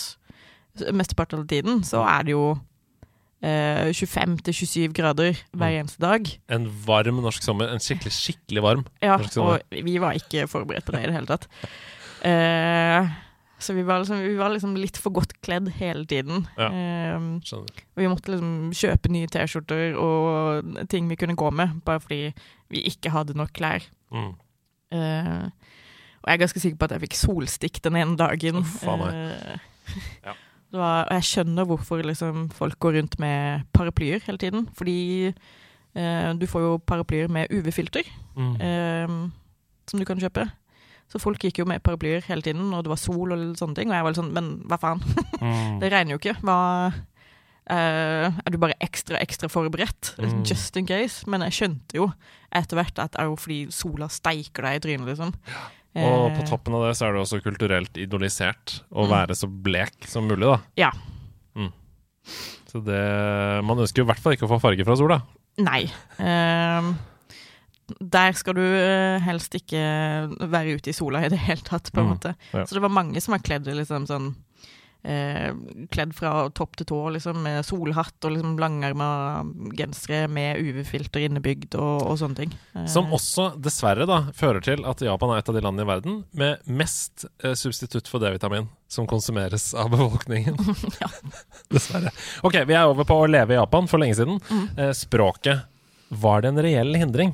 mesteparten 0.92 1.42
av 1.42 1.48
tiden, 1.48 1.82
så 1.84 2.04
er 2.06 2.22
det 2.24 2.36
jo 2.36 2.52
eh, 3.42 3.90
25-27 3.92 4.92
grader 4.94 5.32
hver 5.52 5.72
Mm. 5.72 5.80
eneste 5.82 5.98
dag. 6.00 6.28
En 6.48 6.68
varm 6.86 7.20
norsk 7.22 7.42
sommer. 7.42 7.68
En 7.72 7.78
skikkelig, 7.82 8.12
skikkelig 8.14 8.62
varm. 8.62 8.86
Ja, 9.02 9.16
Norsk 9.16 9.32
sommer. 9.32 9.60
og 9.72 9.84
vi 9.84 9.98
var 9.98 10.12
ikke 10.14 10.46
forberedt 10.48 10.84
på 10.86 10.92
det 10.92 11.02
i 11.02 11.06
det 11.10 11.14
hele 11.14 11.26
tatt. 11.26 11.48
Eh, 12.24 13.08
Så 13.62 13.74
vi 13.74 13.82
var, 13.86 14.00
liksom, 14.02 14.18
vi 14.18 14.34
var 14.34 14.50
liksom 14.50 14.74
litt 14.76 14.96
for 14.98 15.10
godt 15.14 15.36
kledd 15.40 15.68
hele 15.78 16.04
tiden. 16.04 16.48
Ja. 16.58 16.66
Eh, 16.66 17.14
og 17.54 17.68
vi 17.94 18.08
måtte 18.10 18.32
liksom 18.34 18.72
kjøpe 18.74 19.08
nye 19.08 19.28
T-skjorter 19.30 19.94
og 19.96 20.88
ting 20.88 21.06
vi 21.08 21.14
kunne 21.14 21.36
gå 21.36 21.50
med, 21.52 21.80
bare 21.84 22.00
fordi 22.00 22.32
vi 22.70 22.82
ikke 22.90 23.10
hadde 23.14 23.36
nok 23.38 23.52
klær. 23.52 23.82
Mm. 24.10 24.34
Uh, 24.92 25.46
og 26.22 26.26
jeg 26.26 26.34
er 26.34 26.42
ganske 26.42 26.60
sikker 26.60 26.76
på 26.76 26.84
at 26.84 26.90
jeg 26.90 27.00
fikk 27.08 27.14
solstikk 27.16 27.78
den 27.82 27.94
ene 27.96 28.16
dagen. 28.16 28.56
Oh, 28.56 28.62
faen 28.82 28.98
meg. 28.98 29.14
Uh, 29.14 29.56
Ja. 30.26 30.34
Var, 30.78 31.04
og 31.08 31.12
jeg 31.18 31.26
skjønner 31.28 31.66
hvorfor 31.68 32.02
liksom, 32.06 32.46
folk 32.56 32.78
går 32.80 32.96
rundt 33.00 33.18
med 33.20 33.64
paraplyer 33.76 34.22
hele 34.26 34.38
tiden. 34.38 34.68
Fordi 34.78 34.96
eh, 35.94 36.32
du 36.38 36.46
får 36.48 36.60
jo 36.66 36.78
paraplyer 36.86 37.28
med 37.28 37.52
UV-filter 37.52 38.02
Mm. 38.36 38.54
eh, 38.64 39.30
som 39.90 40.00
du 40.00 40.04
kan 40.08 40.16
kjøpe. 40.20 40.46
Så 41.12 41.18
folk 41.20 41.42
gikk 41.44 41.58
jo 41.60 41.66
med 41.68 41.82
paraplyer 41.84 42.22
hele 42.24 42.40
tiden, 42.40 42.70
og 42.72 42.84
det 42.84 42.88
var 42.88 42.96
sol 42.96 43.32
og 43.34 43.56
sånne 43.60 43.74
ting. 43.76 43.90
Og 43.90 43.94
jeg 43.98 44.02
var 44.06 44.14
litt 44.14 44.20
sånn, 44.22 44.32
men 44.32 44.46
hva 44.70 44.78
faen? 44.80 45.02
Mm. 45.42 45.78
Det 45.82 45.90
regner 45.92 46.14
jo 46.14 46.20
ikke. 46.22 46.38
Hva 46.40 46.56
eh, 47.68 48.30
Er 48.32 48.50
du 48.54 48.56
bare 48.62 48.78
ekstra, 48.80 49.18
ekstra 49.20 49.50
forberedt? 49.52 50.14
Mm. 50.18 50.42
Just 50.48 50.76
in 50.80 50.86
case. 50.88 51.26
Men 51.28 51.44
jeg 51.48 51.52
skjønte 51.58 51.98
jo 52.00 52.08
etter 52.52 52.76
hvert 52.80 52.98
at 53.04 53.12
det 53.12 53.20
er 53.20 53.28
jo 53.30 53.36
fordi 53.36 53.60
sola 53.72 54.08
steiker 54.12 54.64
deg 54.66 54.78
i 54.80 54.82
trynet, 54.86 55.08
liksom. 55.12 55.34
Og 55.94 56.30
på 56.32 56.40
Eh, 56.42 56.48
toppen 56.48 56.74
av 56.74 56.86
det 56.86 56.96
så 56.96 57.06
er 57.08 57.12
det 57.12 57.20
også 57.22 57.42
kulturelt 57.44 57.98
idolisert 58.00 58.78
å 58.90 59.04
Mm. 59.04 59.10
være 59.10 59.34
så 59.36 59.46
blek 59.46 60.06
som 60.08 60.24
mulig, 60.26 60.46
da. 60.48 60.58
Ja. 60.76 60.90
Mm. 61.54 61.72
Så 62.72 62.80
det 62.84 63.64
Man 63.64 63.76
ønsker 63.78 63.98
jo 64.00 64.04
i 64.04 64.08
hvert 64.12 64.18
fall 64.22 64.32
ikke 64.32 64.48
å 64.48 64.52
få 64.56 64.60
farge 64.60 64.84
fra 64.86 64.96
sola. 64.96 65.20
Nei. 65.58 65.84
Um, 66.18 66.96
der 68.00 68.32
skal 68.32 68.54
du 68.56 68.62
eh, 68.62 69.18
helst 69.20 69.52
ikke 69.58 70.48
være 70.48 70.78
ute 70.78 70.88
i 70.88 70.96
sola 70.96 71.24
i 71.26 71.28
det 71.28 71.38
hele 71.44 71.60
tatt, 71.60 71.90
på 71.92 72.00
en 72.00 72.06
Mm, 72.06 72.14
måte. 72.16 72.34
ja. 72.54 72.64
Så 72.64 72.72
det 72.78 72.80
var 72.82 72.88
mange 72.88 73.20
som 73.20 73.32
var 73.32 73.40
kledd 73.44 73.66
liksom 73.66 74.06
sånn 74.08 74.34
eh, 75.04 75.50
Kledd 75.92 76.14
fra 76.16 76.48
topp 76.54 76.76
til 76.80 76.86
tå, 76.88 76.98
liksom, 77.16 77.40
med 77.44 77.64
solhatt 77.66 78.24
og 78.28 78.34
liksom 78.36 78.54
langarma 78.62 79.08
gensere 79.78 80.26
med 80.32 80.60
UV-filter 80.62 81.24
innebygd 81.26 81.74
og, 81.80 82.04
og 82.12 82.18
sånne 82.20 82.38
ting. 82.42 82.54
Eh, 82.76 82.86
Som 82.90 83.12
også 83.14 83.50
dessverre 83.62 84.06
da 84.08 84.20
fører 84.38 84.62
til 84.64 84.84
at 84.88 85.02
Japan 85.04 85.34
er 85.34 85.42
et 85.42 85.50
av 85.52 85.58
de 85.58 85.64
landene 85.64 85.86
i 85.86 85.90
verden 85.92 86.20
med 86.38 86.62
mest 86.66 87.26
eh, 87.44 87.54
substitutt 87.58 88.08
for 88.10 88.22
D-vitamin 88.22 88.68
som 88.92 89.06
konsumeres 89.08 89.70
av 89.74 89.90
befolkningen. 89.94 90.58
Ja. 91.00 91.08
dessverre. 91.72 92.10
Ok, 92.46 92.58
vi 92.68 92.74
er 92.76 92.84
over 92.90 93.06
på 93.08 93.16
å 93.22 93.28
leve 93.30 93.54
i 93.54 93.58
Japan 93.58 93.88
for 93.90 94.02
lenge 94.02 94.16
siden. 94.18 94.38
Mm. 94.50 94.66
Eh, 94.78 94.92
språket. 94.96 95.64
Var 96.12 96.42
det 96.44 96.50
en 96.52 96.60
reell 96.66 96.94
hindring 97.00 97.32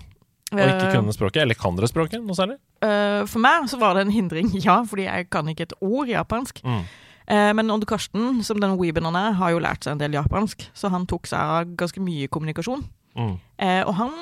å 0.54 0.56
ikke 0.62 0.86
Eh, 0.86 0.92
kunne 0.94 1.12
språket? 1.12 1.42
Eller 1.42 1.58
kan 1.58 1.74
dere 1.76 1.88
språket 1.90 2.22
noe 2.24 2.36
særlig? 2.38 2.56
eh, 2.86 3.24
for 3.28 3.42
meg 3.42 3.66
så 3.68 3.76
var 3.80 3.98
det 3.98 4.06
en 4.06 4.14
hindring, 4.14 4.52
ja, 4.64 4.78
fordi 4.86 5.08
jeg 5.08 5.26
kan 5.34 5.50
ikke 5.50 5.66
et 5.66 5.74
ord 5.82 6.08
japansk. 6.08 6.62
Mm. 6.64 6.84
Eh, 7.28 7.50
men 7.56 7.70
Odd 7.70 7.84
Karsten, 7.88 8.42
som 8.46 8.60
den 8.60 8.76
weeben 8.80 9.04
han 9.08 9.18
er, 9.20 9.36
har 9.36 9.52
jo 9.52 9.62
lært 9.62 9.84
seg 9.84 9.96
en 9.96 10.02
del 10.02 10.16
japansk, 10.16 10.64
så 10.76 10.90
han 10.92 11.06
tok 11.08 11.28
seg 11.28 11.38
av 11.38 11.76
ganske 11.78 12.00
mye 12.00 12.30
kommunikasjon. 12.32 12.86
Mm. 13.18 13.34
Eh, 13.60 13.82
og 13.84 13.94
han, 13.98 14.14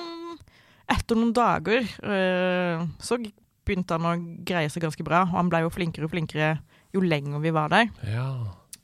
etter 0.91 1.19
noen 1.19 1.35
dager, 1.37 1.87
eh, 1.87 2.87
så 2.99 3.21
begynte 3.67 3.99
han 3.99 4.09
å 4.09 4.15
greie 4.47 4.71
seg 4.73 4.85
ganske 4.87 5.07
bra. 5.07 5.25
Og 5.29 5.39
han 5.39 5.51
ble 5.53 5.65
jo 5.65 5.75
flinkere 5.75 6.09
og 6.09 6.15
flinkere 6.15 6.57
jo 6.95 7.03
lenger 7.05 7.43
vi 7.43 7.55
var 7.55 7.73
der. 7.73 7.91
Ja. 8.07 8.29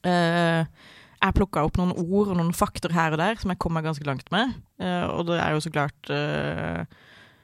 Eh, 0.07 0.91
jeg 1.23 1.37
plukka 1.39 1.63
opp 1.63 1.79
noen 1.79 1.95
ord 1.95 2.33
og 2.33 2.39
noen 2.39 2.55
fakter 2.57 2.93
her 2.95 3.15
og 3.15 3.21
der 3.23 3.39
som 3.39 3.53
jeg 3.53 3.61
kom 3.63 3.77
meg 3.77 3.87
ganske 3.87 4.07
langt 4.07 4.27
med. 4.35 4.57
Eh, 4.83 5.05
og 5.07 5.29
det 5.31 5.39
er 5.39 5.55
jo 5.55 5.63
så 5.63 5.71
klart 5.71 6.11
uh, 6.11 6.83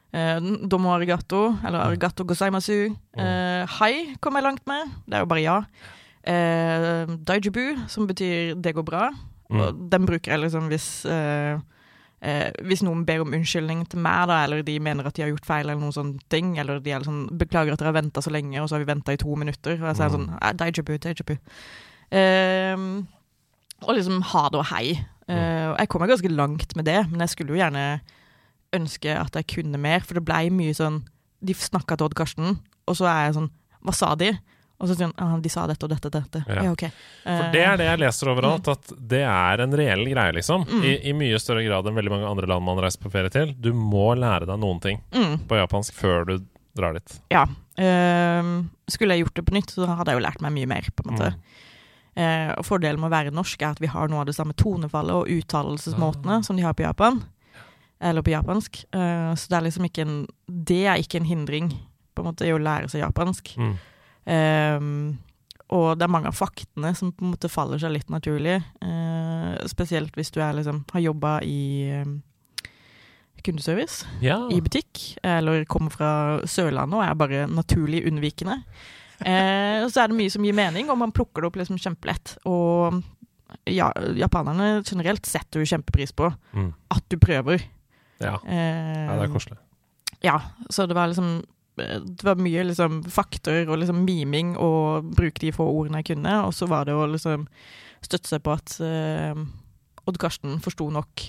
Domo 0.08 0.94
arigato, 0.94 1.52
eller 1.62 1.84
arigato 1.84 2.24
gozaimasu. 2.26 2.88
Eh, 3.12 3.76
Hai 3.78 4.16
kom 4.24 4.38
jeg 4.38 4.46
langt 4.46 4.64
med. 4.66 4.90
Det 5.06 5.18
er 5.18 5.22
jo 5.22 5.30
bare 5.30 5.44
ja. 5.44 5.58
Uh, 6.28 7.16
daijibu, 7.24 7.88
som 7.88 8.06
betyr 8.06 8.54
'det 8.60 8.74
går 8.74 8.82
bra'. 8.84 9.14
Mm. 9.50 9.88
Den 9.90 10.06
bruker 10.06 10.32
jeg 10.32 10.40
liksom 10.40 10.68
hvis 10.68 11.06
eh, 11.06 11.58
eh, 12.22 12.50
Hvis 12.64 12.82
noen 12.82 13.06
ber 13.06 13.20
om 13.20 13.32
unnskyldning 13.32 13.88
til 13.88 13.98
meg, 13.98 14.28
da, 14.28 14.42
eller 14.44 14.62
de 14.62 14.78
mener 14.78 15.06
at 15.06 15.14
de 15.16 15.22
har 15.22 15.30
gjort 15.30 15.46
feil, 15.46 15.68
eller 15.70 15.80
noen 15.80 15.92
sånne 15.92 16.18
ting, 16.28 16.58
eller 16.58 16.80
de 16.80 16.90
er 16.90 17.00
sånn 17.00 17.30
'Beklager 17.32 17.72
at 17.72 17.78
dere 17.78 17.92
har 17.92 18.02
venta 18.02 18.20
så 18.20 18.30
lenge, 18.30 18.60
og 18.60 18.68
så 18.68 18.76
har 18.76 18.84
vi 18.84 18.92
venta 18.92 19.12
i 19.12 19.16
to 19.16 19.34
minutter', 19.34 19.80
og 19.80 19.88
jeg 19.88 19.96
sier 19.96 20.08
Mm. 20.08 20.12
sånn 20.12 20.38
eh, 20.42 20.52
'Daijibu, 20.52 20.98
daijibu'. 20.98 21.38
Ehm, 22.12 23.06
og 23.82 23.94
liksom 23.96 24.22
ha 24.22 24.48
det 24.48 24.58
og 24.58 24.66
hei. 24.66 25.04
Eh, 25.28 25.66
og 25.70 25.76
jeg 25.78 25.88
kom 25.88 26.00
meg 26.00 26.10
ganske 26.10 26.28
langt 26.28 26.76
med 26.76 26.84
det, 26.84 27.10
men 27.10 27.20
jeg 27.20 27.28
skulle 27.28 27.48
jo 27.56 27.60
gjerne 27.62 28.00
ønske 28.72 29.08
at 29.18 29.32
jeg 29.34 29.46
kunne 29.46 29.78
mer, 29.78 30.00
for 30.00 30.14
det 30.14 30.24
blei 30.24 30.48
mye 30.50 30.74
sånn 30.74 31.04
De 31.44 31.54
snakka 31.54 31.96
til 31.96 32.04
Odd 32.08 32.14
Karsten, 32.14 32.58
og 32.88 32.96
så 32.96 33.06
er 33.06 33.26
jeg 33.26 33.34
sånn 33.34 33.50
Hva 33.84 33.94
sa 33.94 34.14
de? 34.14 34.32
Og 34.78 34.86
så 34.86 34.94
sier 34.94 35.08
han 35.08 35.14
ah, 35.18 35.38
de 35.42 35.50
sa 35.50 35.64
dette 35.66 35.82
og 35.86 35.90
dette 35.90 36.06
og 36.06 36.14
dette. 36.14 36.40
Ja. 36.46 36.62
Ja, 36.62 36.72
ok. 36.72 36.84
For 37.24 37.48
det 37.54 37.62
er 37.66 37.80
det 37.80 37.86
jeg 37.88 38.00
leser 38.04 38.30
overalt, 38.30 38.68
at 38.70 38.92
det 39.10 39.24
er 39.26 39.62
en 39.64 39.74
reell 39.74 40.04
greie, 40.06 40.34
liksom. 40.36 40.66
Mm. 40.68 40.84
I, 40.86 40.92
I 41.10 41.14
mye 41.18 41.40
større 41.42 41.64
grad 41.66 41.88
enn 41.90 41.98
veldig 41.98 42.12
mange 42.14 42.28
andre 42.30 42.46
land 42.46 42.62
man 42.66 42.78
reiser 42.84 43.02
på 43.02 43.10
ferie 43.10 43.32
til. 43.34 43.56
Du 43.58 43.72
må 43.74 44.12
lære 44.14 44.46
deg 44.46 44.60
noen 44.62 44.78
ting 44.84 45.00
mm, 45.10 45.48
på 45.50 45.58
japansk 45.58 45.98
før 45.98 46.28
du 46.28 46.36
drar 46.78 46.94
dit. 46.94 47.16
Ja. 47.34 47.42
Uh, 47.78 48.52
skulle 48.90 49.16
jeg 49.16 49.26
gjort 49.26 49.40
det 49.40 49.46
på 49.48 49.56
nytt, 49.56 49.74
så 49.74 49.88
hadde 49.90 50.14
jeg 50.14 50.20
jo 50.20 50.26
lært 50.28 50.44
meg 50.46 50.54
mye 50.54 50.70
mer, 50.70 50.86
på 50.94 51.04
en 51.06 51.10
måte. 51.16 51.32
Mm. 51.34 51.64
Uh, 52.18 52.52
og 52.58 52.64
Fordelen 52.66 53.02
med 53.02 53.10
å 53.10 53.14
være 53.16 53.34
norsk 53.34 53.60
er 53.62 53.74
at 53.74 53.82
vi 53.82 53.90
har 53.90 54.10
noe 54.10 54.22
av 54.22 54.30
det 54.30 54.36
samme 54.38 54.54
tonefallet 54.58 55.14
og 55.14 55.34
uttalelsesmåtene 55.40 56.38
Ah. 56.38 56.46
som 56.46 56.58
de 56.58 56.62
har 56.66 56.74
på 56.78 56.86
Japan. 56.86 57.20
Eller 57.98 58.22
på 58.22 58.30
japansk. 58.30 58.84
Uh, 58.94 59.34
så 59.34 59.50
det 59.50 59.58
er 59.58 59.66
liksom 59.66 59.86
ikke 59.90 60.06
en 60.06 60.18
Det 60.46 60.84
er 60.86 61.02
ikke 61.02 61.18
en 61.18 61.26
hindring 61.26 61.70
på 62.14 62.22
en 62.22 62.30
måte 62.30 62.46
i 62.46 62.54
å 62.54 62.58
lære 62.62 62.90
seg 62.90 63.02
japansk. 63.02 63.56
Mm. 63.58 63.74
Ehm, 64.28 65.16
og 65.72 65.98
det 65.98 66.06
er 66.06 66.12
mange 66.12 66.30
av 66.30 66.36
faktene 66.36 66.94
som 66.96 67.10
på 67.12 67.24
en 67.26 67.32
måte 67.34 67.48
faller 67.52 67.80
seg 67.80 67.92
litt 67.92 68.08
naturlig. 68.12 68.58
Uh, 68.80 69.56
spesielt 69.68 70.14
hvis 70.16 70.30
du 70.32 70.38
er 70.40 70.54
liksom, 70.56 70.82
har 70.94 71.02
jobba 71.04 71.34
i 71.44 71.58
um, 72.02 72.14
kundeservice 73.44 74.06
Ja. 74.24 74.38
i 74.50 74.60
butikk, 74.64 75.18
eller 75.22 75.64
kommer 75.70 75.92
fra 75.94 76.10
Sørlandet 76.48 76.98
og 76.98 77.04
er 77.04 77.14
bare 77.20 77.44
naturlig 77.52 78.00
unnvikende. 78.08 78.62
Uh, 79.20 79.84
så 79.90 80.04
er 80.04 80.10
det 80.12 80.16
mye 80.18 80.30
som 80.32 80.44
gir 80.46 80.56
mening, 80.56 80.88
og 80.90 80.98
man 81.00 81.12
plukker 81.14 81.42
det 81.44 81.50
opp 81.50 81.60
liksom 81.60 81.78
kjempelett. 81.82 82.36
Og 82.48 83.00
ja, 83.68 83.90
japanerne 84.18 84.82
generelt 84.86 85.26
setter 85.28 85.60
jo 85.62 85.68
kjempepris 85.68 86.12
på 86.16 86.30
Mm. 86.54 86.72
at 86.90 87.04
du 87.08 87.16
prøver. 87.20 87.60
ja. 88.20 88.36
Uh, 88.44 89.06
ja, 89.06 89.14
det 89.20 89.28
er 89.28 89.32
koselig. 89.32 89.58
ja, 90.24 90.40
så 90.70 90.86
det 90.88 90.94
var 90.96 91.08
liksom 91.12 91.42
Det 91.78 92.24
var 92.26 92.36
mye 92.40 92.64
liksom 92.68 93.00
fakter 93.10 93.68
og 93.70 93.78
liksom 93.80 94.04
miming 94.04 94.56
og 94.58 95.08
bruke 95.16 95.40
de 95.40 95.52
få 95.54 95.64
ordene 95.70 96.02
jeg 96.02 96.12
kunne, 96.16 96.34
og 96.46 96.52
så 96.54 96.68
var 96.70 96.84
det 96.88 96.94
å 96.98 97.06
liksom 97.10 97.46
støtte 98.04 98.28
seg 98.30 98.42
på 98.46 98.52
at 98.54 98.76
eh, 98.84 99.34
Odd 100.08 100.18
Karsten 100.22 100.58
forsto 100.64 100.86
nok 100.94 101.24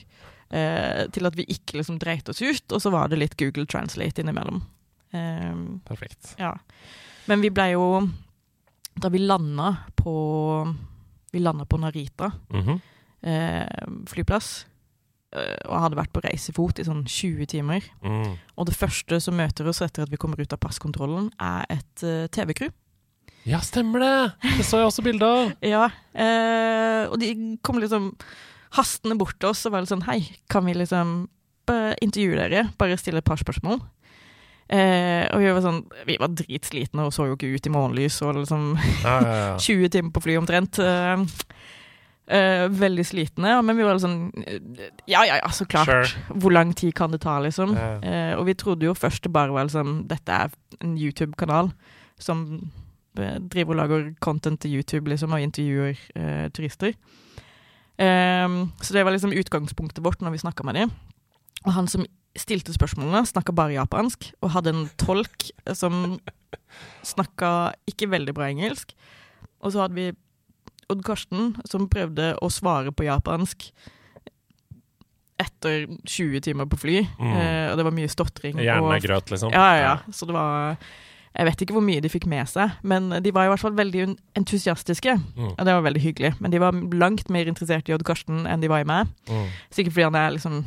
eh, 0.51 1.07
til 1.13 1.25
at 1.29 1.35
vi 1.35 1.45
ikke 1.49 1.79
liksom 1.79 1.97
dreit 2.01 2.29
oss 2.29 2.41
ut, 2.41 2.65
og 2.71 2.81
så 2.81 2.91
var 2.93 3.09
det 3.11 3.19
litt 3.19 3.37
Google 3.39 3.65
Translate 3.69 4.21
innimellom. 4.23 4.61
Eh, 5.11 5.55
Perfekt. 5.87 6.35
ja. 6.39 6.53
Men 7.29 7.41
vi 7.41 7.49
blei 7.53 7.71
jo 7.73 8.07
Da 9.01 9.09
vi 9.09 9.19
landa 9.21 9.71
på 9.97 10.11
Vi 11.31 11.39
landa 11.39 11.65
på 11.65 11.77
Narita 11.81 12.31
Mhm. 12.53 12.79
eh, 13.23 13.87
flyplass, 14.07 14.65
eh, 15.35 15.55
og 15.67 15.81
hadde 15.85 15.99
vært 15.99 16.13
på 16.15 16.23
reisefot 16.25 16.81
i 16.81 16.85
sånn 16.87 17.05
20 17.05 17.49
timer. 17.53 17.85
mm. 18.03 18.35
Og 18.59 18.69
det 18.69 18.75
første 18.77 19.19
som 19.23 19.37
møter 19.39 19.67
oss 19.69 19.81
etter 19.85 20.05
at 20.05 20.11
vi 20.11 20.19
kommer 20.21 20.41
ut 20.41 20.53
av 20.55 20.61
passkontrollen, 20.61 21.31
er 21.39 21.65
et 21.77 22.03
uh, 22.03 22.27
TV-crew. 22.33 22.71
Ja, 23.47 23.61
stemmer 23.63 24.03
det! 24.03 24.15
Det 24.59 24.65
så 24.67 24.81
jeg 24.81 24.89
også 24.89 25.05
bilde 25.05 25.25
av. 25.25 25.53
Ja, 25.73 25.85
eh, 26.13 27.05
og 27.07 27.19
de 27.21 27.33
kom 27.63 27.79
liksom 27.79 28.11
hastende 28.75 29.17
bort 29.17 29.39
til 29.39 29.49
oss 29.53 29.63
og 29.65 29.73
var 29.73 29.81
litt 29.81 29.89
sånn 29.89 30.05
Hei, 30.05 30.19
kan 30.51 30.67
vi 30.67 30.75
liksom 30.77 31.23
intervjue 32.01 32.33
dere? 32.37 32.63
Bare 32.81 32.97
stille 32.97 33.21
et 33.21 33.27
par 33.27 33.37
spørsmål. 33.37 33.77
Eh, 34.69 35.25
og 35.33 35.41
vi 35.41 35.49
var 35.49 35.63
sånn 35.65 35.79
Vi 36.05 36.19
var 36.21 36.29
dritslitne 36.37 37.07
og 37.07 37.13
så 37.15 37.25
jo 37.25 37.33
ikke 37.33 37.47
ut 37.49 37.65
i 37.65 37.71
morgenlys 37.73 38.19
og 38.21 38.35
liksom 38.37 38.75
Ja, 39.01 39.15
ja, 39.15 39.37
ja. 39.39 39.55
20 39.65 39.89
timer 39.95 40.13
på 40.13 40.21
fly 40.27 40.35
omtrent. 40.37 40.77
Eh, 40.77 41.23
eh, 42.29 42.65
veldig 42.71 43.05
slitne, 43.05 43.55
men 43.65 43.77
vi 43.77 43.85
var 43.85 43.99
sånn 44.01 44.19
eh, 44.45 44.59
Ja, 45.09 45.23
ja, 45.27 45.39
ja, 45.41 45.49
så 45.55 45.67
klart. 45.69 45.89
Sure. 45.89 46.39
Hvor 46.41 46.53
lang 46.55 46.73
tid 46.77 46.93
kan 46.97 47.13
det 47.13 47.21
ta, 47.25 47.39
liksom? 47.43 47.73
Yeah. 47.75 48.03
Uh, 48.03 48.33
og 48.39 48.47
vi 48.49 48.57
trodde 48.59 48.87
jo 48.87 48.97
først 48.97 49.25
det 49.25 49.33
bare 49.35 49.53
var 49.55 49.67
liksom 49.67 50.03
Dette 50.09 50.35
er 50.45 50.53
en 50.83 50.95
YouTube-kanal 50.99 51.73
som 52.19 52.45
eh, 53.17 53.39
driver 53.39 53.75
og 53.75 53.81
lager 53.81 54.07
content 54.23 54.61
til 54.61 54.79
YouTube, 54.79 55.09
liksom, 55.09 55.33
og 55.33 55.43
intervjuer 55.43 55.99
uh, 56.19 56.47
turister. 56.55 56.93
Ehm, 57.99 58.71
så 58.79 58.95
det 58.95 59.03
var 59.03 59.11
liksom 59.11 59.35
utgangspunktet 59.35 60.03
vårt 60.03 60.21
når 60.23 60.35
vi 60.35 60.41
snakka 60.43 60.63
med 60.63 60.75
dem. 60.79 60.91
Og 61.65 61.73
han 61.75 61.87
som 61.91 62.05
stilte 62.39 62.71
spørsmålene, 62.71 63.25
snakka 63.27 63.51
bare 63.55 63.75
japansk, 63.75 64.29
og 64.39 64.53
hadde 64.53 64.71
en 64.71 64.85
tolk 65.01 65.49
som 65.75 66.19
snakka 67.03 67.73
ikke 67.89 68.07
veldig 68.11 68.35
bra 68.37 68.47
engelsk. 68.47 68.93
Og 69.59 69.73
så 69.73 69.83
hadde 69.83 69.97
vi 69.97 70.11
Odd 70.89 71.03
Karsten, 71.05 71.53
som 71.69 71.89
prøvde 71.91 72.33
å 72.41 72.49
svare 72.53 72.93
på 72.95 73.05
japansk 73.07 73.69
etter 75.39 75.85
20 76.03 76.41
timer 76.49 76.67
på 76.69 76.79
fly. 76.79 76.97
Mm. 77.19 77.35
Eh, 77.35 77.67
og 77.71 77.77
det 77.79 77.85
var 77.87 77.95
mye 77.95 78.11
stotring. 78.11 78.59
Hjernen 78.59 78.95
er 78.97 79.05
grøt, 79.05 79.31
liksom. 79.31 79.53
Ja, 79.55 79.69
ja, 79.77 79.85
ja. 79.85 80.15
Så 80.15 80.27
det 80.27 80.35
var 80.35 80.75
Jeg 81.29 81.45
vet 81.45 81.61
ikke 81.61 81.75
hvor 81.77 81.83
mye 81.85 82.01
de 82.01 82.09
fikk 82.09 82.25
med 82.25 82.49
seg, 82.49 82.71
men 82.81 83.11
de 83.23 83.31
var 83.31 83.45
i 83.45 83.51
hvert 83.51 83.61
fall 83.61 83.75
veldig 83.77 84.07
entusiastiske. 84.35 85.13
Mm. 85.37 85.51
Og 85.53 85.59
det 85.61 85.75
var 85.77 85.83
veldig 85.85 86.01
hyggelig. 86.01 86.31
Men 86.41 86.51
de 86.51 86.59
var 86.59 86.75
langt 86.97 87.29
mer 87.29 87.47
interessert 87.47 87.87
i 87.87 87.93
Odd 87.95 88.03
Karsten 88.03 88.47
enn 88.49 88.63
de 88.63 88.71
var 88.71 88.81
i 88.81 88.87
meg. 88.89 89.11
Mm. 89.29 89.45
Sikkert 89.69 89.93
fordi 89.93 90.07
han 90.09 90.17
er 90.17 90.33
liksom 90.35 90.63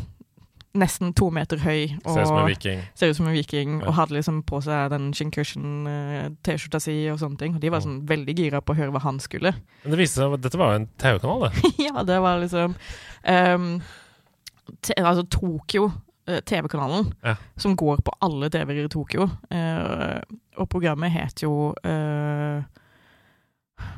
nesten 0.74 1.12
to 1.14 1.26
meter 1.30 1.58
høy 1.60 1.98
og 2.04 2.14
Ser 2.14 2.22
ut 2.22 2.28
som 2.28 2.38
en 2.38 2.46
viking. 2.48 2.78
ser 2.94 3.10
ut 3.10 3.16
som 3.16 3.26
en 3.28 3.34
viking, 3.34 3.80
Ja. 3.80 3.86
og 3.88 3.94
hadde 3.94 4.14
liksom 4.16 4.42
på 4.42 4.62
seg 4.64 4.88
den 4.90 5.12
Shincushion-T-skjorta 5.12 6.80
si 6.80 6.94
og 7.12 7.18
sånne 7.20 7.38
ting. 7.38 7.54
Og 7.54 7.60
de 7.60 7.68
var 7.70 7.80
Mm. 7.80 7.84
sånn 7.84 8.06
veldig 8.08 8.34
gira 8.38 8.60
på 8.62 8.72
å 8.72 8.76
høre 8.76 8.90
hva 8.92 9.00
han 9.02 9.18
skulle. 9.20 9.52
Men 9.84 9.90
det 9.90 9.98
viste 9.98 10.16
seg 10.22 10.32
at 10.32 10.40
dette 10.40 10.56
var 10.58 10.72
jo 10.72 10.80
en 10.80 10.88
TV-kanal, 10.98 11.40
det. 11.50 11.52
ja, 11.92 12.02
det 12.02 12.20
var 12.20 12.40
liksom 12.40 12.74
um, 13.28 13.82
Altså 14.96 15.28
Tokyo, 15.28 15.92
eh, 16.26 16.40
TV-kanalen, 16.40 17.12
Ja. 17.24 17.34
som 17.58 17.76
går 17.76 18.00
på 18.02 18.12
alle 18.22 18.48
TV-er 18.48 18.84
i 18.84 18.88
Tokyo. 18.88 19.28
uh, 19.52 20.20
og 20.56 20.68
programmet 20.68 21.10
het 21.10 21.42
jo 21.42 21.74
eh, 21.84 22.62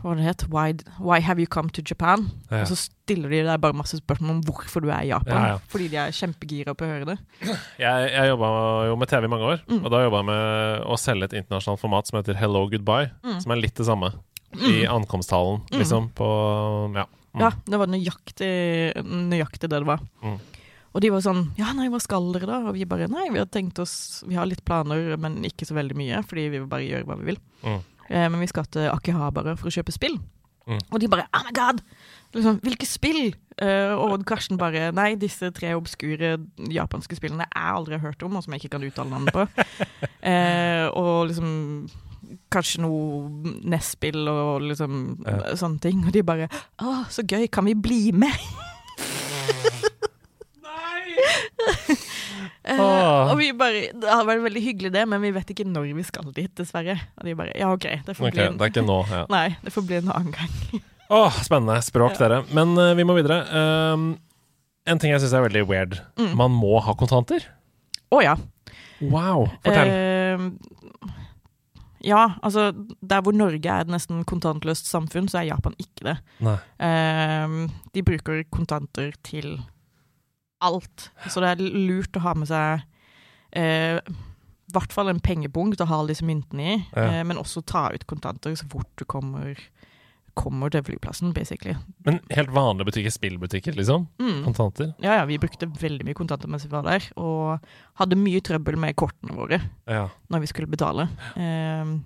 Hva 0.03 0.15
det 0.17 0.25
het? 0.27 0.45
Why, 0.53 0.73
Why 1.01 1.21
Have 1.25 1.39
You 1.41 1.47
Come 1.47 1.71
to 1.71 1.83
Japan? 1.85 2.27
Ja. 2.51 2.61
Og 2.63 2.69
så 2.69 2.77
stiller 2.77 3.29
de 3.33 3.43
deg 3.47 3.61
bare 3.61 3.73
masse 3.77 3.97
spørsmål 4.01 4.31
om 4.37 4.43
hvorfor 4.43 4.83
du 4.85 4.91
er 4.91 5.03
i 5.05 5.09
Japan. 5.13 5.47
Ja. 5.49 5.59
Fordi 5.73 5.89
de 5.93 5.97
er 5.97 6.13
kjempegira 6.13 6.75
på 6.77 6.85
å 6.85 6.91
høre 6.93 7.05
det. 7.13 7.19
Jeg, 7.81 8.11
jeg 8.13 8.29
jobba 8.33 8.51
jo 8.91 8.97
med 9.01 9.09
TV 9.09 9.25
i 9.25 9.33
mange 9.33 9.51
år, 9.55 9.61
Mm. 9.69 9.85
og 9.85 9.91
da 9.91 10.03
jobba 10.05 10.21
jeg 10.23 10.27
med 10.31 10.87
å 10.87 10.97
selge 11.01 11.25
et 11.25 11.37
internasjonalt 11.43 11.81
format 11.81 12.07
som 12.07 12.19
heter 12.21 12.35
Hello 12.37 12.67
Goodbye, 12.69 13.11
Mm. 13.25 13.41
som 13.43 13.53
er 13.53 13.57
litt 13.65 13.75
det 13.75 13.87
samme 13.87 14.13
i 14.55 14.85
ankomsttalen, 14.87 15.63
Mm. 15.71 15.79
liksom, 15.81 16.11
på 16.15 16.29
Ja. 16.95 17.07
Mm. 17.35 17.41
Ja, 17.41 17.51
det 17.67 17.79
var 17.81 17.87
nøyaktig, 17.91 18.95
nøyaktig 19.05 19.69
det 19.69 19.81
det 19.81 19.87
var. 19.89 19.99
Mm. 20.23 20.39
Og 20.95 21.01
de 21.03 21.11
var 21.11 21.19
sånn 21.25 21.49
Ja, 21.59 21.73
nei, 21.75 21.89
hva 21.91 21.99
skal 22.01 22.33
dere 22.33 22.47
da? 22.47 22.59
Og 22.69 22.75
vi 22.75 22.85
bare 22.85 23.09
Nei, 23.11 23.29
vi 23.33 23.39
har 23.41 23.47
tenkt 23.51 23.81
oss 23.83 24.23
Vi 24.29 24.37
har 24.37 24.47
litt 24.47 24.65
planer, 24.65 25.17
men 25.19 25.43
ikke 25.43 25.67
så 25.67 25.75
veldig 25.75 25.97
mye, 25.99 26.23
fordi 26.23 26.45
vi 26.53 26.59
vil 26.61 26.69
bare 26.71 26.87
gjøre 26.87 27.05
hva 27.09 27.17
vi 27.19 27.25
vil. 27.33 27.39
Mm. 27.65 27.81
Eh, 28.11 28.29
men 28.31 28.41
vi 28.43 28.51
skal 28.51 28.69
til 28.71 28.91
Akihabara 28.93 29.57
for 29.59 29.71
å 29.71 29.75
kjøpe 29.75 29.95
spill. 29.95 30.19
Mm. 30.65 30.81
Og 30.91 31.01
de 31.01 31.09
bare 31.13 31.27
Oh 31.37 31.45
my 31.45 31.53
god! 31.53 31.83
Liksom, 32.35 32.59
Hvilke 32.65 32.87
spill? 32.89 33.35
Uh, 33.63 33.95
og 34.01 34.25
Karsten 34.27 34.59
bare 34.59 34.89
Nei, 34.97 35.13
disse 35.21 35.53
tre 35.55 35.75
obskure 35.79 36.33
japanske 36.73 37.15
spillene 37.15 37.45
jeg 37.47 37.75
aldri 37.77 37.95
har 37.95 38.03
hørt 38.09 38.25
om, 38.27 38.35
og 38.35 38.43
som 38.43 38.57
jeg 38.57 38.65
ikke 38.65 38.73
kan 38.73 38.87
uttale 38.89 39.13
navnet 39.13 39.37
på. 39.37 39.45
uh, 39.45 40.87
og 41.01 41.29
liksom 41.31 41.53
Kanskje 42.51 42.81
noe 42.83 43.53
NES-spill 43.69 44.27
og 44.31 44.65
liksom 44.65 45.01
uh. 45.29 45.53
sånne 45.59 45.83
ting. 45.85 46.01
Og 46.07 46.15
de 46.17 46.25
bare 46.27 46.49
Å, 46.81 47.05
så 47.13 47.23
gøy, 47.23 47.47
kan 47.53 47.69
vi 47.69 47.77
bli 47.79 48.03
med? 48.17 48.35
Eh, 51.65 51.97
Åh. 52.65 53.29
og 53.29 53.37
vi 53.37 53.51
bare 53.53 53.91
Det 53.93 54.09
hadde 54.09 54.25
vært 54.25 54.45
veldig 54.47 54.61
hyggelig, 54.65 54.91
det, 54.95 55.03
men 55.11 55.21
vi 55.21 55.35
vet 55.37 55.51
ikke 55.53 55.67
når 55.69 55.91
vi 55.99 56.05
skal 56.07 56.31
dit, 56.33 56.51
dessverre. 56.57 56.97
Og 57.21 57.29
de 57.29 57.37
bare 57.37 57.53
Ja, 57.59 57.73
OK, 57.75 57.87
det 58.07 58.17
får 58.17 58.31
okay, 58.31 58.39
bli 58.39 58.47
en 58.47 58.59
det 58.61 58.67
er 58.67 58.73
ikke 58.73 58.87
nå. 58.87 58.99
Ja. 59.11 59.25
Nei, 59.37 59.49
det 59.65 59.75
får 59.75 59.89
bli 59.89 59.99
en 60.01 60.13
annen 60.15 60.37
gang. 60.37 60.85
Åh, 61.15 61.43
spennende 61.45 61.81
språk, 61.85 62.17
Ja. 62.17 62.25
dere. 62.25 62.45
Men 62.57 62.73
uh, 62.81 62.95
vi 62.97 63.05
må 63.05 63.17
videre. 63.19 63.43
Um, 63.53 64.15
en 64.89 65.01
ting 65.01 65.13
jeg 65.13 65.21
syns 65.21 65.37
er 65.37 65.45
veldig 65.45 65.67
weird. 65.69 65.99
Mm. 66.21 66.33
Man 66.41 66.57
må 66.57 66.79
ha 66.85 66.97
kontanter. 66.97 67.45
Å 68.13 68.23
ja. 68.25 68.39
Wow. 69.05 69.51
Fortell. 69.65 69.93
Uh, 69.93 70.75
ja, 72.05 72.35
altså 72.45 72.73
Der 73.01 73.23
hvor 73.25 73.33
Norge 73.33 73.71
er 73.71 73.85
et 73.85 73.93
nesten 73.93 74.25
kontantløst 74.29 74.89
samfunn, 74.89 75.29
så 75.29 75.41
er 75.41 75.51
Japan 75.53 75.77
ikke 75.81 76.11
det. 76.11 76.17
Eh, 76.85 77.55
de 77.95 78.05
bruker 78.05 78.43
kontanter 78.53 79.15
til 79.25 79.57
alt. 80.67 81.09
Så 81.31 81.43
det 81.45 81.53
er 81.55 81.65
lurt 81.75 82.17
å 82.19 82.25
ha 82.25 82.35
med 82.39 82.49
seg 82.51 82.83
eh, 83.55 83.99
i 84.01 84.75
hvert 84.75 84.95
fall 84.97 85.11
en 85.13 85.21
pengepunkt 85.23 85.77
til 85.79 85.87
å 85.87 85.91
ha 85.93 85.99
alle 86.03 86.15
disse 86.15 86.27
myntene 86.27 86.65
i, 86.73 86.77
Ja. 86.97 87.05
eh, 87.21 87.25
men 87.29 87.39
også 87.39 87.63
ta 87.69 87.91
ut 87.95 88.07
kontanter 88.11 88.57
så 88.59 88.67
fort 88.73 88.89
du 88.99 89.05
kommer, 89.05 89.55
kommer 90.35 90.73
til 90.75 90.83
flyplassen, 90.83 91.31
basically. 91.37 91.77
Men 92.05 92.19
helt 92.35 92.51
vanlige 92.51 92.89
butikker, 92.89 93.13
spillbutikker, 93.15 93.77
liksom? 93.79 94.09
Mm. 94.19 94.41
Kontanter? 94.49 94.95
Ja, 95.05 95.21
ja, 95.21 95.25
vi 95.31 95.39
brukte 95.39 95.69
veldig 95.71 96.05
mye 96.09 96.17
kontanter 96.19 96.51
mens 96.51 96.65
vi 96.67 96.73
var 96.73 96.83
der, 96.89 97.07
og 97.21 97.61
hadde 98.01 98.19
mye 98.19 98.41
trøbbel 98.43 98.77
med 98.83 98.97
kortene 98.99 99.37
våre. 99.39 99.61
Ja. 99.87 100.09
når 100.33 100.41
vi 100.43 100.51
skulle 100.51 100.67
betale. 100.73 101.07
Ehm, 101.37 102.01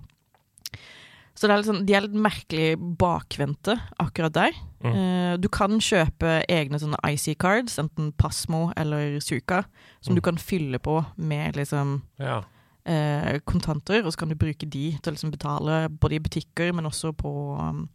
så 1.39 1.47
det 1.47 1.55
er 1.55 1.63
sånn, 1.63 1.85
de 1.87 1.93
er 1.95 2.03
litt 2.03 2.15
merkelig 2.19 2.73
bakvendte 2.99 3.77
akkurat 4.03 4.33
der. 4.35 4.57
Mm. 4.83 4.91
Uh, 4.91 5.33
du 5.39 5.47
kan 5.55 5.77
kjøpe 5.79 6.41
egne 6.51 6.79
sånne 6.81 6.99
IC-cards, 7.07 7.77
enten 7.79 8.09
Pasmo 8.19 8.65
eller 8.75 9.21
Suka, 9.23 9.61
som 10.03 10.11
Mm. 10.13 10.19
du 10.19 10.21
kan 10.27 10.37
fylle 10.41 10.79
på 10.83 10.97
med 11.15 11.55
liksom 11.55 12.01
ja. 12.19 12.41
uh, 12.43 13.39
kontanter, 13.47 14.03
og 14.03 14.11
så 14.11 14.19
kan 14.19 14.29
du 14.33 14.35
bruke 14.35 14.67
de 14.67 14.85
til 14.99 15.11
å 15.11 15.15
liksom 15.15 15.31
betale 15.31 15.87
både 15.89 16.19
i 16.19 16.23
butikker, 16.27 16.73
men 16.75 16.85
også 16.91 17.13
på 17.15 17.31
um, 17.55 17.85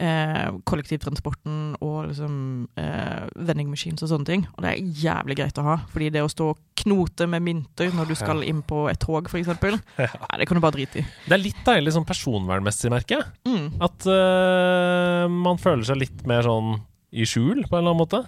eh, 0.00 0.48
kollektivtransporten 0.68 1.76
og 1.82 2.10
liksom 2.10 2.34
eh, 2.80 3.26
vending 3.48 3.70
machines 3.72 4.04
og 4.04 4.12
sånne 4.12 4.28
ting. 4.28 4.44
Og 4.54 4.64
det 4.64 4.72
er 4.72 4.92
jævlig 5.02 5.38
greit 5.40 5.60
å 5.60 5.66
ha, 5.66 5.76
fordi 5.92 6.10
det 6.14 6.24
å 6.24 6.30
stå 6.30 6.52
og 6.52 6.62
knote 6.82 7.28
med 7.30 7.44
mynter 7.46 7.92
når 7.94 8.12
du 8.12 8.16
skal 8.18 8.42
inn 8.46 8.62
på 8.66 8.86
et 8.90 9.00
tog, 9.02 9.28
f.eks., 9.28 9.52
ja. 10.04 10.08
det 10.38 10.48
kan 10.48 10.58
du 10.58 10.64
bare 10.64 10.78
drite 10.78 11.02
i. 11.02 11.06
Det 11.26 11.36
er 11.36 11.44
litt 11.44 11.60
deilig 11.66 11.96
sånn 11.96 12.08
personvernmessig, 12.08 12.92
merker 12.92 13.20
jeg. 13.20 13.28
Mm. 13.48 13.68
At 13.84 14.08
uh, 14.08 15.26
man 15.30 15.60
føler 15.62 15.86
seg 15.86 16.00
litt 16.02 16.24
mer 16.28 16.46
sånn 16.46 16.74
i 17.12 17.28
skjul, 17.28 17.66
på 17.68 17.76
en 17.76 17.82
eller 17.82 17.92
annen 17.92 18.02
måte. 18.02 18.24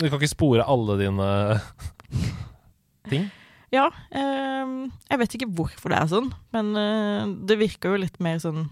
Du 0.00 0.08
kan 0.08 0.18
ikke 0.18 0.32
spore 0.32 0.66
alle 0.66 0.98
dine 0.98 1.28
ting. 3.12 3.28
Ja, 3.72 3.86
eh, 4.12 4.72
jeg 5.08 5.20
vet 5.22 5.34
ikke 5.36 5.52
hvorfor 5.56 5.92
det 5.92 6.00
er 6.02 6.08
sånn, 6.10 6.28
men 6.52 6.74
eh, 6.76 7.22
det 7.48 7.56
virker 7.60 7.94
jo 7.94 8.02
litt 8.02 8.18
mer 8.20 8.36
sånn 8.42 8.66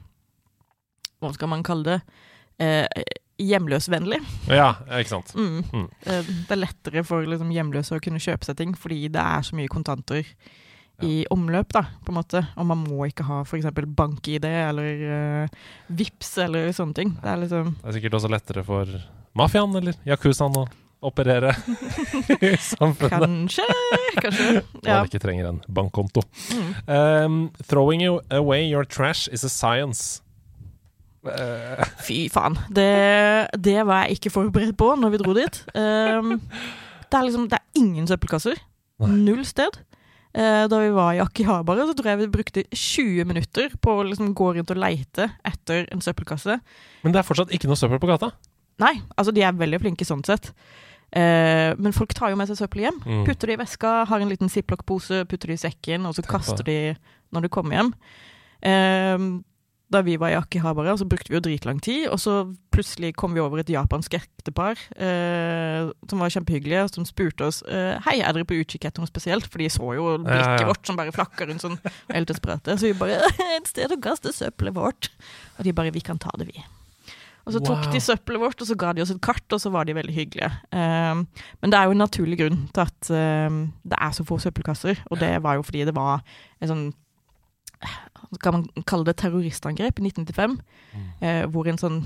Hva 1.21 1.31
skal 1.33 1.49
man 1.53 1.65
kalle 1.65 1.87
det? 1.87 2.27
Eh, 2.61 2.87
hjemløsvennlig. 3.41 4.19
Ja, 4.53 4.75
ikke 4.99 5.15
sant. 5.15 5.31
Mm. 5.35 5.63
Mm. 5.73 5.87
Eh, 6.05 6.27
Det 6.45 6.53
er 6.57 6.61
lettere 6.61 7.05
for 7.09 7.25
liksom, 7.25 7.53
hjemløse 7.55 7.97
å 7.97 8.03
kunne 8.05 8.21
kjøpe 8.21 8.45
seg 8.45 8.59
ting, 8.59 8.75
fordi 8.77 9.07
det 9.13 9.23
er 9.23 9.47
så 9.47 9.57
mye 9.57 9.71
kontanter 9.73 10.29
i 11.01 11.23
omløp, 11.33 11.71
da, 11.73 11.87
på 12.05 12.13
en 12.13 12.19
måte. 12.19 12.43
Og 12.61 12.67
man 12.69 12.83
må 12.85 13.07
ikke 13.09 13.25
ha 13.25 13.39
f.eks. 13.47 13.71
bank-ID 13.97 14.45
eller 14.45 15.07
uh, 15.09 15.63
VIPS 15.89 16.35
eller 16.45 16.69
sånne 16.77 16.99
ting. 16.99 17.15
Det 17.23 17.31
er 17.33 17.41
liksom 17.41 17.73
Det 17.81 17.89
er 17.89 17.97
sikkert 17.97 18.19
også 18.21 18.31
lettere 18.35 18.65
for 18.67 18.93
mafiaen 19.41 19.79
eller 19.81 19.97
yakuzaen 20.05 20.59
å 20.61 20.67
operere 21.09 21.55
i 22.45 22.53
samfunnet. 22.61 23.17
Kanskje, 23.17 23.65
kanskje. 24.21 24.49
Ja. 24.85 24.99
man 25.01 25.09
ikke 25.09 25.23
trenger 25.25 25.49
en 25.55 25.63
bankkonto. 25.73 26.21
Mm. 26.53 26.69
Um, 26.93 27.39
throwing 27.65 28.05
away 28.29 28.67
your 28.69 28.85
trash 28.85 29.25
is 29.33 29.43
a 29.45 29.49
science. 29.49 30.21
Eh, 31.29 31.85
Fy 32.01 32.19
faen. 32.33 32.57
Det, 32.73 32.89
det 33.61 33.79
var 33.87 34.07
jeg 34.07 34.19
ikke 34.19 34.33
forberedt 34.33 34.77
på 34.81 34.89
når 34.97 35.15
vi 35.15 35.21
dro 35.21 35.37
dit. 35.37 35.61
Um, 35.75 36.39
det 37.11 37.19
er 37.19 37.27
liksom 37.27 37.49
Det 37.51 37.59
er 37.61 37.81
ingen 37.81 38.09
søppelkasser. 38.09 38.61
Null 39.01 39.45
sted. 39.49 39.81
Uh, 40.31 40.69
da 40.71 40.79
vi 40.79 40.93
var 40.95 41.17
i 41.17 41.21
Akihabara, 41.23 41.89
så 41.89 41.97
tror 41.99 42.13
jeg 42.13 42.21
vi 42.21 42.31
brukte 42.31 42.65
20 42.71 43.27
minutter 43.27 43.73
på 43.83 43.99
å 43.99 44.05
liksom 44.07 44.31
gå 44.37 44.53
rundt 44.55 44.71
og 44.71 44.79
leite 44.79 45.27
etter 45.45 45.89
en 45.91 46.05
søppelkasse. 46.05 46.61
men 47.03 47.13
det 47.13 47.19
er 47.19 47.27
fortsatt 47.27 47.51
ikke 47.51 47.67
noe 47.67 47.81
søppel 47.81 47.99
på 47.99 48.13
gata. 48.13 48.31
Nei, 48.81 48.95
altså 49.19 49.35
de 49.35 49.43
er 49.43 49.59
veldig 49.59 49.81
flinke 49.83 50.07
sånn 50.07 50.23
sett. 50.25 50.53
Uh, 51.11 51.75
men 51.83 51.93
folk 51.93 52.15
tar 52.15 52.31
jo 52.31 52.39
med 52.39 52.49
seg 52.49 52.61
søppel 52.63 52.87
hjem. 52.87 53.03
Mm. 53.03 53.25
Putter 53.27 53.51
det 53.51 53.59
i 53.59 53.63
veska, 53.65 53.95
har 54.07 54.23
en 54.23 54.31
liten 54.31 54.53
ziplock-pose, 54.53 55.25
putter 55.29 55.51
det 55.51 55.59
i 55.59 55.65
sekken, 55.67 56.07
og 56.07 56.15
så 56.15 56.23
Tenk 56.23 56.31
på 56.31 56.39
kaster 56.39 56.69
de 56.69 56.79
når 57.35 57.47
du 57.47 57.53
kommer 57.53 57.77
hjem. 57.81 57.91
Eh, 58.71 59.27
da 59.91 60.01
vi 60.07 60.15
var 60.23 60.31
i 60.31 60.37
Akihabara, 60.39 60.93
så 60.97 61.05
brukte 61.09 61.33
vi 61.33 61.35
jo 61.35 61.43
dritlang 61.43 61.81
tid, 61.83 62.05
og 62.15 62.21
så 62.23 62.35
plutselig 62.71 63.11
kom 63.19 63.33
vi 63.35 63.41
over 63.43 63.59
et 63.59 63.71
japansk 63.73 64.15
ektepar 64.15 64.79
eh, 64.95 65.89
som 66.09 66.23
var 66.23 66.31
kjempehyggelige, 66.31 66.85
som 66.95 67.07
spurte 67.09 67.49
oss 67.49 67.59
eh, 67.67 67.97
Hei, 68.07 68.21
er 68.23 68.33
dere 68.37 68.47
på 68.47 68.59
utkikk 68.63 68.87
etter 68.87 69.03
noe 69.03 69.11
spesielt? 69.11 69.49
For 69.51 69.59
de 69.59 69.67
så 69.75 69.89
jo 69.99 70.05
blikket 70.23 70.47
Ja, 70.55 70.61
ja. 70.63 70.69
vårt 70.71 70.87
som 70.87 70.99
bare 71.01 71.15
flakka 71.15 71.49
rundt 71.51 71.65
sånn 71.67 71.75
helt 72.13 72.31
desperate. 72.31 72.79
Så 72.79 72.87
vi 72.93 72.95
bare 73.01 73.19
Et 73.59 73.67
sted 73.73 73.91
å 73.91 73.99
kaste 74.01 74.31
søppelet 74.37 74.77
vårt. 74.79 75.11
Og 75.59 75.67
de 75.67 75.75
bare 75.75 75.91
Vi 75.95 76.01
kan 76.07 76.19
ta 76.23 76.31
det, 76.39 76.47
vi. 76.55 76.63
Og 77.49 77.55
så 77.57 77.61
tok 77.65 77.83
Wow. 77.87 77.93
de 77.93 78.01
søppelet 78.05 78.41
vårt, 78.47 78.61
og 78.63 78.69
så 78.69 78.77
ga 78.79 78.93
de 78.95 79.03
oss 79.03 79.11
et 79.11 79.21
kart, 79.25 79.47
og 79.51 79.59
så 79.59 79.71
var 79.75 79.89
de 79.89 79.95
veldig 79.97 80.13
hyggelige. 80.15 80.51
Um, 80.71 81.25
men 81.63 81.73
det 81.73 81.79
er 81.79 81.89
jo 81.89 81.95
en 81.97 82.03
naturlig 82.05 82.37
grunn 82.39 82.59
til 82.71 82.83
at 82.85 83.11
um, 83.51 83.63
det 83.83 83.97
er 83.99 84.13
så 84.15 84.27
få 84.29 84.37
søppelkasser, 84.39 85.01
og 85.11 85.19
det 85.23 85.33
var 85.43 85.57
jo 85.59 85.65
fordi 85.67 85.87
det 85.89 85.95
var 85.97 86.21
en 86.61 86.71
sånn 86.71 86.85
Kan 88.43 88.53
man 88.55 88.85
kalle 88.87 89.05
det 89.09 89.17
terroristangrep 89.17 89.99
i 89.99 90.03
1995, 90.11 90.59
Mm. 90.95 91.07
eh, 91.23 91.45
hvor 91.47 91.67
en 91.71 91.79
sånn 91.79 92.01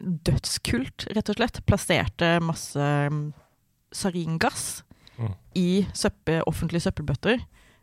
dødskult, 0.00 1.08
rett 1.16 1.28
og 1.32 1.36
slett, 1.40 1.58
plasserte 1.66 2.38
masse 2.44 2.78
um, 3.08 3.32
saringass 3.92 4.82
Mm. 5.18 5.32
i 5.58 5.86
søppe, 5.92 6.36
offentlige 6.46 6.84
søppelbøtter. 6.86 7.40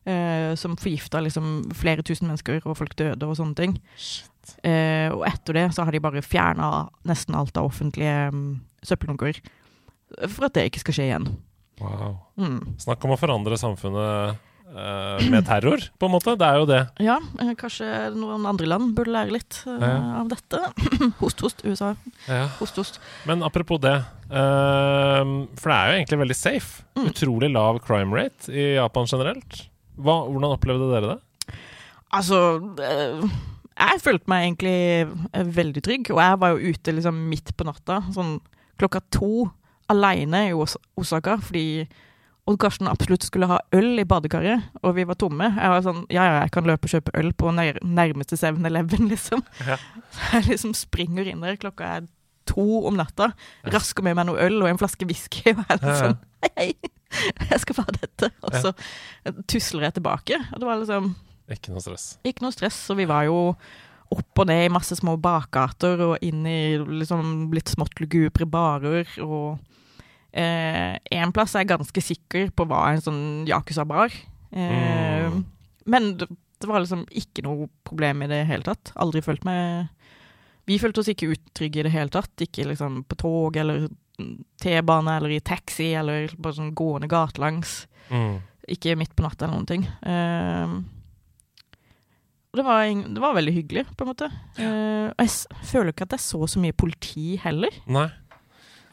Eh, 0.07 0.55
som 0.55 0.77
forgifta 0.77 1.19
liksom 1.19 1.73
flere 1.73 2.01
tusen 2.05 2.27
mennesker, 2.29 2.61
og 2.65 2.77
folk 2.77 2.95
døde 2.95 3.23
og 3.27 3.35
sånne 3.35 3.55
ting. 3.57 3.73
Eh, 4.63 5.09
og 5.11 5.25
etter 5.27 5.53
det 5.53 5.73
så 5.73 5.83
har 5.83 5.91
de 5.91 5.99
bare 5.99 6.21
fjerna 6.21 6.87
nesten 7.03 7.35
alt 7.35 7.57
av 7.57 7.65
offentlige 7.65 8.29
um, 8.31 8.61
søppeldunker. 8.85 9.41
For 10.29 10.45
at 10.45 10.53
det 10.53 10.67
ikke 10.71 10.79
skal 10.85 10.93
skje 10.93 11.07
igjen. 11.09 11.27
Wow. 11.81 12.19
Mm. 12.37 12.77
Snakk 12.79 13.03
om 13.03 13.11
å 13.11 13.19
forandre 13.19 13.57
samfunnet 13.59 14.37
eh, 14.75 15.25
med 15.31 15.45
terror, 15.47 15.81
på 15.99 16.07
en 16.09 16.13
måte. 16.13 16.35
Det 16.39 16.47
er 16.47 16.59
jo 16.59 16.65
det. 16.69 16.81
Ja, 17.03 17.15
eh, 17.41 17.53
kanskje 17.59 17.87
noen 18.15 18.45
andre 18.49 18.67
land 18.69 18.91
burde 18.97 19.13
lære 19.15 19.33
litt 19.35 19.61
uh, 19.67 19.77
Ja. 19.79 19.93
av 20.21 20.29
dette. 20.33 20.61
host, 21.21 21.41
host, 21.45 21.63
USA. 21.65 21.93
Ja. 22.27 22.45
Host, 22.59 22.75
host. 22.81 22.99
Men 23.29 23.43
apropos 23.47 23.79
det, 23.83 23.95
uh, 24.29 25.23
for 25.57 25.71
det 25.71 25.77
er 25.77 25.91
jo 25.91 25.99
egentlig 26.01 26.21
veldig 26.25 26.37
safe. 26.39 26.83
Mm. 26.99 27.07
Utrolig 27.11 27.51
lav 27.55 27.79
crime 27.85 28.15
rate 28.15 28.51
i 28.53 28.73
Japan 28.75 29.07
generelt. 29.11 29.61
Hva, 29.95 30.19
hvordan 30.27 30.51
opplevde 30.57 30.91
dere 30.91 31.13
det? 31.15 31.21
Altså 32.15 32.37
Jeg 32.77 34.01
følte 34.03 34.29
meg 34.31 34.45
egentlig 34.45 35.51
veldig 35.55 35.81
trygg, 35.83 36.09
og 36.13 36.19
jeg 36.23 36.39
var 36.39 36.53
jo 36.53 36.71
ute 36.75 36.93
liksom 36.95 37.17
midt 37.31 37.51
på 37.57 37.65
natta, 37.67 38.01
sånn 38.15 38.37
klokka 38.79 39.01
to, 39.11 39.49
aleine 39.91 40.45
i 40.49 40.53
Osaka, 40.55 41.35
fordi 41.43 41.85
Odd 42.45 42.59
Karsten 42.61 42.85
absolutt 42.91 43.23
skulle 43.25 43.47
ha 43.49 43.55
øl 43.73 43.97
i 43.97 44.05
badekaret, 44.05 44.67
og 44.85 44.91
vi 44.99 45.05
var 45.09 45.17
tomme. 45.17 45.47
Jeg 45.55 45.71
var 45.73 45.81
sånn 45.85 46.03
Ja, 46.13 46.25
ja, 46.29 46.35
jeg 46.43 46.51
kan 46.53 46.67
løpe 46.69 46.85
og 46.85 46.91
kjøpe 46.93 47.13
øl 47.17 47.31
på 47.33 47.49
nær 47.57 47.79
nærmeste 47.81 48.37
7-Eleven, 48.37 49.07
liksom. 49.13 49.41
Ja. 49.65 49.79
Så 50.13 50.27
jeg 50.35 50.45
liksom 50.51 50.75
springer 50.77 51.25
inn 51.31 51.41
der, 51.41 51.57
klokka 51.61 51.89
er 51.97 52.05
to 52.45 52.83
om 52.85 52.93
natta, 52.99 53.31
rasker 53.73 54.05
med 54.05 54.13
meg 54.19 54.27
noe 54.29 54.37
øl 54.45 54.59
og 54.61 54.69
en 54.69 54.77
flaske 54.77 55.07
whisky, 55.09 55.41
og 55.55 55.63
jeg 55.65 55.79
er 55.81 55.97
sånn 56.03 56.19
Hei, 56.45 56.51
hei, 56.69 57.31
jeg 57.49 57.63
skal 57.63 57.79
få 57.79 57.87
ha 57.87 57.95
dette. 57.97 58.29
Og 58.45 58.53
så 58.61 58.75
tusler 59.49 59.87
jeg 59.87 59.95
tilbake, 59.97 60.37
og 60.53 60.61
det 60.61 60.67
var 60.69 60.77
liksom 60.83 61.07
Ikke 61.49 61.73
noe 61.73 61.81
stress. 61.81 62.05
ikke 62.21 62.45
noe 62.45 62.53
stress, 62.53 62.77
og 62.93 62.99
vi 63.01 63.07
var 63.09 63.25
jo 63.25 63.39
opp 64.13 64.37
og 64.43 64.45
ned 64.51 64.67
i 64.67 64.69
masse 64.69 64.93
små 64.99 65.15
bakgater 65.17 65.97
og 66.05 66.21
inn 66.21 66.45
i 66.45 66.77
liksom 66.77 67.49
litt 67.57 67.73
smått 67.73 67.97
lugubre 68.03 68.45
barer. 68.45 69.09
Og 69.25 69.57
eh, 70.35 70.97
en 71.15 71.33
plass 71.35 71.55
er 71.55 71.63
jeg 71.63 71.71
ganske 71.73 72.03
sikker 72.03 72.49
på 72.55 72.67
hva 72.69 72.81
en 72.93 73.03
sånn 73.03 73.23
Yakuza-bar. 73.49 74.13
Eh, 74.51 75.03
Mm. 75.25 75.43
Men 75.85 76.17
det, 76.17 76.27
det 76.61 76.67
var 76.69 76.81
liksom 76.81 77.03
ikke 77.13 77.43
noe 77.45 77.67
problem 77.85 78.23
i 78.25 78.29
det 78.29 78.43
hele 78.49 78.65
tatt. 78.65 78.91
Aldri 79.01 79.21
følt 79.25 79.43
meg 79.45 79.89
Vi 80.65 80.79
følte 80.81 81.01
oss 81.01 81.09
ikke 81.11 81.29
utrygge 81.33 81.81
i 81.81 81.85
det 81.85 81.93
hele 81.93 82.09
tatt. 82.09 82.33
Ikke 82.41 82.65
liksom 82.65 83.03
på 83.05 83.17
tog 83.21 83.57
eller 83.57 83.87
T-bane 84.61 85.17
eller 85.17 85.35
i 85.35 85.41
taxi 85.45 85.91
eller 85.97 86.31
bare 86.37 86.57
sånn 86.57 86.73
gående 86.77 87.09
gatelangs. 87.11 87.83
Mm. 88.09 88.39
Ikke 88.73 88.95
midt 88.97 89.13
på 89.15 89.25
natta 89.25 89.45
eller 89.45 89.59
noen 89.59 89.69
ting. 89.69 89.85
Eh, 90.01 90.75
og 92.55 92.61
det 92.61 93.13
det 93.13 93.19
var 93.21 93.35
veldig 93.35 93.51
hyggelig, 93.51 93.83
på 93.97 94.05
en 94.05 94.09
måte. 94.13 94.29
Eh, 94.57 95.11
og 95.11 95.19
jeg 95.19 95.29
s 95.29 95.41
føler 95.67 95.91
ikke 95.91 96.07
at 96.07 96.15
jeg 96.15 96.23
så 96.23 96.47
så 96.47 96.61
mye 96.63 96.73
politi 96.73 97.35
heller. 97.43 97.73
Nei. 97.85 98.07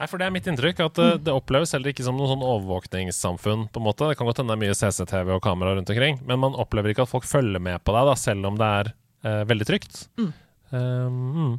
Nei, 0.02 0.08
for 0.10 0.18
det 0.18 0.26
er 0.26 0.32
mitt 0.34 0.48
inntrykk, 0.50 0.80
at 0.82 0.98
eh, 0.98 1.12
det 1.22 1.30
oppleves 1.30 1.70
heller 1.76 1.92
ikke 1.92 2.02
som 2.02 2.16
noe 2.18 2.26
sånn 2.26 2.40
overvåkningssamfunn, 2.42 3.68
på 3.70 3.78
en 3.78 3.84
måte. 3.86 4.08
Det 4.10 4.16
kan 4.18 4.26
godt 4.26 4.40
hende 4.42 4.50
det 4.50 4.58
er 4.58 4.62
mye 4.64 4.74
CCTV 4.74 5.36
og 5.36 5.44
kamera 5.44 5.76
rundt 5.76 5.92
omkring, 5.94 6.18
men 6.26 6.40
man 6.42 6.56
opplever 6.58 6.90
ikke 6.90 7.04
at 7.06 7.12
folk 7.12 7.28
følger 7.28 7.62
med 7.62 7.78
på 7.86 7.94
deg, 7.94 8.08
da, 8.10 8.16
selv 8.18 8.48
om 8.50 8.58
det 8.58 8.70
er 8.80 8.90
uh, 9.28 9.44
veldig 9.46 9.68
trygt. 9.68 10.00
Mm. 10.18 10.32
Um, 10.72 11.20
mm. 11.36 11.52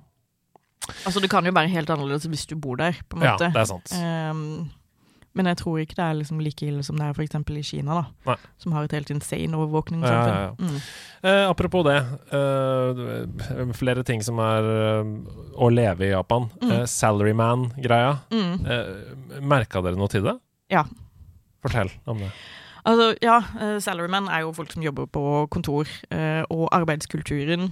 Altså, 1.05 1.23
det 1.23 1.29
kan 1.31 1.47
jo 1.47 1.53
være 1.55 1.71
helt 1.71 1.95
annerledes 1.95 2.27
hvis 2.27 2.43
du 2.51 2.57
bor 2.59 2.83
der, 2.83 2.99
på 3.07 3.15
en 3.15 3.23
måte. 3.23 3.47
Ja, 3.47 3.55
det 3.55 3.63
er 3.63 3.69
sant. 3.71 3.95
Ehm, 3.95 4.43
men 5.33 5.49
jeg 5.49 5.59
tror 5.63 5.79
ikke 5.81 5.97
det 5.97 6.05
er 6.05 6.17
liksom 6.19 6.41
like 6.45 6.65
ille 6.65 6.83
som 6.85 6.99
det 6.99 7.07
er 7.07 7.17
f.eks. 7.17 7.37
i 7.57 7.63
Kina, 7.65 7.99
da. 7.99 8.03
Nei. 8.29 8.35
Som 8.61 8.75
har 8.75 8.85
et 8.85 8.93
helt 8.93 9.11
insane 9.13 9.57
overvåkningssamfunn. 9.57 10.33
Ja, 10.33 10.39
ja, 10.39 10.49
ja. 10.49 10.55
Mm. 10.59 10.81
Eh, 11.29 11.45
apropos 11.49 11.85
det, 11.87 11.97
eh, 12.37 13.71
flere 13.73 14.03
ting 14.05 14.21
som 14.25 14.41
er 14.43 14.69
eh, 14.73 15.13
å 15.57 15.69
leve 15.73 16.05
i 16.07 16.11
Japan. 16.13 16.49
Mm. 16.61 16.73
Eh, 16.75 16.83
Salaryman-greia. 16.89 18.17
Mm. 18.33 18.53
Uh, 18.67 19.39
Merka 19.41 19.81
dere 19.81 19.97
noe 19.97 20.11
til 20.11 20.27
det? 20.27 20.37
Ja. 20.73 20.85
Fortell 21.63 21.89
om 22.05 22.21
det. 22.21 22.29
Altså, 22.83 23.13
ja, 23.23 23.39
uh, 23.57 23.77
salarymen 23.81 24.27
er 24.27 24.43
jo 24.43 24.53
folk 24.53 24.73
som 24.73 24.83
jobber 24.83 25.07
på 25.07 25.23
kontor, 25.53 25.89
eh, 26.11 26.43
og 26.51 26.67
arbeidskulturen 26.75 27.71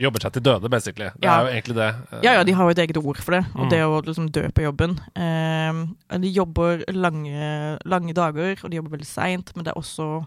Jobber 0.00 0.20
seg 0.24 0.32
til 0.32 0.42
døde, 0.42 0.68
basically. 0.72 1.10
Det 1.20 1.24
Ja. 1.28 1.34
er 1.36 1.44
jo 1.44 1.52
egentlig 1.52 1.74
det. 1.76 1.88
Ja, 2.24 2.32
ja, 2.38 2.42
de 2.44 2.52
har 2.56 2.64
jo 2.64 2.70
et 2.70 2.78
eget 2.78 2.96
ord 2.96 3.16
for 3.20 3.32
det, 3.36 3.44
og 3.54 3.66
Mm. 3.66 3.70
det 3.70 3.80
å 3.84 4.02
liksom 4.02 4.30
dø 4.32 4.48
på 4.48 4.62
jobben. 4.64 4.98
Eh, 5.14 6.18
de 6.18 6.28
jobber 6.32 6.84
lange, 6.92 7.78
lange 7.84 8.14
dager, 8.14 8.56
og 8.64 8.70
de 8.70 8.76
jobber 8.78 8.96
veldig 8.96 9.06
seint, 9.06 9.52
men 9.54 9.64
det 9.64 9.72
er 9.74 9.80
også 9.80 10.26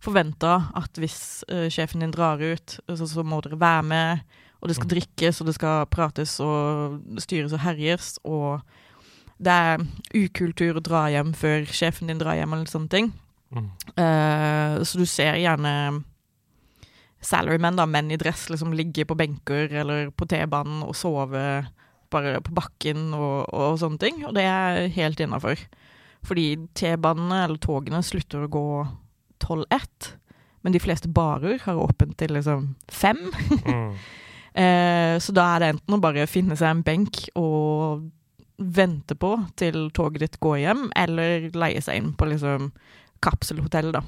forventa 0.00 0.70
at 0.76 0.92
hvis 1.00 1.44
eh, 1.48 1.68
sjefen 1.72 2.00
din 2.00 2.10
drar 2.12 2.40
ut, 2.40 2.78
så, 2.88 3.06
så 3.08 3.22
må 3.24 3.40
dere 3.42 3.58
være 3.60 3.82
med, 3.84 4.20
og 4.62 4.68
det 4.68 4.76
skal 4.76 4.86
Mm. 4.88 4.94
drikkes, 4.96 5.40
og 5.40 5.46
det 5.46 5.54
skal 5.54 5.86
prates 5.86 6.40
og 6.40 7.00
styres 7.20 7.52
og 7.52 7.60
herjes, 7.60 8.18
og 8.24 8.62
det 9.40 9.52
er 9.52 9.78
ukultur 10.14 10.76
å 10.78 10.82
dra 10.82 11.06
hjem 11.10 11.34
før 11.34 11.66
sjefen 11.66 12.06
din 12.08 12.18
drar 12.18 12.36
hjem, 12.36 12.52
eller 12.52 12.64
sånne 12.66 12.88
ting. 12.88 13.12
Mm. 13.54 13.70
Eh, 13.96 14.78
så 14.84 14.96
du 14.98 15.04
ser 15.06 15.34
gjerne 15.36 16.04
salarymen, 17.24 17.78
da, 17.78 17.86
menn 17.88 18.12
i 18.12 18.18
dress, 18.20 18.48
liksom 18.52 18.74
ligge 18.76 19.06
på 19.08 19.16
benker 19.18 19.72
eller 19.72 20.10
på 20.14 20.28
T-banen 20.30 20.82
og 20.86 20.94
sove 20.98 21.44
bare 22.14 22.40
på 22.44 22.54
bakken 22.54 23.08
og, 23.16 23.48
og 23.50 23.78
sånne 23.80 24.00
ting. 24.02 24.20
Og 24.28 24.34
det 24.36 24.44
er 24.46 24.90
helt 24.94 25.22
innafor. 25.24 25.60
Fordi 26.24 26.54
T-banene 26.76 27.44
eller 27.46 27.60
togene 27.62 28.02
slutter 28.04 28.46
å 28.46 28.52
gå 28.52 28.66
12-1, 29.44 30.12
men 30.64 30.72
de 30.72 30.80
fleste 30.80 31.10
barer 31.12 31.58
har 31.66 31.80
åpent 31.80 32.16
til 32.20 32.36
liksom 32.36 32.74
fem. 32.92 33.26
Mm. 33.64 33.96
Eh, 34.54 35.16
så 35.18 35.32
da 35.34 35.48
er 35.50 35.58
det 35.58 35.68
enten 35.72 35.96
å 35.96 35.98
bare 35.98 36.28
finne 36.30 36.54
seg 36.54 36.68
en 36.70 36.82
benk 36.86 37.24
og 37.34 38.04
vente 38.54 39.16
på 39.18 39.32
til 39.58 39.88
toget 39.90 40.22
ditt 40.22 40.36
går 40.38 40.60
hjem, 40.62 40.84
eller 40.94 41.48
leie 41.58 41.80
seg 41.82 41.98
inn 41.98 42.12
på 42.14 42.28
liksom 42.30 42.68
kapselhotell, 43.24 43.90
da. 43.96 44.04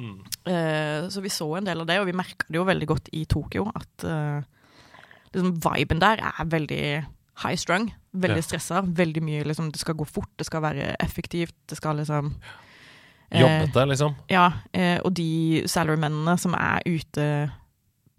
Mm. 0.00 0.16
Eh, 0.48 1.08
så 1.12 1.20
vi 1.22 1.28
så 1.32 1.46
en 1.58 1.66
del 1.68 1.80
av 1.82 1.86
det, 1.90 1.98
og 2.00 2.06
vi 2.08 2.14
merka 2.16 2.46
det 2.48 2.56
jo 2.56 2.64
veldig 2.64 2.86
godt 2.88 3.10
i 3.12 3.24
Tokyo 3.28 3.66
at 3.76 4.04
uh, 4.08 4.40
liksom 5.34 5.58
viben 5.60 6.00
der 6.00 6.22
er 6.24 6.48
veldig 6.48 6.80
high 7.44 7.56
strung. 7.60 7.90
Veldig 8.16 8.40
Ja. 8.40 8.46
stressa. 8.48 8.80
Veldig 8.82 9.22
mye 9.22 9.44
liksom 9.46 9.68
Det 9.70 9.78
skal 9.80 9.94
gå 9.94 10.06
fort, 10.08 10.30
det 10.40 10.46
skal 10.48 10.62
være 10.64 10.96
effektivt, 11.00 11.54
det 11.68 11.76
skal 11.78 11.96
liksom 12.00 12.32
eh, 13.30 13.40
Jobbete, 13.40 13.84
liksom. 13.92 14.16
Ja, 14.28 14.48
eh, 14.74 14.98
og 15.04 15.14
de 15.14 15.62
salary-mennene 15.66 16.38
som 16.38 16.54
er 16.54 16.80
ute 16.86 17.52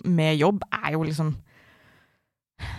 med 0.06 0.38
jobb, 0.40 0.62
er 0.72 0.92
jo 0.94 1.04
liksom 1.04 1.36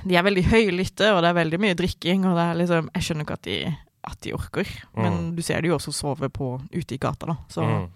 De 0.06 0.14
er 0.16 0.22
veldig 0.22 0.44
høylytte, 0.46 1.08
og 1.12 1.22
det 1.22 1.28
er 1.32 1.40
veldig 1.44 1.58
mye 1.60 1.74
drikking, 1.78 2.24
og 2.26 2.36
det 2.38 2.44
er 2.46 2.54
liksom 2.60 2.88
Jeg 2.94 3.02
skjønner 3.02 3.26
ikke 3.26 3.38
at 3.38 3.42
de, 3.48 3.56
at 4.04 4.20
de 4.24 4.32
orker, 4.34 4.68
men 4.96 5.12
Mm. 5.12 5.36
du 5.36 5.42
ser 5.42 5.60
de 5.60 5.68
jo 5.68 5.74
også 5.76 5.92
sove 5.92 6.28
på 6.30 6.60
ute 6.72 6.94
i 6.94 6.98
gata, 6.98 7.26
da. 7.26 7.36
Så 7.48 7.62
Mm. 7.62 7.90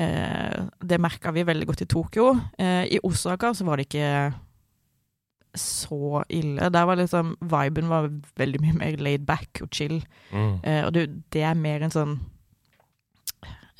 Eh, 0.00 0.62
det 0.86 1.00
merka 1.02 1.32
vi 1.34 1.42
veldig 1.44 1.66
godt 1.68 1.82
i 1.84 1.88
Tokyo. 1.90 2.30
Eh, 2.58 2.86
I 2.96 3.00
Osaka 3.04 3.50
så 3.54 3.66
var 3.68 3.76
det 3.80 3.88
ikke 3.90 4.32
så 5.58 6.22
ille. 6.30 6.70
Der 6.70 6.84
var 6.86 6.96
liksom 6.96 7.34
Viben 7.42 7.88
var 7.90 8.06
veldig 8.38 8.60
mye 8.62 8.76
mer 8.78 8.96
laid 9.02 9.26
back 9.26 9.60
og 9.64 9.68
chill. 9.74 9.98
Mm. 10.32 10.52
Eh, 10.64 10.84
og 10.86 10.92
det, 10.94 11.08
det 11.34 11.42
er 11.42 11.58
mer 11.58 11.82
en 11.82 11.90
sånn 11.94 12.16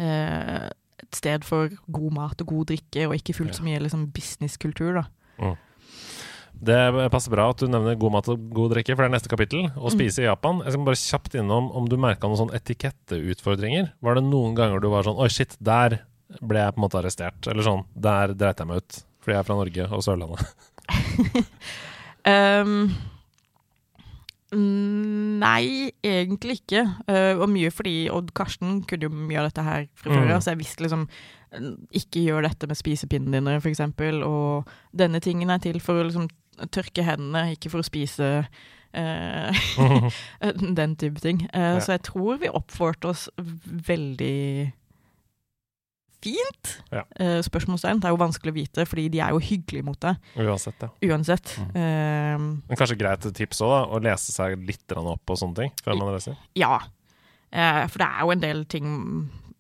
eh, 0.00 0.68
Et 1.00 1.16
sted 1.16 1.46
for 1.46 1.70
god 1.90 2.12
mat 2.18 2.42
og 2.44 2.50
god 2.52 2.66
drikke, 2.74 3.06
og 3.08 3.16
ikke 3.16 3.34
fullt 3.38 3.56
så 3.56 3.64
mye 3.64 3.80
liksom 3.82 4.08
businesskultur, 4.14 5.00
da. 5.00 5.54
Det 6.60 6.76
passer 7.08 7.32
bra 7.32 7.46
at 7.54 7.62
du 7.62 7.70
nevner 7.72 7.96
god 7.96 8.12
mat 8.12 8.26
og 8.28 8.42
god 8.52 8.74
drikke, 8.74 8.92
for 8.92 9.06
det 9.06 9.08
er 9.08 9.14
neste 9.14 9.30
kapittel. 9.32 9.62
Å 9.72 9.88
Mm. 9.88 9.94
spise 9.94 10.20
i 10.20 10.26
Japan. 10.26 10.60
Jeg 10.60 10.74
skal 10.74 10.84
bare 10.84 11.00
kjapt 11.00 11.34
innom 11.40 11.70
om 11.72 11.88
du 11.88 11.96
merka 11.96 12.28
noen 12.28 12.36
sånn 12.36 12.52
etiketteutfordringer. 12.54 13.92
Var 14.02 14.14
det 14.18 14.24
noen 14.26 14.54
ganger 14.54 14.78
du 14.84 14.90
var 14.92 15.02
sånn 15.08 15.16
Oi, 15.16 15.28
shit, 15.32 15.56
der 15.58 16.02
ble 16.40 16.58
jeg 16.62 16.74
på 16.74 16.78
en 16.80 16.84
måte 16.86 16.98
arrestert. 17.00 17.46
Eller 17.50 17.66
sånn. 17.66 17.84
Der 17.94 18.34
dreit 18.38 18.58
jeg 18.62 18.70
meg 18.70 18.82
ut. 18.84 19.00
Fordi 19.20 19.34
jeg 19.36 19.42
er 19.42 19.48
fra 19.48 19.56
Norge 19.58 19.86
og 19.92 20.04
Sørlandet. 20.06 20.44
um, 22.30 22.74
nei, 25.44 25.90
egentlig 26.02 26.60
ikke. 26.62 26.82
Uh, 27.06 27.38
og 27.42 27.48
mye 27.52 27.70
fordi 27.74 27.94
Odd 28.12 28.32
Karsten 28.36 28.80
kunne 28.88 29.06
jo 29.06 29.12
mye 29.14 29.38
av 29.42 29.50
dette 29.50 29.66
her 29.66 29.86
fra 29.94 30.10
før 30.14 30.26
Mm. 30.26 30.40
så 30.42 30.50
jeg 30.54 30.58
visste 30.64 30.82
liksom 30.84 31.04
eh, 31.52 31.70
Ikke 32.00 32.24
gjør 32.24 32.42
dette 32.48 32.66
med 32.66 32.76
spisepinnene 32.78 33.38
dine, 33.38 33.60
for 33.60 33.70
eksempel. 33.70 34.22
Og 34.26 34.68
denne 34.96 35.20
tingen 35.20 35.50
er 35.50 35.58
til 35.62 35.80
for 35.80 36.00
å 36.00 36.06
liksom 36.08 36.28
tørke 36.70 37.02
hendene, 37.06 37.52
ikke 37.56 37.70
for 37.70 37.80
å 37.80 37.86
spise. 37.86 38.44
uh, 38.94 40.10
den 40.80 40.96
type 40.96 41.20
ting. 41.22 41.44
Uh, 41.54 41.76
Ja. 41.76 41.80
Så 41.80 41.92
jeg 41.94 42.02
tror 42.10 42.38
vi 42.42 42.48
oppførte 42.50 43.08
oss 43.14 43.28
veldig 43.38 44.72
fint. 46.24 46.70
Ja. 46.92 47.02
Uh, 47.16 47.38
spørsmålstegn. 47.46 48.00
Det 48.02 48.08
er 48.08 48.14
jo 48.14 48.20
vanskelig 48.20 48.52
å 48.52 48.56
vite, 48.56 48.86
fordi 48.88 49.08
de 49.12 49.22
er 49.24 49.34
jo 49.34 49.40
hyggelige 49.42 49.86
mot 49.86 49.98
deg 50.00 50.40
Uansett, 50.44 50.84
ja. 50.84 50.90
uansett. 51.10 51.54
Mm. 51.58 51.70
Uh, 51.74 52.46
Men 52.70 52.80
kanskje 52.80 52.98
greit 53.00 53.28
tips 53.36 53.62
òg. 53.66 53.76
Å 53.90 54.02
lese 54.04 54.34
seg 54.34 54.60
litt 54.68 54.96
opp 54.96 55.22
på 55.26 55.38
sånne 55.40 55.62
ting 55.62 55.74
før 55.84 55.98
man 56.00 56.12
reiser. 56.14 56.38
Ja. 56.58 56.78
Uh, 57.50 57.84
for 57.90 58.02
det 58.02 58.08
er 58.08 58.20
jo 58.24 58.34
en 58.36 58.44
del 58.44 58.64
ting 58.70 58.92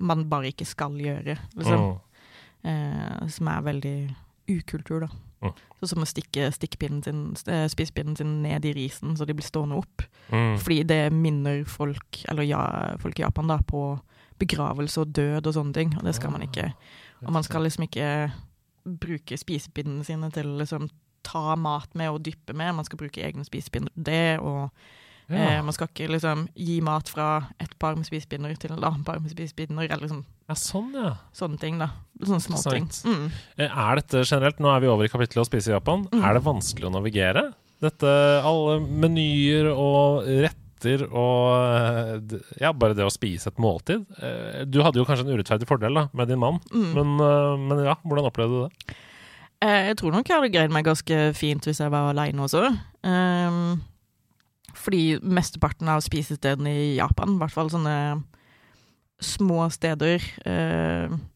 man 0.00 0.28
bare 0.30 0.52
ikke 0.52 0.68
skal 0.68 0.94
gjøre, 0.96 1.36
liksom. 1.58 1.90
Mm. 2.60 3.26
Som 3.32 3.48
er 3.48 3.64
veldig 3.64 3.96
ukultur, 4.52 5.06
da. 5.06 5.08
Mm. 5.40 5.52
Sånn 5.80 5.90
som 5.94 6.04
å 6.04 6.08
stikke 6.08 6.50
sin, 6.52 7.22
spisepinnen 7.72 8.16
sin 8.18 8.34
ned 8.44 8.66
i 8.68 8.74
risen 8.76 9.14
så 9.16 9.24
de 9.28 9.36
blir 9.36 9.46
stående 9.46 9.78
opp. 9.80 10.04
Mm. 10.28 10.58
Fordi 10.60 10.82
det 10.88 10.98
minner 11.16 11.62
folk, 11.68 12.20
eller 12.28 12.44
ja, 12.44 12.60
folk 13.00 13.20
i 13.20 13.24
Japan, 13.24 13.48
da, 13.48 13.56
på, 13.64 13.84
begravelse 14.40 15.02
og 15.04 15.12
død 15.16 15.46
og 15.50 15.54
sånne 15.56 15.76
ting, 15.76 15.92
og 15.98 16.06
det 16.08 16.14
skal 16.16 16.32
man 16.34 16.42
ikke. 16.46 16.70
Ah, 16.72 17.26
Og 17.26 17.32
man 17.36 17.44
skal 17.46 17.62
liksom 17.66 17.84
ikke 17.86 18.08
bruke 19.00 19.36
spisepinnene 19.36 20.04
sine 20.08 20.30
til 20.32 20.48
å 20.54 20.58
liksom 20.62 20.88
ta 21.22 21.52
mat 21.60 21.92
med 21.94 22.08
og 22.14 22.22
dyppe 22.24 22.54
med, 22.56 22.72
man 22.78 22.86
skal 22.88 22.98
bruke 23.02 23.20
egne 23.20 23.44
spisepinner 23.44 23.92
til 23.92 24.06
det, 24.08 24.38
og 24.40 24.70
eh, 25.28 25.60
man 25.62 25.74
skal 25.76 25.90
ikke 25.92 26.08
liksom 26.14 26.46
gi 26.56 26.78
mat 26.80 27.10
fra 27.12 27.26
et 27.60 27.74
par 27.78 27.94
med 27.94 28.08
spisepinner 28.08 28.56
til 28.56 28.72
et 28.72 28.80
annet 28.88 29.04
par 29.06 29.20
med 29.20 29.30
spisepinner, 29.30 29.84
eller 29.84 30.06
liksom 30.08 30.24
ja, 30.48 30.56
sånn, 30.58 30.88
ja. 30.96 31.12
sånne 31.36 31.60
ting, 31.60 31.76
da. 31.78 31.90
Sånne 32.24 32.40
små 32.42 32.62
ting. 32.64 32.88
Mm. 33.04 33.26
Eh, 33.60 33.68
Er 33.84 34.00
dette 34.00 34.24
generelt, 34.24 34.58
nå 34.64 34.72
er 34.72 34.80
vi 34.80 34.88
over 34.90 35.04
i 35.06 35.12
kapittelet 35.12 35.44
å 35.44 35.50
spise 35.50 35.70
i 35.70 35.76
Japan, 35.76 36.08
Mm. 36.10 36.24
er 36.24 36.34
det 36.34 36.42
vanskelig 36.48 36.88
å 36.88 36.94
navigere? 36.96 37.44
Dette, 37.80 38.10
alle 38.44 38.80
menyer 38.80 39.70
og 39.72 40.24
retter 40.80 41.04
og 41.12 42.20
eh, 42.32 42.40
ja, 42.60 42.72
bare 42.72 42.94
det 42.96 43.04
å 43.04 43.12
spise 43.12 43.48
et 43.50 43.58
måltid. 43.60 44.06
Eh, 44.22 44.64
Du 44.66 44.80
hadde 44.82 44.98
jo 44.98 45.04
kanskje 45.04 45.26
en 45.28 45.34
urettferdig 45.36 45.68
fordel 45.68 45.94
da, 45.94 46.08
med 46.12 46.28
din 46.28 46.38
mann, 46.40 46.60
Mm. 46.72 46.94
men, 46.94 47.20
eh, 47.20 47.56
men 47.68 47.84
ja, 47.84 47.94
hvordan 48.04 48.26
opplevde 48.30 48.50
du 48.50 48.68
det? 48.68 48.96
Jeg 49.60 49.96
tror 50.00 50.12
nok 50.12 50.26
jeg 50.26 50.36
hadde 50.40 50.52
greid 50.54 50.70
meg 50.72 50.84
ganske 50.86 51.34
fint 51.36 51.60
hvis 51.68 51.80
jeg 51.82 51.90
var 51.92 52.10
aleine 52.14 52.40
også. 52.46 52.62
Ehm, 53.04 53.82
fordi 54.72 55.20
mesteparten 55.20 55.86
av 55.88 56.00
spisestedene 56.00 56.70
i 56.72 56.96
Japan, 56.96 57.34
i 57.34 57.38
hvert 57.42 57.52
fall 57.52 57.68
sånne 57.68 58.22
små 59.20 59.66
steder 59.70 60.16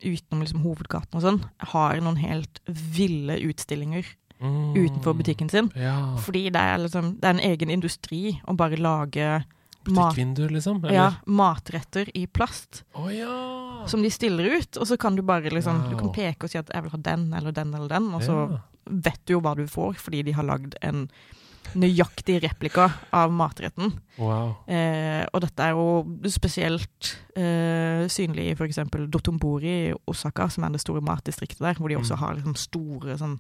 utenom 0.01 0.41
liksom 0.41 0.63
hovedgaten 0.65 1.19
og 1.19 1.21
sånn, 1.27 1.43
har 1.75 2.01
noen 2.01 2.17
helt 2.17 2.61
ville 2.67 3.37
utstillinger 3.45 4.07
Mm. 4.45 4.75
utenfor 4.77 5.15
butikken 5.19 5.49
sin. 5.51 5.71
Ja. 5.75 6.17
Fordi 6.21 6.45
det 6.53 6.61
er, 6.61 6.79
liksom, 6.85 7.15
det 7.21 7.25
er 7.31 7.37
en 7.39 7.45
egen 7.51 7.71
industri 7.71 8.41
å 8.47 8.55
bare 8.57 8.77
lage 8.77 9.45
mat, 9.89 10.17
liksom? 10.17 10.79
Eller? 10.85 10.95
ja, 10.95 11.07
matretter 11.27 12.09
i 12.17 12.27
plast. 12.27 12.85
Oh, 12.95 13.09
ja! 13.13 13.85
Som 13.89 14.03
de 14.05 14.11
stiller 14.13 14.59
ut, 14.61 14.77
og 14.81 14.87
så 14.89 14.97
kan 15.01 15.17
du 15.17 15.23
bare 15.23 15.51
liksom 15.53 15.91
Du 15.91 15.97
kan 16.01 16.13
peke 16.13 16.45
og 16.45 16.51
si 16.51 16.59
at 16.59 16.71
'jeg 16.73 16.83
vil 16.83 16.91
ha 16.91 16.99
den 16.99 17.33
eller 17.35 17.53
den 17.53 17.75
eller 17.75 17.89
den', 17.89 18.15
og 18.15 18.23
så 18.23 18.61
vet 18.89 19.21
du 19.27 19.35
jo 19.35 19.41
hva 19.41 19.55
du 19.57 19.67
får, 19.67 19.95
fordi 19.97 20.23
de 20.25 20.33
har 20.33 20.45
lagd 20.45 20.75
en 20.83 21.09
nøyaktig 21.75 22.43
replika 22.43 22.93
av 23.13 23.33
matretten. 23.33 23.93
Wow. 24.19 24.55
Eh, 24.69 25.25
og 25.33 25.41
dette 25.41 25.59
er 25.65 25.71
jo 25.73 26.05
spesielt 26.29 27.17
eh, 27.37 28.05
synlig 28.13 28.51
i 28.51 28.55
f.eks. 28.55 28.79
Dotombori 29.11 29.91
i 29.91 29.95
Osaka, 30.07 30.49
som 30.49 30.65
er 30.65 30.71
det 30.77 30.81
store 30.85 31.01
matdistriktet 31.01 31.59
der, 31.65 31.75
hvor 31.75 31.89
de 31.89 31.97
også 31.97 32.15
Mm. 32.15 32.19
har 32.21 32.35
liksom 32.35 32.57
store 32.57 33.17
sånn 33.19 33.39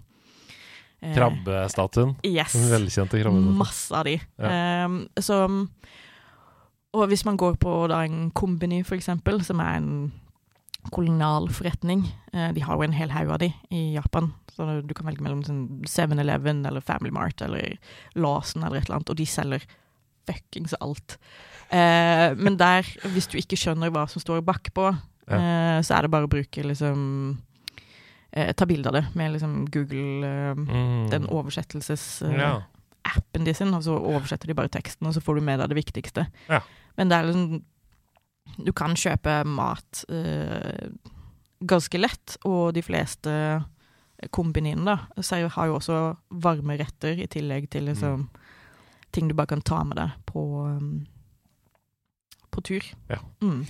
Krabbestatuen. 1.14 2.14
Yes. 2.26 2.54
Den 2.56 2.70
velkjente 2.72 3.20
krabbestatuen. 3.20 3.58
Masse 3.60 3.94
av 3.98 4.08
de. 4.08 4.18
Ja. 4.40 4.84
Um, 4.86 5.00
så 5.20 5.44
Og 6.94 7.08
hvis 7.10 7.24
man 7.26 7.36
går 7.36 7.56
på 7.58 7.72
da 7.90 8.04
en 8.06 8.30
kombini, 8.30 8.82
for 8.86 8.96
eksempel, 8.96 9.42
som 9.44 9.60
er 9.60 9.80
en 9.80 10.12
kolonialforretning 10.92 12.02
uh, 12.34 12.50
De 12.52 12.60
har 12.60 12.76
jo 12.76 12.84
en 12.84 12.92
hel 12.92 13.10
haug 13.10 13.30
av 13.34 13.40
de 13.42 13.48
i 13.72 13.94
Japan. 13.94 14.32
Så 14.54 14.80
du 14.86 14.92
kan 14.94 15.08
velge 15.08 15.24
mellom 15.24 15.42
sånn 15.46 15.64
7-Eleven 15.88 16.62
eller 16.68 16.84
Family 16.84 17.10
Mart 17.10 17.42
eller 17.42 17.78
Lawson 18.14 18.62
eller 18.62 18.78
et 18.78 18.86
eller 18.86 19.00
annet, 19.00 19.10
og 19.10 19.18
de 19.18 19.26
selger 19.26 19.64
fuckings 20.28 20.76
alt. 20.80 21.18
Uh, 21.72 22.36
men 22.38 22.58
der, 22.60 22.86
hvis 23.14 23.26
du 23.30 23.38
ikke 23.40 23.58
skjønner 23.58 23.92
hva 23.92 24.06
som 24.10 24.22
står 24.22 24.44
bakpå, 24.46 24.92
eh, 25.26 25.80
så 25.84 25.96
er 25.96 26.04
det 26.04 26.12
bare 26.12 26.28
å 26.28 26.32
bruke 26.32 26.64
liksom 26.64 27.00
eh, 28.34 28.52
Ta 28.58 28.66
bilde 28.68 28.90
av 28.90 28.96
det 28.98 29.04
med 29.14 29.32
liksom 29.36 29.64
Google 29.72 30.26
eh, 30.28 30.54
Mm. 30.58 31.10
den 31.10 31.26
oversettelsesappen 31.30 32.34
eh, 32.34 32.42
ja. 32.42 33.44
de 33.44 33.54
sin, 33.54 33.74
og 33.74 33.84
så 33.86 33.96
oversetter 33.98 34.50
de 34.50 34.56
bare 34.58 34.72
teksten, 34.72 35.06
og 35.08 35.14
så 35.14 35.22
får 35.24 35.38
du 35.38 35.46
med 35.46 35.60
deg 35.62 35.70
det 35.72 35.78
viktigste. 35.80 36.26
Ja. 36.50 36.60
Men 36.96 37.08
det 37.10 37.18
er 37.18 37.30
liksom 37.30 37.62
Du 38.60 38.72
kan 38.76 38.92
kjøpe 38.94 39.38
mat 39.48 40.04
eh, 40.12 40.90
ganske 41.64 41.98
lett, 41.98 42.36
og 42.44 42.74
de 42.76 42.82
fleste 42.84 43.32
kombiniene 44.30 44.84
da, 44.84 45.22
så 45.22 45.40
har 45.48 45.66
jo 45.66 45.78
også 45.78 45.96
varme 46.30 46.76
retter 46.78 47.18
i 47.18 47.26
tillegg 47.26 47.70
til 47.72 47.88
liksom 47.88 48.28
ting 49.12 49.28
du 49.28 49.34
bare 49.34 49.46
kan 49.54 49.62
ta 49.62 49.82
med 49.84 49.96
deg 49.96 50.10
på 50.26 50.42
um, 50.66 51.06
på 52.54 52.62
tur. 52.70 52.86
Ja. 53.10 53.18
Mm. 53.42 53.60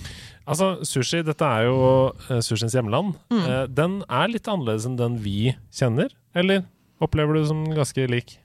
Altså, 0.45 0.75
sushi, 0.85 1.23
dette 1.25 1.49
er 1.49 1.67
jo 1.71 1.77
uh, 2.13 2.39
sushiens 2.45 2.77
hjemland. 2.77 3.15
Mm. 3.33 3.43
Uh, 3.49 3.65
den 3.73 3.99
er 4.13 4.31
litt 4.33 4.49
annerledes 4.51 4.87
enn 4.89 4.99
den 5.01 5.19
vi 5.25 5.55
kjenner, 5.75 6.13
eller 6.37 6.67
opplever 7.05 7.35
du 7.35 7.41
det 7.43 7.51
som 7.51 7.65
ganske 7.75 8.07
lik? 8.13 8.37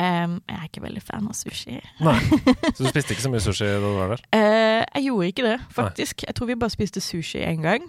Um, 0.00 0.38
jeg 0.48 0.56
er 0.56 0.64
ikke 0.70 0.80
veldig 0.86 1.02
fan 1.04 1.26
av 1.28 1.34
sushi. 1.36 1.76
Nei. 2.00 2.14
Så 2.74 2.86
du 2.86 2.88
spiste 2.88 3.12
ikke 3.12 3.24
så 3.26 3.32
mye 3.34 3.42
sushi 3.44 3.66
da 3.68 3.80
du 3.82 3.88
var 3.98 4.14
der? 4.14 4.22
Uh, 4.32 4.80
jeg 4.96 5.10
gjorde 5.10 5.26
ikke 5.34 5.44
det, 5.44 5.56
faktisk. 5.76 6.24
Jeg 6.24 6.36
tror 6.38 6.48
vi 6.48 6.56
bare 6.62 6.72
spiste 6.72 7.02
sushi 7.04 7.42
én 7.44 7.60
gang. 7.66 7.84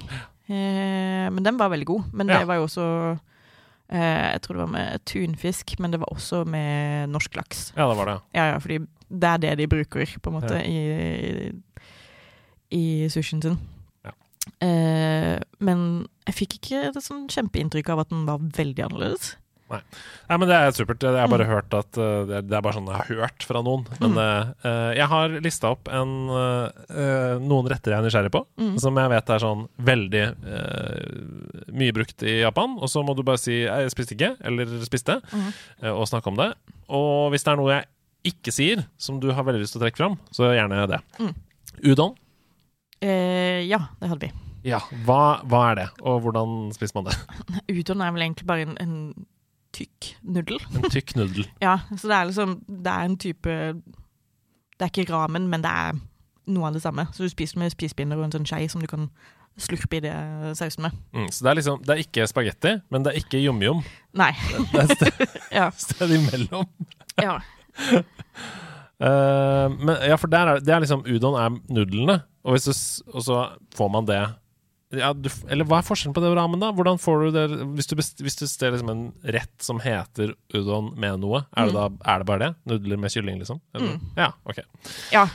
Uh, 0.51 1.29
men 1.31 1.39
den 1.45 1.59
var 1.61 1.71
veldig 1.71 1.87
god. 1.87 2.09
Men 2.11 2.27
Ja. 2.33 2.41
det 2.41 2.49
var 2.49 2.59
jo 2.59 2.65
også 2.67 2.87
uh, 3.15 3.95
Jeg 3.95 4.41
tror 4.43 4.57
det 4.57 4.63
var 4.65 4.73
med 4.73 5.05
tunfisk, 5.07 5.77
men 5.79 5.93
det 5.95 6.01
var 6.03 6.11
også 6.11 6.43
med 6.43 7.07
norsk 7.13 7.35
laks. 7.39 7.69
Ja, 7.77 7.87
det 7.87 7.95
var 8.01 8.11
det. 8.11 8.17
Ja, 8.35 8.49
ja, 8.51 8.57
fordi 8.59 8.81
det 9.11 9.29
er 9.33 9.37
det 9.43 9.57
de 9.59 9.67
bruker, 9.67 10.07
på 10.21 10.31
en 10.31 10.37
måte, 10.39 10.55
Ja. 10.55 10.63
i, 10.63 11.51
i 12.71 12.83
sushien 13.11 13.41
sin. 13.43 13.57
Ja. 14.05 14.13
Eh, 14.63 15.37
men 15.59 16.07
jeg 16.27 16.35
fikk 16.39 16.57
ikke 16.61 16.87
et 16.89 17.03
sånn 17.03 17.27
kjempeinntrykk 17.31 17.89
av 17.93 18.05
at 18.05 18.09
den 18.13 18.25
var 18.29 18.39
veldig 18.39 18.87
annerledes. 18.87 19.35
Nei, 19.71 20.35
men 20.35 20.49
Det 20.49 20.55
er 20.57 20.71
supert. 20.75 20.99
Jeg 20.99 21.15
har 21.15 21.29
bare 21.31 21.45
Mm. 21.45 21.51
hørt 21.53 21.73
at 21.73 21.97
uh, 21.97 22.25
det, 22.27 22.35
er, 22.35 22.41
det 22.43 22.55
er 22.57 22.61
bare 22.61 22.73
sånn 22.75 22.87
jeg 22.91 22.97
har 22.97 23.07
hørt 23.21 23.43
fra 23.47 23.61
noen. 23.63 23.85
Men 24.01 24.11
Mm. 24.11 24.53
uh, 24.65 24.91
jeg 24.97 25.07
har 25.07 25.29
lista 25.39 25.69
opp 25.71 25.87
en, 25.87 26.27
uh, 26.27 27.39
noen 27.39 27.69
retter 27.71 27.93
jeg 27.93 27.99
er 28.01 28.03
nysgjerrig 28.03 28.31
på, 28.35 28.41
Mm. 28.59 28.77
som 28.83 28.93
jeg 28.99 29.09
vet 29.09 29.29
er 29.29 29.39
sånn 29.39 29.69
veldig 29.79 30.25
uh, 30.43 31.71
mye 31.71 31.93
brukt 31.95 32.21
i 32.27 32.41
Japan. 32.41 32.75
Og 32.83 32.89
så 32.91 32.99
må 33.01 33.15
du 33.15 33.23
bare 33.23 33.37
si 33.39 33.63
'jeg 33.63 33.91
spiste 33.91 34.11
ikke', 34.19 34.35
eller 34.43 34.65
'spiste', 34.83 35.21
uh, 35.83 35.95
og 35.95 36.03
snakke 36.05 36.27
om 36.27 36.35
det. 36.35 36.53
Og 36.89 37.31
hvis 37.31 37.43
det 37.45 37.53
er 37.53 37.55
noe 37.55 37.71
jeg 37.71 37.85
ikke 38.27 38.51
sier, 38.53 38.83
som 39.01 39.19
du 39.21 39.29
har 39.33 39.43
veldig 39.47 39.63
lyst 39.63 39.73
til 39.75 39.81
å 39.81 39.85
trekke 39.85 39.97
fram, 40.01 40.17
så 40.35 40.51
gjerne 40.53 40.83
det. 40.91 40.99
Mm. 41.19 41.33
Udon. 41.91 42.15
Eh, 43.01 43.63
ja, 43.65 43.79
det 44.01 44.09
hadde 44.11 44.27
vi. 44.27 44.31
Ja, 44.69 44.77
hva, 45.07 45.41
hva 45.49 45.61
er 45.71 45.79
det, 45.79 45.87
og 46.05 46.19
hvordan 46.21 46.69
spiser 46.75 46.99
man 46.99 47.07
det? 47.09 47.15
Udon 47.79 48.03
er 48.05 48.11
vel 48.13 48.27
egentlig 48.27 48.45
bare 48.49 48.67
en, 48.67 48.75
en 48.83 49.25
tykk 49.73 50.11
nuddel. 50.21 50.61
En 50.77 50.85
tykk 50.93 51.15
nuddel. 51.17 51.47
Ja, 51.65 51.79
så 51.97 52.11
det 52.11 52.17
er 52.19 52.29
liksom 52.29 52.57
Det 52.67 52.91
er 52.91 53.07
en 53.07 53.15
type 53.17 53.53
Det 53.79 54.83
er 54.85 54.91
ikke 54.91 55.07
ramen, 55.13 55.47
men 55.49 55.63
det 55.65 55.71
er 55.71 55.97
noe 56.51 56.67
av 56.69 56.75
det 56.77 56.81
samme. 56.83 57.07
Så 57.15 57.23
du 57.25 57.31
spiser 57.31 57.57
med 57.61 57.71
spisepinner 57.73 58.19
og 58.19 58.27
en 58.27 58.35
sånn 58.35 58.45
skei 58.49 58.67
som 58.69 58.81
du 58.83 58.89
kan 58.91 59.07
slurpe 59.61 59.97
i 59.97 60.03
det 60.03 60.13
sausen 60.59 60.85
med. 60.85 60.99
Mm, 61.15 61.27
så 61.31 61.43
det 61.45 61.49
er 61.51 61.57
liksom 61.59 61.81
Det 61.85 61.93
er 61.95 62.03
ikke 62.05 62.27
spagetti, 62.29 62.75
men 62.93 63.03
det 63.05 63.11
er 63.15 63.19
ikke 63.23 63.41
jom-jom. 63.41 63.81
Nei. 64.19 64.29
Det 64.73 64.77
er 64.77 64.85
et 64.85 64.93
sted, 64.99 65.35
Ja. 65.59 65.65
sted 65.73 66.13
imellom. 66.19 66.69
ja. 67.21 67.39
Eh, 69.01 69.67
men 69.81 69.95
ja, 70.05 70.13
for 70.21 70.29
der 70.29 70.45
er, 70.45 70.59
det 70.61 70.69
er 70.69 70.83
liksom 70.83 70.99
Udon 71.09 71.33
er 71.33 71.55
nudlene, 71.73 72.19
og, 72.45 72.59
du, 72.61 72.73
og 73.09 73.23
så 73.25 73.37
får 73.73 73.87
man 73.89 74.05
det 74.05 74.19
ja, 74.91 75.09
du, 75.15 75.29
Eller 75.47 75.65
hva 75.65 75.79
er 75.79 75.87
forskjellen 75.87 76.13
på 76.13 76.21
det 76.21 76.29
og 76.29 76.35
ramen, 76.37 76.61
da? 76.61 76.69
Hvordan 76.75 76.99
får 77.01 77.23
du 77.23 77.27
det 77.33 77.45
Hvis 77.77 77.89
du, 77.89 77.95
best, 77.97 78.21
hvis 78.21 78.37
du 78.37 78.43
ser 78.45 78.75
liksom 78.75 78.91
en 78.93 79.03
rett 79.23 79.53
som 79.63 79.81
heter 79.81 80.35
udon 80.53 80.91
med 80.99 81.21
noe, 81.23 81.45
er 81.55 81.71
det, 81.71 81.75
da, 81.79 81.87
er 82.13 82.21
det 82.21 82.29
bare 82.29 82.43
det? 82.43 82.51
Nudler 82.69 83.01
med 83.01 83.13
kylling, 83.15 83.41
liksom? 83.41 83.61
Mm. 83.77 83.97
Ja, 84.19 84.31
ok. 84.45 84.61
ja. 85.15 85.25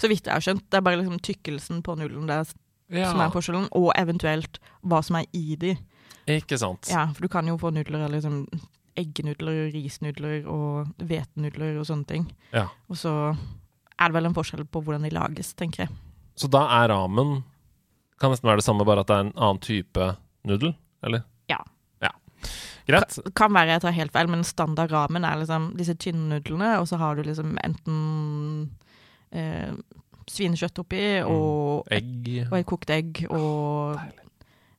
Så 0.00 0.10
vidt 0.10 0.26
jeg 0.26 0.34
har 0.34 0.42
skjønt. 0.42 0.64
Det 0.66 0.80
er 0.80 0.86
bare 0.88 0.98
liksom 0.98 1.20
tykkelsen 1.22 1.82
på 1.86 1.94
nudelen 2.00 2.26
ja. 2.32 2.44
som 3.12 3.20
er 3.20 3.30
forskjellen, 3.34 3.68
og 3.76 3.92
eventuelt 3.98 4.58
hva 4.82 5.04
som 5.06 5.20
er 5.20 5.28
i 5.36 5.54
de. 5.60 5.76
Ikke 6.34 6.58
sant. 6.58 6.88
Ja, 6.90 7.06
for 7.12 7.26
du 7.26 7.30
kan 7.30 7.46
jo 7.46 7.58
få 7.60 7.70
nudler 7.74 8.06
eller 8.06 8.16
liksom 8.16 8.46
eggenudler, 8.98 9.68
risnudler 9.74 10.48
og 10.50 10.90
hvetenudler 11.02 11.78
og 11.80 11.88
sånne 11.88 12.08
ting. 12.08 12.26
Ja. 12.54 12.68
Og 12.90 12.98
så 13.00 13.14
er 13.34 14.10
det 14.10 14.16
vel 14.16 14.28
en 14.30 14.36
forskjell 14.36 14.64
på 14.66 14.82
hvordan 14.84 15.06
de 15.06 15.12
lages, 15.14 15.52
tenker 15.58 15.86
jeg. 15.86 15.94
Så 16.38 16.50
da 16.50 16.64
er 16.80 16.88
ramen 16.90 17.44
Kan 18.18 18.32
nesten 18.32 18.48
være 18.48 18.62
det 18.62 18.66
samme, 18.66 18.86
bare 18.86 19.02
at 19.02 19.08
det 19.10 19.14
er 19.16 19.24
en 19.24 19.34
annen 19.34 19.60
type 19.62 20.04
nudel? 20.46 20.70
Eller? 21.04 21.24
Ja. 21.50 21.58
ja. 22.02 22.12
Greit. 22.86 23.16
Kan, 23.18 23.34
kan 23.40 23.56
være 23.56 23.74
jeg 23.74 23.82
tar 23.82 23.96
helt 23.96 24.14
feil, 24.14 24.30
men 24.30 24.46
standard 24.46 24.94
ramen 24.94 25.26
er 25.26 25.40
liksom 25.40 25.72
disse 25.78 25.96
tynne 25.98 26.28
nudlene, 26.30 26.76
og 26.78 26.86
så 26.88 27.00
har 27.02 27.18
du 27.18 27.24
liksom 27.26 27.56
enten 27.66 27.98
eh, 29.34 29.74
svinekjøtt 30.30 30.78
oppi, 30.84 31.02
og, 31.26 31.90
Egg 31.92 32.30
og 32.46 32.56
et 32.60 32.68
kokt 32.70 32.94
egg, 32.94 33.24
og 33.34 33.98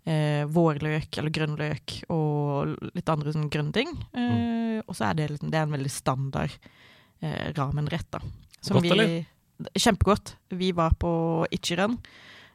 eh, 0.06 0.46
vårløk 0.46 1.18
eller 1.18 1.34
grønnløk, 1.34 1.96
og 2.14 2.76
litt 2.96 3.10
andre 3.10 3.34
sånn 3.34 3.50
grønne 3.50 3.74
ting. 3.74 3.92
Eh, 4.14 4.82
Og 4.88 4.94
så 4.96 5.10
er 5.10 5.14
det, 5.16 5.30
liksom, 5.32 5.50
det 5.52 5.58
er 5.58 5.64
en 5.66 5.72
veldig 5.78 5.92
standard 5.92 6.52
eh, 7.22 7.52
ramenrett, 7.58 8.06
da. 8.12 8.20
Godt, 8.70 8.86
eller? 8.92 9.26
Kjempegodt. 9.80 10.36
Vi 10.52 10.72
var 10.76 10.92
på 11.00 11.46
Ichiren, 11.56 11.98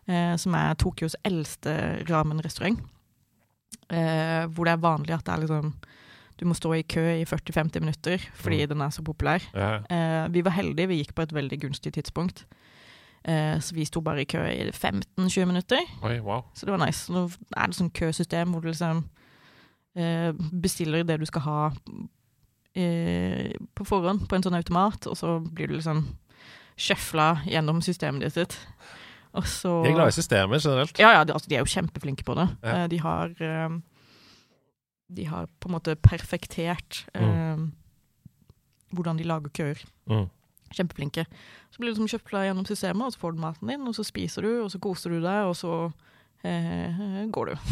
eh, 0.06 0.36
som 0.36 0.54
er 0.54 0.74
Tokyos 0.74 1.16
eldste 1.24 2.04
ramenrestaurant. 2.10 2.78
Eh, 3.90 4.44
hvor 4.52 4.66
det 4.68 4.72
er 4.76 4.82
vanlig 4.84 5.14
at 5.16 5.24
det 5.26 5.32
er 5.34 5.40
liksom 5.46 5.72
Du 6.38 6.44
må 6.48 6.54
stå 6.56 6.70
i 6.78 6.82
kø 6.88 7.02
i 7.20 7.24
40-50 7.28 7.80
minutter 7.82 8.22
fordi 8.40 8.62
Mm. 8.62 8.68
den 8.68 8.80
er 8.82 8.88
så 8.94 9.02
populær. 9.04 9.42
Ja. 9.52 9.82
Eh, 9.90 10.28
vi 10.32 10.40
var 10.42 10.52
heldige, 10.56 10.88
vi 10.88 11.02
gikk 11.02 11.14
på 11.14 11.22
et 11.22 11.32
veldig 11.34 11.58
gunstig 11.60 11.92
tidspunkt. 11.92 12.44
Eh, 13.24 13.58
så 13.60 13.74
vi 13.76 13.84
sto 13.84 14.00
bare 14.00 14.22
i 14.22 14.28
kø 14.28 14.40
i 14.48 14.70
15-20 14.72 15.44
minutter, 15.44 15.82
Oi, 16.02 16.18
wow. 16.24 16.46
så 16.56 16.66
det 16.66 16.72
var 16.72 16.80
nice. 16.86 17.12
Nå 17.12 17.26
er 17.52 17.68
det 17.68 17.76
sånn 17.76 17.92
køsystem 17.92 18.54
hvor 18.54 18.64
du 18.64 18.70
liksom 18.70 19.02
eh, 19.92 20.30
bestiller 20.62 21.04
det 21.04 21.18
du 21.20 21.26
skal 21.28 21.44
ha 21.44 21.58
eh, 22.72 23.52
på 23.76 23.84
forhånd 23.84 24.24
på 24.28 24.38
en 24.38 24.46
sånn 24.46 24.56
automat, 24.56 25.10
og 25.10 25.18
så 25.20 25.36
blir 25.44 25.68
du 25.68 25.76
liksom 25.76 26.06
sjøfla 26.80 27.42
gjennom 27.44 27.82
systemet 27.84 28.24
ditt. 28.24 28.38
sitt. 28.38 28.56
Så 29.44 29.82
De 29.84 29.92
er 29.92 29.98
glad 29.98 30.14
i 30.14 30.16
systemer 30.16 30.58
generelt. 30.58 30.98
Ja, 30.98 31.12
ja, 31.18 31.24
de, 31.24 31.36
altså, 31.36 31.50
de 31.50 31.58
er 31.58 31.62
jo 31.62 31.70
kjempeflinke 31.70 32.24
på 32.26 32.34
det. 32.34 32.48
Ja. 32.64 32.86
De 32.90 32.98
har 33.04 33.30
De 35.10 35.24
har 35.26 35.46
på 35.60 35.68
en 35.68 35.74
måte 35.76 35.94
perfektert 35.94 37.04
eh, 37.14 37.68
hvordan 38.90 39.18
de 39.18 39.28
lager 39.28 39.52
køer. 39.54 39.84
Mm. 40.08 40.26
Kjempeflinke. 40.76 41.26
Så 41.70 41.80
blir 41.80 41.90
du 41.90 41.96
liksom 41.96 42.10
kjøpt 42.10 42.34
gjennom 42.46 42.66
systemet, 42.68 43.06
og 43.06 43.14
så 43.14 43.22
får 43.22 43.34
du 43.34 43.42
maten 43.42 43.72
din, 43.72 43.86
og 43.88 43.96
så 43.96 44.06
spiser 44.06 44.46
du, 44.46 44.52
og 44.64 44.70
så 44.72 44.80
koser 44.82 45.14
du 45.14 45.20
deg, 45.24 45.50
og 45.50 45.56
så 45.58 45.76
eh, 46.46 47.24
går 47.34 47.52
du. 47.52 47.70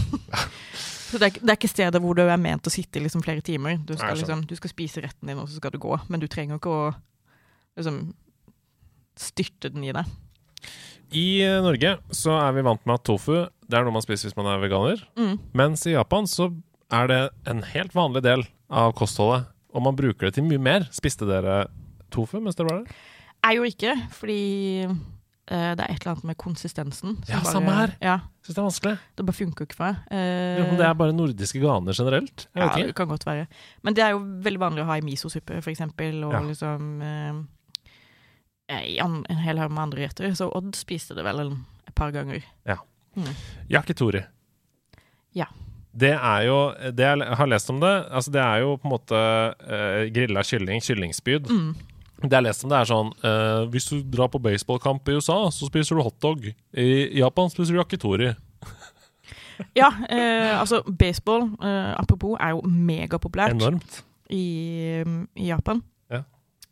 så 1.09 1.21
det 1.21 1.29
er, 1.31 1.41
det 1.41 1.53
er 1.53 1.59
ikke 1.59 1.71
stedet 1.71 2.03
hvor 2.03 2.19
du 2.19 2.25
er 2.27 2.41
ment 2.41 2.67
å 2.67 2.75
sitte 2.75 3.03
liksom 3.03 3.25
flere 3.25 3.45
timer. 3.45 3.79
Du 3.87 3.95
skal, 3.97 4.19
liksom, 4.19 4.47
du 4.49 4.57
skal 4.59 4.75
spise 4.75 5.05
retten 5.05 5.31
din, 5.31 5.39
og 5.39 5.51
så 5.51 5.61
skal 5.61 5.75
du 5.75 5.81
gå. 5.83 5.95
Men 6.11 6.23
du 6.23 6.29
trenger 6.31 6.59
ikke 6.59 6.75
å 6.75 6.89
liksom 7.79 8.09
styrte 9.19 9.71
den 9.75 9.87
i 9.87 9.95
deg. 9.95 10.17
I 11.15 11.29
eh, 11.47 11.61
Norge 11.65 11.97
så 12.13 12.35
er 12.37 12.57
vi 12.57 12.67
vant 12.67 12.83
med 12.85 12.99
at 12.99 13.07
tofu 13.07 13.47
det 13.69 13.77
er 13.77 13.85
noe 13.85 13.95
man 13.95 14.05
spiser 14.05 14.29
hvis 14.29 14.39
man 14.39 14.49
er 14.49 14.63
veganer. 14.63 15.03
Mm. 15.19 15.37
Mens 15.57 15.85
i 15.89 15.93
Japan 15.93 16.29
så 16.29 16.51
er 16.95 17.11
det 17.11 17.21
en 17.49 17.61
helt 17.69 17.93
vanlig 17.97 18.23
del 18.25 18.47
av 18.73 18.95
kostholdet. 18.97 19.49
Og 19.77 19.85
man 19.85 19.97
bruker 19.97 20.29
det 20.29 20.39
til 20.39 20.47
mye 20.49 20.63
mer. 20.63 20.87
Spiste 20.95 21.29
dere 21.29 21.67
tofu 22.15 22.41
mens 22.41 22.57
dere 22.59 22.69
var 22.71 22.83
der? 22.83 22.99
Jeg 23.45 23.57
gjorde 23.59 23.71
ikke, 23.75 23.93
fordi 24.19 24.39
uh, 24.89 25.73
det 25.79 25.85
er 25.85 25.93
et 25.93 26.01
eller 26.03 26.13
annet 26.15 26.25
med 26.33 26.37
konsistensen. 26.41 27.19
Ja, 27.31 27.39
samme 27.47 27.75
her. 27.77 27.93
Ja, 28.03 28.17
Syns 28.43 28.55
det 28.57 28.59
er 28.63 28.67
vanskelig. 28.67 28.95
det 29.17 29.27
bare 29.29 29.39
funker 29.39 29.63
jo 29.65 29.69
ikke 29.69 29.79
for 29.79 29.87
meg. 29.93 30.01
Uh, 30.11 30.73
det 30.81 30.87
er 30.89 30.97
bare 30.99 31.15
nordiske 31.17 31.61
ganer 31.63 31.95
generelt. 31.97 32.49
Ja, 32.55 32.67
vet 32.75 32.91
det 32.91 32.97
kan 32.99 33.09
godt 33.09 33.27
være. 33.29 33.47
Men 33.87 33.95
det 33.95 34.05
er 34.05 34.17
jo 34.17 34.25
veldig 34.45 34.61
vanlig 34.65 34.83
å 34.85 34.89
ha 34.91 34.99
i 34.99 35.05
misosuppe, 35.07 35.61
for 35.63 35.71
eksempel, 35.73 36.25
og 36.27 36.35
Ja. 36.35 36.43
liksom 36.51 36.91
uh, 37.03 37.45
i 38.83 38.99
en 39.01 39.23
hel 39.41 39.59
haug 39.63 39.71
med 39.73 39.83
andre 39.87 40.03
retter. 40.09 40.29
Så 40.37 40.51
Odd 40.53 40.75
spiste 40.77 41.15
det 41.17 41.25
vel 41.25 41.41
et 41.89 41.95
par 41.97 42.11
ganger. 42.13 42.43
Ja. 42.69 42.77
Yakitori. 43.71 44.21
Ja. 45.35 45.47
Det 45.99 46.13
er 46.15 46.43
jo 46.47 46.59
Det 46.95 47.03
jeg 47.07 47.37
har 47.41 47.49
lest 47.51 47.71
om 47.73 47.81
det, 47.81 47.91
altså 48.13 48.31
det 48.31 48.41
er 48.43 48.61
jo 48.63 48.77
på 48.77 48.87
en 48.87 48.93
måte 48.93 49.19
uh, 49.19 50.03
grilla 50.15 50.43
kylling, 50.45 50.83
kyllingspyd. 50.85 51.49
Mm. 51.49 51.73
Det 52.19 52.33
jeg 52.33 52.39
har 52.41 52.47
lest 52.49 52.65
om 52.67 52.73
det, 52.73 52.79
er 52.81 52.89
sånn 52.91 53.11
uh, 53.23 53.63
Hvis 53.71 53.87
du 53.93 54.01
drar 54.03 54.31
på 54.33 54.41
baseballkamp 54.43 55.07
i 55.07 55.19
USA, 55.21 55.37
så 55.55 55.69
spiser 55.69 55.99
du 55.99 56.03
hotdog. 56.03 56.49
I 56.75 56.89
Japan 57.21 57.51
spiser 57.53 57.77
du 57.77 57.83
yakitori. 57.83 58.33
Ja, 59.75 59.89
uh, 59.91 60.61
altså 60.61 60.85
baseball, 60.87 61.49
uh, 61.59 61.95
apropos, 61.99 62.37
er 62.39 62.53
jo 62.55 62.61
megapopulært 62.63 63.57
Enormt. 63.57 64.05
i, 64.31 65.03
i 65.35 65.49
Japan. 65.49 65.83
Ja. 66.15 66.21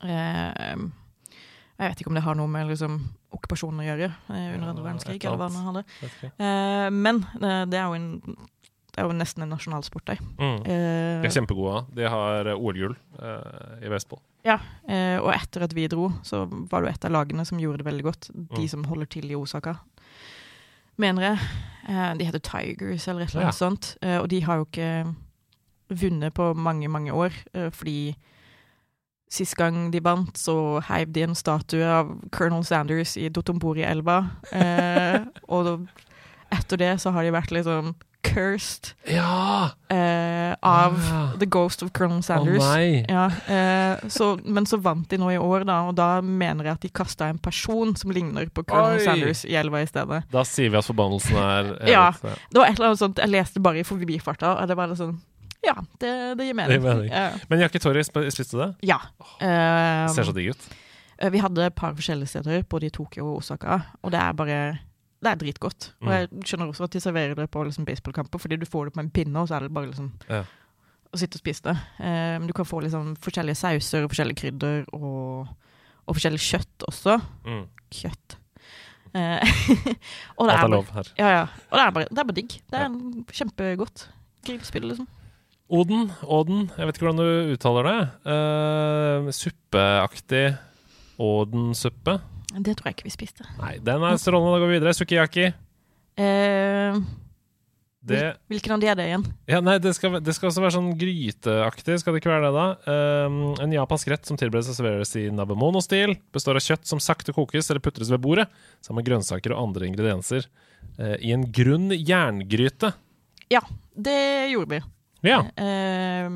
Jeg 0.07 1.91
vet 1.91 2.01
ikke 2.01 2.13
om 2.13 2.19
det 2.19 2.23
har 2.23 2.39
noe 2.39 2.51
med 2.51 2.71
liksom, 2.71 3.01
okkupasjonen 3.35 3.83
å 3.83 3.89
gjøre 3.89 4.11
under 4.31 4.71
andre 4.71 4.85
verdenskrig. 4.85 5.19
eller 5.19 5.41
hva 5.41 5.51
det 5.51 5.65
hadde. 5.67 6.93
Men 6.95 7.21
det 7.43 7.81
er 7.81 7.91
jo 7.91 7.99
en 7.99 8.09
det 8.97 9.03
er 9.05 9.09
jo 9.11 9.13
nesten 9.19 9.43
en 9.45 9.51
nasjonalsport 9.53 10.07
der. 10.09 10.21
Mm. 10.41 10.63
Eh, 10.65 11.21
De 11.21 11.29
er 11.29 11.35
kjempegode. 11.35 11.83
De 11.95 12.07
har 12.09 12.49
eh, 12.49 12.57
OL-gull 12.57 12.95
eh, 13.21 13.85
i 13.85 13.91
baseball. 13.93 14.23
eh, 14.47 15.19
og 15.21 15.29
etter 15.35 15.63
at 15.67 15.75
vi 15.77 15.85
dro, 15.93 16.09
så 16.25 16.47
var 16.49 16.81
det 16.81 16.89
jo 16.89 16.95
et 16.95 17.05
av 17.05 17.13
lagene 17.13 17.45
som 17.45 17.59
gjorde 17.61 17.83
det 17.83 17.87
veldig 17.93 18.07
godt. 18.07 18.31
De 18.33 18.63
Mm. 18.65 18.69
som 18.69 18.85
holder 18.85 19.07
til 19.07 19.31
i 19.31 19.35
Osaka, 19.37 19.75
mener 20.99 21.23
jeg. 21.23 21.39
Eh, 21.89 22.15
de 22.17 22.25
heter 22.25 22.41
Tigers 22.41 23.07
eller 23.09 23.23
et 23.27 23.31
eller 23.35 23.43
Ja. 23.43 23.49
annet 23.49 23.55
sånt. 23.61 23.97
Eh, 24.03 24.19
og 24.19 24.29
de 24.29 24.41
har 24.41 24.57
jo 24.57 24.65
ikke 24.65 25.15
vunnet 25.91 26.33
på 26.35 26.55
mange, 26.57 26.89
mange 26.89 27.13
år, 27.13 27.31
fordi 27.73 28.17
Sist 29.29 29.57
gang 29.57 29.91
de 29.91 29.99
vant, 29.99 30.33
så 30.39 30.81
heiv 30.87 31.11
de 31.13 31.23
en 31.23 31.35
statue 31.35 31.83
av 31.83 32.13
Colonel 32.31 32.63
Sanders 32.63 33.17
i 33.17 33.29
Dotombori-elva. 33.29 34.31
Eh, 34.53 35.25
og 35.49 35.89
etter 36.53 36.77
det 36.79 37.01
så 37.03 37.11
har 37.13 37.25
de 37.27 37.33
vært 37.35 37.51
liksom 37.51 37.97
cursed 38.33 38.93
Ja! 39.11 39.71
eh, 39.93 40.53
av 40.67 40.97
ja. 41.01 41.21
The 41.41 41.47
Ghost 41.47 41.83
of 41.87 41.93
Colonel 41.97 42.21
Å 42.23 42.39
oh, 42.41 42.49
nei! 42.61 43.05
Ja, 43.09 43.27
eh, 43.51 44.09
så, 44.13 44.33
men 44.45 44.67
så 44.67 44.79
vant 44.83 45.09
de 45.11 45.19
nå 45.21 45.31
i 45.35 45.39
år, 45.39 45.65
da, 45.69 45.81
og 45.91 45.95
da 45.99 46.21
mener 46.23 46.69
jeg 46.71 46.79
at 46.79 46.87
de 46.87 46.91
kasta 47.01 47.29
en 47.33 47.39
person 47.43 47.95
som 47.99 48.11
ligner 48.15 48.49
på 48.55 48.65
Colonel 48.67 48.99
Oi! 49.01 49.05
Sanders 49.07 49.45
i 49.49 49.55
elva 49.59 49.83
i 49.85 49.89
stedet. 49.91 50.23
Da 50.33 50.45
sier 50.49 50.71
vi 50.73 50.79
at 50.81 50.87
forbannelsen 50.89 51.37
er. 51.41 51.73
Ja. 51.91 52.07
Det 52.23 52.59
var 52.61 52.67
et 52.71 52.77
eller 52.79 52.93
annet 52.93 53.03
sånt, 53.03 53.19
Jeg 53.23 53.33
leste 53.35 53.63
bare 53.65 53.81
i 53.83 53.87
forbifarta, 53.87 54.57
og 54.61 54.69
det 54.71 54.77
var 54.79 54.91
litt 54.93 55.01
sånn 55.03 55.17
Ja, 55.67 55.75
det, 56.01 56.11
det 56.39 56.47
gir 56.47 56.55
mening. 56.55 56.73
Det 56.73 56.81
gir 56.81 56.85
mening. 56.87 57.13
Ja. 57.13 57.29
Men 57.51 57.63
yakitori, 57.65 58.03
sp- 58.07 58.27
spiste 58.35 58.57
du 58.59 58.63
det? 58.65 58.73
ja. 58.93 59.01
Det 59.41 60.13
Ser 60.15 60.29
så 60.29 60.35
digg 60.37 60.53
ut. 60.55 60.67
eh, 61.19 61.31
vi 61.35 61.41
hadde 61.43 61.65
et 61.67 61.75
par 61.75 61.95
forskjellige 61.97 62.29
steder, 62.37 62.63
både 62.71 62.87
i 62.87 62.93
Tokyo 62.95 63.33
og 63.33 63.41
Osaka, 63.41 63.81
og 64.03 64.13
det 64.15 64.21
er 64.23 64.37
bare 64.39 64.59
det 65.27 65.33
er 65.35 65.41
dritgodt. 65.43 65.89
Og 66.05 66.13
jeg 66.15 66.29
skjønner 66.47 66.71
også 66.73 66.87
at 66.87 66.95
de 66.97 67.03
serverer 67.03 67.35
det 67.39 67.49
på 67.53 67.65
liksom, 67.67 67.85
baseballkamper, 67.89 68.41
fordi 68.43 68.59
du 68.63 68.67
får 68.69 68.89
det 68.89 68.95
på 68.97 69.03
en 69.05 69.11
pinne, 69.13 69.43
og 69.43 69.51
så 69.51 69.59
er 69.59 69.67
det 69.67 69.75
bare 69.77 69.91
liksom 69.91 70.13
Ja. 70.31 70.45
å 71.13 71.19
sitte 71.21 71.39
og 71.39 71.43
spise 71.45 71.67
det. 71.69 71.77
Eh, 72.01 72.39
men 72.39 72.47
du 72.49 72.55
kan 72.57 72.69
få 72.69 72.81
liksom 72.85 73.15
forskjellige 73.23 73.59
sauser 73.61 74.05
og 74.07 74.11
forskjellige 74.15 74.41
krydder 74.43 74.85
og, 74.97 75.49
og 76.07 76.17
forskjellig 76.19 76.43
kjøtt 76.47 76.87
også. 76.91 77.19
Mm. 77.47 77.65
Kjøtt. 78.01 78.39
Eh, 79.17 79.59
og 80.39 80.49
det 80.51 80.57
er 80.57 80.69
lov 80.69 80.91
her. 80.93 81.13
ja, 81.19 81.29
ja. 81.41 81.45
Og 81.71 81.79
det 81.79 81.85
er 81.87 81.91
bare, 81.99 82.09
det 82.11 82.19
er 82.23 82.31
bare 82.31 82.39
digg. 82.41 82.57
Det 82.71 82.81
er 82.85 82.97
kjempegodt. 83.41 84.09
Grillspill, 84.47 84.89
liksom. 84.93 85.07
Oden, 85.67 86.13
Oden, 86.23 86.69
jeg 86.79 86.87
vet 86.87 86.99
ikke 86.99 87.09
hvordan 87.09 87.23
du 87.25 87.55
uttaler 87.57 87.89
det. 87.89 88.01
Uh, 88.29 89.31
suppeaktig 89.35 90.45
Odensuppe. 91.19 92.21
Det 92.55 92.77
tror 92.79 92.89
jeg 92.91 92.97
ikke 92.99 93.09
vi 93.09 93.15
spiste. 93.15 93.47
Nei, 93.59 93.77
den 93.83 94.03
er 94.07 94.19
strålende. 94.23 94.55
Da 94.55 94.63
går 94.63 94.71
vi 94.71 94.77
videre. 94.79 94.95
Sukiyaki. 94.97 95.47
Eh, 96.17 96.99
Det, 98.07 98.21
hvilken 98.47 98.77
av 98.77 98.81
de 98.81 98.87
er 98.87 98.95
det 98.95 99.07
igjen? 99.09 99.25
ja, 99.51 99.59
nei, 99.67 99.79
det, 99.83 99.91
skal, 99.97 100.21
det 100.23 100.31
skal 100.37 100.47
også 100.53 100.63
være 100.63 100.75
sånn 100.77 100.93
gryteaktig, 101.01 101.97
skal 101.99 102.15
det 102.15 102.21
ikke 102.23 102.31
være 102.31 102.45
det, 102.47 102.53
da? 102.55 102.67
Um, 103.27 103.39
en 103.65 103.73
japansk 103.75 104.13
rett 104.13 104.29
som 104.31 104.39
tilberedes 104.39 104.69
og 104.71 104.77
serveres 104.79 105.11
i 105.19 105.25
nabemono-stil. 105.35 106.15
Består 106.31 106.55
av 106.61 106.63
kjøtt 106.63 106.87
som 106.87 107.03
sakte 107.03 107.35
kokes 107.35 107.67
eller 107.73 107.83
putres 107.83 108.13
ved 108.15 108.23
bordet, 108.23 108.47
sammen 108.79 109.01
med 109.03 109.09
grønnsaker 109.11 109.57
og 109.57 109.65
andre 109.65 109.89
ingredienser. 109.91 110.47
Uh, 111.01 111.17
I 111.19 111.35
en 111.35 111.49
grunn 111.51 111.91
jerngryte. 111.99 112.93
Ja, 113.51 113.65
Det 113.97 114.53
gjorde 114.53 114.77
vi. 114.77 114.81
Ja. 115.27 115.41
Eh, 115.59 116.31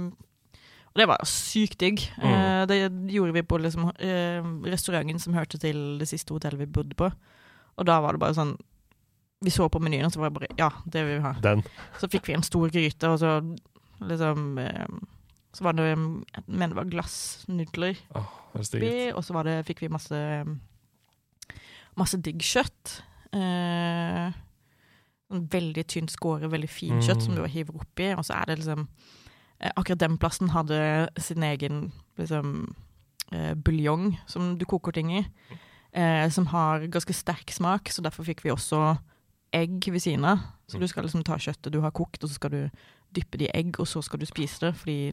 og 0.91 0.99
det 0.99 1.07
var 1.07 1.21
sykt 1.25 1.79
digg. 1.79 2.01
Mm. 2.19 2.31
Eh, 2.31 2.63
det 2.67 2.79
gjorde 3.15 3.33
vi 3.37 3.43
på 3.47 3.59
liksom, 3.63 3.91
eh, 3.99 4.43
restauranten 4.71 5.21
som 5.23 5.35
hørte 5.35 5.59
til 5.63 5.99
det 6.01 6.09
siste 6.11 6.35
hotellet 6.35 6.59
vi 6.59 6.67
bodde 6.67 6.95
på. 6.99 7.11
Og 7.79 7.87
da 7.87 8.01
var 8.01 8.13
det 8.13 8.21
bare 8.21 8.35
sånn 8.35 8.57
Vi 9.43 9.49
så 9.51 9.71
på 9.73 9.81
menyen, 9.81 10.05
og 10.05 10.13
så 10.13 10.21
var 10.21 10.29
det 10.29 10.35
bare 10.41 10.57
Ja, 10.59 10.69
det 10.85 11.05
vil 11.07 11.17
vi 11.17 11.23
ha. 11.25 11.33
Den. 11.41 11.63
Så 11.99 12.11
fikk 12.13 12.27
vi 12.29 12.35
en 12.35 12.43
stor 12.45 12.69
gryte, 12.69 13.09
og 13.09 13.19
så 13.23 13.31
liksom 14.03 14.59
eh, 14.59 14.87
Så 15.55 15.65
var 15.65 15.73
det 15.73 15.87
Jeg 15.95 16.45
mener 16.47 16.75
det 16.75 16.77
var 16.77 16.91
glassnudler 16.91 17.97
oppi, 18.53 19.13
og 19.15 19.25
så 19.25 19.33
var 19.33 19.45
det, 19.45 19.65
fikk 19.67 19.81
vi 19.81 19.89
masse 19.89 20.21
Masse 21.97 22.19
digg 22.23 22.39
kjøtt. 22.45 23.03
Eh, 23.33 24.33
veldig 25.31 25.85
tynt 25.87 26.11
skåret, 26.11 26.51
veldig 26.51 26.69
fint 26.71 27.03
kjøtt 27.07 27.21
Mm. 27.21 27.25
som 27.25 27.35
du 27.37 27.45
hiver 27.47 27.77
oppi, 27.81 28.13
og 28.17 28.25
så 28.25 28.35
er 28.41 28.45
det 28.47 28.59
liksom 28.59 28.89
Akkurat 29.77 29.99
den 30.01 30.17
plassen 30.19 30.49
hadde 30.55 31.09
sin 31.21 31.43
egen 31.43 31.93
liksom 32.19 32.75
eh, 33.33 33.55
buljong 33.55 34.19
som 34.27 34.55
du 34.59 34.65
koker 34.65 34.93
ting 34.97 35.11
i, 35.19 35.27
eh, 35.93 36.29
som 36.33 36.47
har 36.47 36.87
ganske 36.89 37.13
sterk 37.15 37.51
smak, 37.53 37.89
så 37.93 38.03
derfor 38.03 38.25
fikk 38.25 38.41
vi 38.45 38.51
også 38.55 38.99
egg 39.53 39.85
ved 39.93 40.01
siden 40.01 40.25
av. 40.25 40.39
Så 40.69 40.77
Mm. 40.79 40.81
du 40.81 40.87
skal 40.89 41.05
liksom 41.05 41.25
ta 41.25 41.35
kjøttet 41.37 41.73
du 41.73 41.81
har 41.81 41.91
kokt, 41.91 42.23
og 42.25 42.31
så 42.31 42.35
skal 42.35 42.51
du 42.51 42.71
dyppe 43.13 43.37
det 43.39 43.49
i 43.51 43.57
egg, 43.59 43.81
og 43.81 43.87
så 43.87 44.03
skal 44.03 44.19
du 44.21 44.27
spise 44.27 44.61
det, 44.61 44.75
fordi 44.77 45.13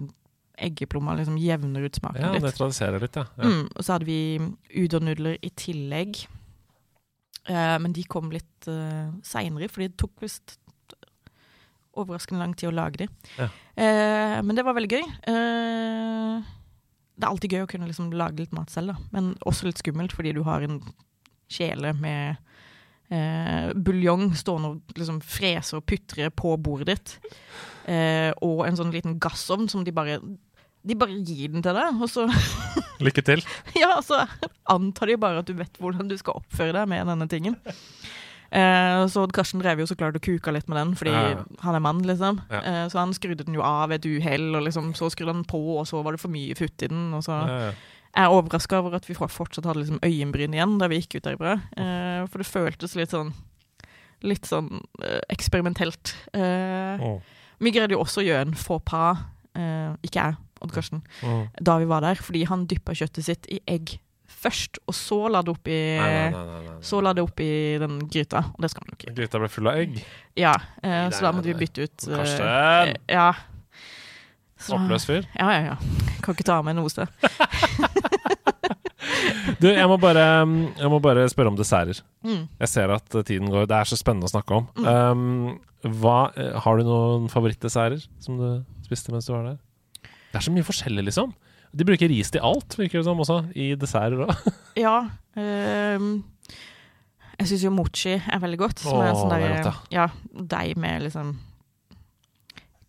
eggeplomma 0.57 1.15
liksom 1.17 1.37
jevner 1.37 1.83
ut 1.85 1.95
smaken 1.95 2.21
Ja, 2.21 2.31
litt. 2.31 2.43
nøytraliserer 2.43 3.01
litt, 3.01 3.15
ja. 3.15 3.25
ja. 3.37 3.43
Mm, 3.43 3.67
og 3.75 3.83
så 3.83 3.93
hadde 3.93 4.05
vi 4.05 4.39
udonudler 4.77 5.37
i 5.43 5.49
tillegg. 5.49 6.25
Eh, 7.49 7.77
men 7.79 7.93
de 7.93 8.03
kom 8.03 8.29
litt 8.33 8.67
uh, 8.67 9.11
seinere, 9.23 9.69
for 9.69 9.81
det 9.85 9.97
tok 9.97 10.11
visst 10.21 10.57
overraskende 11.97 12.41
lang 12.43 12.53
tid 12.57 12.69
å 12.71 12.75
lage 12.77 13.03
de. 13.03 13.07
Ja. 13.37 13.49
Eh, 13.77 14.37
men 14.45 14.57
det 14.57 14.65
var 14.67 14.77
veldig 14.77 14.93
gøy. 14.99 15.05
Eh, 15.33 16.47
det 17.17 17.25
er 17.25 17.31
alltid 17.31 17.55
gøy 17.55 17.65
å 17.65 17.69
kunne 17.71 17.89
liksom 17.89 18.11
lage 18.13 18.43
litt 18.43 18.53
mat 18.55 18.69
selv, 18.73 18.93
da. 18.93 19.07
men 19.15 19.31
også 19.49 19.65
litt 19.69 19.79
skummelt 19.81 20.13
fordi 20.13 20.35
du 20.37 20.43
har 20.45 20.61
en 20.65 20.79
kjele 21.49 21.93
med 21.97 22.35
eh, 23.09 23.71
buljong 23.73 24.29
stående 24.37 24.73
og 24.75 24.97
liksom 24.99 25.21
freser 25.25 25.79
og 25.79 25.87
putrer 25.89 26.29
på 26.35 26.53
bordet 26.61 26.91
ditt. 26.93 27.15
Eh, 27.89 28.29
og 28.45 28.65
en 28.67 28.77
sånn 28.77 28.91
liten 28.93 29.17
gassovn 29.23 29.69
som 29.71 29.85
de 29.87 29.93
bare 29.95 30.19
De 30.87 30.95
bare 30.95 31.15
gir 31.25 31.49
den 31.51 31.63
til 31.63 31.75
deg, 31.75 31.97
og 32.03 32.07
så, 32.11 32.27
Lykke 33.03 33.23
til. 33.25 33.41
ja, 33.75 33.97
så 34.05 34.21
antar 34.71 35.09
de 35.09 35.17
bare 35.19 35.41
at 35.41 35.49
du 35.49 35.55
vet 35.57 35.79
hvordan 35.81 36.07
du 36.07 36.15
skal 36.19 36.37
oppføre 36.39 36.75
deg 36.77 36.87
med 36.87 37.07
denne 37.09 37.27
tingen. 37.31 37.57
Eh, 38.51 39.01
så 39.11 39.25
Karsten 39.35 39.59
drev 39.59 39.81
jo 39.81 39.87
så 39.89 39.97
klart 39.99 40.15
og 40.15 40.23
kuka 40.23 40.53
litt 40.55 40.69
med 40.71 40.79
den, 40.79 40.95
fordi 40.95 41.11
Ja, 41.11 41.43
han 41.63 41.75
er 41.75 41.83
mann, 41.83 42.01
liksom. 42.07 42.39
Ja. 42.51 42.61
Eh, 42.61 42.85
så 42.91 43.01
han 43.01 43.13
skrudde 43.13 43.43
den 43.43 43.57
jo 43.57 43.65
av 43.65 43.89
ved 43.89 44.05
et 44.05 44.09
uhell, 44.17 44.55
og 44.55 44.63
liksom, 44.63 44.93
så 44.95 45.09
skrudde 45.11 45.33
han 45.33 45.45
på, 45.47 45.59
og 45.79 45.87
så 45.87 46.03
var 46.03 46.15
det 46.15 46.23
for 46.23 46.31
mye 46.31 46.55
futt 46.55 46.81
i 46.83 46.87
den. 46.87 47.13
Og 47.13 47.23
så 47.27 47.43
Ja, 47.47 47.59
ja. 47.67 47.71
Jeg 48.17 48.25
er 48.25 48.33
overraska 48.33 48.79
over 48.79 48.95
at 48.97 49.05
vi 49.05 49.13
fortsatt 49.13 49.65
hadde 49.67 49.83
liksom 49.83 49.99
øyenbryn 50.01 50.55
igjen 50.55 50.79
da 50.81 50.87
vi 50.89 50.97
gikk 50.97 51.19
ut 51.19 51.27
derfra. 51.27 51.59
Eh, 51.77 52.25
for 52.25 52.41
det 52.41 52.49
føltes 52.49 52.95
litt 52.97 53.13
sånn 53.13 53.33
Litt 54.25 54.47
sånn 54.49 54.79
eh, 55.05 55.19
eksperimentelt. 55.29 56.15
Eh, 56.33 57.03
oh. 57.05 57.19
vi 57.61 57.69
greide 57.69 57.93
jo 57.93 57.99
også 58.01 58.23
å 58.23 58.25
gjøre 58.25 58.47
en 58.47 58.55
faux 58.57 58.81
pas, 58.81 59.19
eh, 59.53 59.93
ikke 60.01 60.23
jeg, 60.23 60.37
Odd 60.65 60.73
Karsten, 60.73 61.03
oh. 61.21 61.43
da 61.61 61.75
vi 61.77 61.85
var 61.85 62.01
der, 62.01 62.17
fordi 62.17 62.41
han 62.49 62.65
dyppa 62.65 62.95
kjøttet 62.97 63.27
sitt 63.27 63.45
i 63.53 63.59
egg 63.69 63.99
først, 64.27 64.79
og 64.87 64.93
så 64.95 65.17
la 65.31 65.41
det 65.41 65.51
opp 65.53 65.67
Nei, 65.67 65.97
nei, 65.97 66.29
nei, 66.31 66.45
nei, 66.45 66.61
nei. 66.67 66.77
Så 66.85 66.99
la 67.03 67.13
det 67.17 67.23
opp 67.25 67.39
i 67.43 67.49
den 67.81 67.99
gryta, 68.11 68.43
og 68.53 68.61
det 68.63 68.69
skal 68.73 68.85
man 68.85 68.93
jo 68.93 68.99
ikke. 68.99 69.15
Gryta 69.17 69.39
ble 69.41 69.49
full 69.51 69.67
av 69.71 69.79
egg. 69.81 69.99
Ja, 70.37 70.53
eh, 70.83 70.89
Nei, 70.89 71.11
så 71.15 71.21
da 71.25 71.31
nei, 71.31 71.37
måtte 71.39 71.51
vi 71.53 71.57
bytte 71.65 71.87
ut 71.87 72.07
eh, 72.07 72.17
Karsten! 72.17 72.45
eh, 72.47 72.95
Ja. 73.15 73.29
Så- 74.57 74.73
Oppløs 74.77 75.05
fyr. 75.05 75.25
Ja, 75.37 75.51
ja, 75.53 75.61
ja. 75.73 75.77
Kan 76.25 76.33
ikke 76.35 76.47
ta 76.47 76.61
med 76.65 76.75
noe 76.79 76.89
sted. 76.89 77.07
Du, 79.61 79.65
jeg 79.71 79.87
må 79.89 79.95
bare, 80.01 80.21
jeg 80.77 80.89
må 80.91 80.97
bare 81.01 81.23
spørre 81.31 81.49
om 81.49 81.55
desserter. 81.57 82.01
Mm. 82.25 82.43
Jeg 82.61 82.69
ser 82.69 82.91
at 82.93 83.15
eh, 83.15 83.23
tiden 83.25 83.49
går. 83.49 83.65
Det 83.69 83.77
er 83.79 83.87
så 83.89 83.97
spennende 83.97 84.27
å 84.27 84.31
snakke 84.31 84.53
om. 84.57 84.67
Um, 84.83 85.55
hva, 86.01 86.17
eh, 86.37 86.51
har 86.61 86.77
du 86.77 86.83
noen 86.85 87.25
favorittdesserter 87.31 88.03
som 88.21 88.37
du 88.37 88.47
spiste 88.85 89.13
mens 89.13 89.25
du 89.29 89.33
var 89.33 89.47
der? 89.47 89.57
Det 90.03 90.41
er 90.41 90.45
så 90.45 90.53
mye 90.53 90.67
forskjellig, 90.67 91.07
liksom. 91.07 91.31
De 91.77 91.85
bruker 91.85 92.09
ris 92.09 92.31
til 92.33 92.41
alt, 92.45 92.73
virker 92.79 92.99
det 92.99 93.05
som, 93.07 93.19
også. 93.21 93.39
I 93.55 93.71
desserter 93.79 94.25
òg. 94.25 94.47
Ja. 94.87 94.95
Um, 95.37 96.23
jeg 97.37 97.47
syns 97.51 97.63
jo 97.67 97.71
mochi 97.73 98.15
er 98.17 98.39
veldig 98.41 98.59
godt. 98.61 98.81
Som 98.81 98.99
er 99.01 99.11
Åh, 99.13 99.19
sånn 99.21 99.33
er 99.35 99.43
der, 99.45 99.59
godt, 99.67 99.91
ja, 99.93 100.07
deig 100.53 100.77
med 100.81 101.03
liksom 101.05 101.35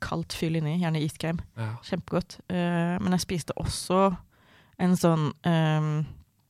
kaldt 0.05 0.33
fyll 0.39 0.57
inni, 0.61 0.77
gjerne 0.81 1.01
iskrem. 1.03 1.41
Ja. 1.59 1.73
Kjempegodt. 1.85 2.39
Uh, 2.49 2.97
men 3.03 3.17
jeg 3.17 3.25
spiste 3.25 3.57
også 3.61 4.07
en 4.79 4.95
sånn 4.95 5.25
um, 5.35 5.89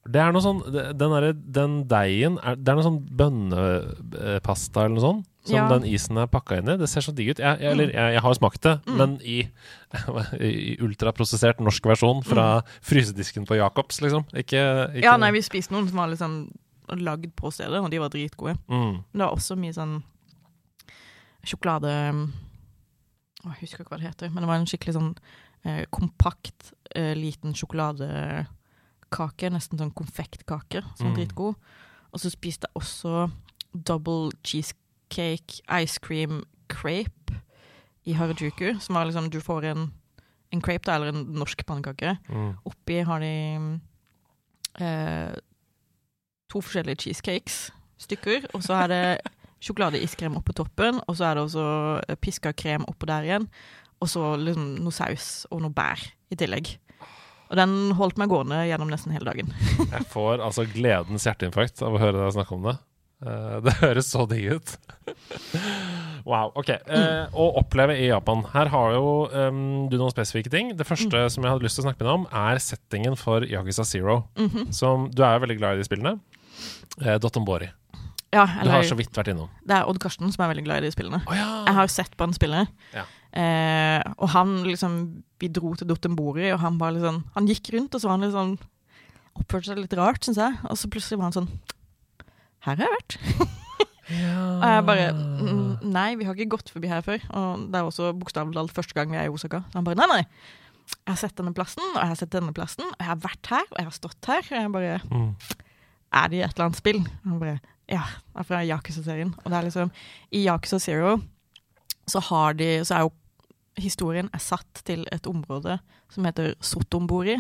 Det 0.05 0.21
er 0.21 0.35
noe 0.37 0.43
sånn 0.45 0.59
Den, 0.69 0.99
derre- 1.01 1.31
den 1.33 1.79
deigen 1.89 2.35
er, 2.45 2.59
Det 2.61 2.69
er 2.69 2.77
noe 2.77 2.85
sånn 2.85 2.99
bønnepasta 3.17 4.83
eller 4.85 4.95
noe 4.99 5.05
sånt. 5.07 5.25
Som 5.49 5.57
Ja. 5.57 5.67
den 5.73 5.85
isen 5.89 6.19
er 6.21 6.27
pakka 6.29 6.59
inn 6.61 6.69
i. 6.69 6.77
Det 6.77 6.89
ser 6.91 7.01
så 7.07 7.13
digg 7.17 7.31
ut. 7.33 7.39
Jeg, 7.41 7.61
jeg, 7.63 7.73
eller, 7.73 7.89
jeg, 7.95 8.13
jeg 8.19 8.21
har 8.25 8.35
smakt 8.37 8.61
det, 8.67 8.75
Mm. 8.87 8.97
men 9.01 9.15
i, 9.25 9.39
i 10.45 10.77
ultraprosessert 10.85 11.61
norsk 11.65 11.83
versjon 11.89 12.23
fra 12.27 12.61
frysedisken 12.85 13.47
på 13.49 13.57
Jacobs, 13.57 14.01
liksom. 14.05 14.27
Ikke, 14.37 14.61
ikke 14.95 15.05
Ja, 15.07 15.17
nei, 15.17 15.31
vi 15.33 15.41
spiste 15.47 15.73
noen 15.73 15.89
som 15.89 15.97
var 16.03 16.09
liksom 16.13 16.39
lagd 17.01 17.33
på 17.37 17.51
stedet, 17.53 17.81
og 17.81 17.91
de 17.91 17.99
var 18.01 18.09
dritgode. 18.13 18.57
mm. 18.69 18.93
Men 19.13 19.19
det 19.23 19.25
var 19.27 19.35
også 19.37 19.57
mye 19.61 19.73
sånn 19.77 20.03
sjokolade 21.45 21.91
Å, 23.45 23.53
Jeg 23.55 23.61
husker 23.63 23.85
ikke 23.85 23.93
hva 23.95 23.99
det 24.01 24.09
heter, 24.11 24.31
men 24.35 24.43
det 24.43 24.49
var 24.51 24.59
en 24.59 24.67
skikkelig 24.67 24.95
sånn 24.97 25.13
eh, 25.65 25.85
kompakt, 25.95 26.73
eh, 26.95 27.15
liten 27.19 27.55
sjokoladekake. 27.55 29.51
Nesten 29.55 29.79
sånn 29.79 29.93
konfektkake, 29.95 30.83
som 30.99 31.09
Mm. 31.13 31.15
dritgod. 31.17 31.55
Og 32.13 32.21
så 32.21 32.31
spiste 32.31 32.67
jeg 32.67 32.75
også 32.83 33.31
double 33.75 34.31
cheesecake 35.09 35.63
ice 35.69 35.99
cream 35.99 36.45
crepe 36.69 37.35
i 38.05 38.15
Harajuku. 38.15 38.79
Som 38.81 38.97
er 38.97 39.05
liksom 39.05 39.31
Du 39.31 39.41
får 39.41 39.65
en, 39.65 39.93
en 40.53 40.61
crepe, 40.61 40.87
da, 40.87 40.97
eller 40.97 41.09
en 41.09 41.25
norsk 41.35 41.65
pannekake. 41.67 42.17
Mm. 42.29 42.57
Oppi 42.65 43.01
har 43.05 43.21
de 43.21 43.81
eh, 44.81 45.35
to 46.49 46.61
forskjellige 46.61 47.03
cheesecakes, 47.03 47.71
stykker, 47.99 48.49
og 48.55 48.63
så 48.63 48.75
er 48.85 48.89
det 48.89 49.03
sjokoladeiskrem 49.65 50.37
oppå 50.39 50.53
toppen, 50.53 51.01
og 51.07 51.17
så 51.17 51.29
er 51.29 51.35
det 51.35 51.47
også 51.49 51.67
eh, 52.09 52.17
piska 52.17 52.53
krem 52.53 52.87
oppå 52.89 53.07
der 53.07 53.27
igjen, 53.27 53.49
og 54.01 54.09
så 54.09 54.37
liksom 54.39 54.77
noe 54.85 54.95
saus 54.95 55.47
og 55.51 55.65
noe 55.65 55.75
bær 55.75 56.01
i 56.31 56.39
tillegg. 56.39 56.77
Og 57.49 57.57
den 57.57 57.95
holdt 57.97 58.19
meg 58.21 58.29
gående 58.29 58.61
gjennom 58.69 58.91
nesten 58.93 59.13
hele 59.15 59.25
dagen. 59.25 59.49
Jeg 59.81 60.05
får 60.13 60.43
altså 60.45 60.67
gledens 60.69 61.25
hjerteinfarkt 61.25 61.81
av 61.81 61.97
å 61.97 62.01
høre 62.01 62.21
deg 62.21 62.35
snakke 62.37 62.55
om 62.55 62.67
det. 62.69 62.75
Eh, 63.25 63.57
det 63.67 63.75
høres 63.81 64.11
så 64.13 64.27
digg 64.31 64.59
ut. 64.59 64.75
wow. 66.29 66.53
Ok. 66.59 66.71
eh, 66.71 67.25
å 67.33 67.49
oppleve 67.61 67.97
i 67.99 68.09
Japan. 68.11 68.45
Her 68.53 68.71
har 68.73 68.95
jo 68.97 69.09
um, 69.33 69.63
du 69.91 69.97
noen 69.99 70.15
spesifikke 70.15 70.53
ting. 70.53 70.75
Det 70.79 70.87
første 70.87 71.25
som 71.33 71.45
jeg 71.45 71.55
hadde 71.55 71.67
lyst 71.67 71.81
til 71.81 71.87
å 71.87 71.89
snakke 71.89 72.03
med 72.03 72.09
deg 72.11 72.17
om, 72.21 72.29
er 72.47 72.63
settingen 72.63 73.19
for 73.19 73.47
Yagisa 73.47 73.87
Zero. 73.89 74.23
Mhm. 74.39 74.71
Som, 74.75 75.09
du 75.15 75.25
er 75.27 75.37
jo 75.37 75.45
veldig 75.47 75.59
glad 75.61 75.77
i 75.79 75.83
de 75.83 75.89
spillene. 75.89 76.17
Eh, 77.03 77.19
Dotombori. 77.23 77.71
Ja, 78.29 78.45
Du 78.45 78.69
har 78.69 78.83
så 78.85 78.97
vidt 78.99 79.17
vært 79.17 79.31
innom. 79.33 79.49
Det 79.65 79.73
er 79.73 79.87
Odd 79.89 79.97
Karsten 80.03 80.29
som 80.35 80.43
er 80.45 80.51
veldig 80.51 80.67
glad 80.67 80.83
i 80.83 80.89
de 80.91 80.93
spillene. 80.93 81.23
Oh, 81.25 81.33
ja! 81.33 81.47
Jeg 81.65 81.77
har 81.79 81.89
sett 81.89 82.13
på 82.13 82.27
han 82.27 82.35
spille. 82.37 82.67
Ja. 82.93 83.07
Eh, 83.33 84.03
og 84.19 84.29
han 84.35 84.53
liksom 84.65 84.99
Vi 85.41 85.49
dro 85.53 85.75
til 85.77 85.89
Dotombori, 85.89 86.47
og 86.55 86.61
han 86.63 86.79
bare 86.81 86.95
liksom 86.97 87.19
Han 87.35 87.49
gikk 87.49 87.69
rundt, 87.75 87.93
og 87.93 88.01
så 88.01 88.09
var 88.09 88.17
han 88.17 88.25
liksom 88.25 88.55
Oppførte 89.37 89.69
seg 89.69 89.81
litt 89.83 89.97
rart, 89.97 90.25
syns 90.25 90.41
jeg. 90.41 90.57
Og 90.69 90.77
så 90.81 90.89
plutselig 90.93 91.21
var 91.21 91.29
han 91.29 91.37
sånn 91.37 91.51
Her 92.67 92.77
har 92.77 92.85
jeg 92.85 92.95
vært. 92.97 93.19
Og 94.09 94.63
jeg 94.65 94.85
bare 94.89 95.09
mm, 95.13 95.91
Nei, 95.93 96.07
vi 96.17 96.25
har 96.25 96.33
ikke 96.37 96.55
gått 96.57 96.71
forbi 96.73 96.89
her 96.89 97.03
før. 97.05 97.21
Og 97.37 97.67
det 97.69 97.77
er 97.81 97.89
også 97.91 98.13
bokstavelig 98.17 98.57
talt 98.57 98.73
første 98.79 98.97
gang 98.97 99.13
vi 99.13 99.19
er 99.21 99.29
i 99.29 99.33
Osaka. 99.33 99.61
Så 99.69 99.79
han 99.79 99.85
bare 99.89 99.99
Nei, 100.01 100.07
nei. 100.15 100.23
Jeg 100.89 101.13
har 101.13 101.19
sett 101.21 101.37
denne 101.37 101.53
plassen, 101.53 101.85
og 101.93 101.99
jeg 102.01 102.09
har 102.15 102.17
sett 102.17 102.33
denne 102.33 102.55
plassen, 102.57 102.87
og 102.89 102.97
jeg 103.03 103.09
har 103.11 103.19
vært 103.21 103.51
her, 103.53 103.67
og 103.69 103.77
jeg 103.77 103.85
har 103.91 103.97
stått 103.99 104.29
her. 104.31 104.47
Og 104.49 104.57
jeg 104.57 104.73
bare 104.73 104.95
Mm. 105.13 105.33
Er 106.17 106.29
det 106.33 106.39
i 106.39 106.41
et 106.41 106.55
eller 106.57 106.65
annet 106.71 106.79
spill? 106.81 107.03
Og 107.05 107.27
han 107.29 107.41
bare 107.43 107.59
Ja, 107.89 108.03
det 108.33 108.41
er 108.41 108.47
fra 108.49 108.63
Yakuza-serien. 108.65 109.35
Og 109.45 109.51
det 109.53 109.59
er 109.59 109.67
liksom 109.69 109.91
I 110.33 110.47
Yakuza 110.47 110.79
Zero 110.81 111.19
så 112.09 112.21
har 112.31 112.55
de 112.57 112.85
Så 112.89 112.95
er 112.97 113.01
jo 113.05 113.13
historien 113.79 114.29
er 114.35 114.39
satt 114.43 114.83
til 114.85 115.05
et 115.13 115.27
område 115.27 115.79
som 116.11 116.25
heter 116.25 116.55
Sotombori. 116.61 117.37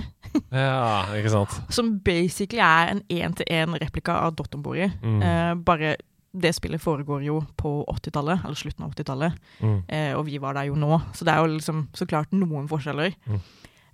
Ja, 0.52 1.04
ikke 1.16 1.30
sant. 1.32 1.54
Som 1.74 1.98
basically 2.04 2.60
er 2.62 2.92
en 2.92 3.02
én-til-én-replika 3.08 4.18
av 4.26 4.34
Dottombori. 4.36 4.90
Mm. 5.02 5.22
Eh, 5.22 5.54
bare 5.64 5.96
det 6.38 6.52
spillet 6.54 6.80
foregår 6.80 7.22
jo 7.24 7.38
på 7.56 7.70
80-tallet, 7.88 8.44
eller 8.44 8.54
slutten 8.60 8.84
av 8.84 8.92
80-tallet, 8.94 9.38
Mm. 9.64 9.78
eh, 9.88 10.12
og 10.14 10.26
vi 10.26 10.36
var 10.38 10.54
der 10.54 10.68
jo 10.68 10.74
nå. 10.76 11.00
Så 11.16 11.24
det 11.24 11.32
er 11.34 11.40
jo 11.40 11.54
liksom 11.56 11.86
så 11.96 12.06
klart 12.06 12.30
noen 12.36 12.68
forskjeller. 12.68 13.14
Mm. 13.26 13.40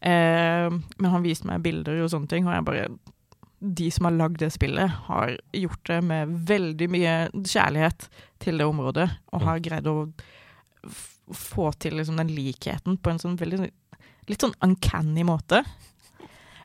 Eh, 0.05 0.71
men 0.99 1.11
han 1.15 1.23
viste 1.25 1.47
meg 1.49 1.63
bilder 1.65 2.03
og 2.05 2.11
sånne 2.13 2.29
ting, 2.29 2.47
og 2.47 2.53
jeg 2.55 2.65
bare 2.65 2.89
De 3.65 3.87
som 3.91 4.05
har 4.05 4.13
lagd 4.13 4.37
det 4.43 4.51
spillet, 4.53 4.91
har 5.07 5.39
gjort 5.57 5.85
det 5.89 6.03
med 6.05 6.29
veldig 6.51 6.89
mye 6.93 7.15
kjærlighet 7.33 8.09
til 8.39 8.59
det 8.59 8.67
området, 8.67 9.07
og 9.33 9.41
Mm. 9.41 9.47
har 9.47 9.59
greid 9.61 9.87
å 9.89 9.95
f- 11.31 11.49
få 11.55 11.71
til 11.79 11.95
liksom 11.99 12.17
den 12.21 12.29
likheten 12.35 12.97
på 13.01 13.11
en 13.11 13.19
sånn 13.23 13.39
veldig 13.41 13.59
sånn- 13.65 13.75
Litt 14.29 14.41
sånn 14.41 14.55
uncanny 14.65 15.21
måte. 15.29 15.59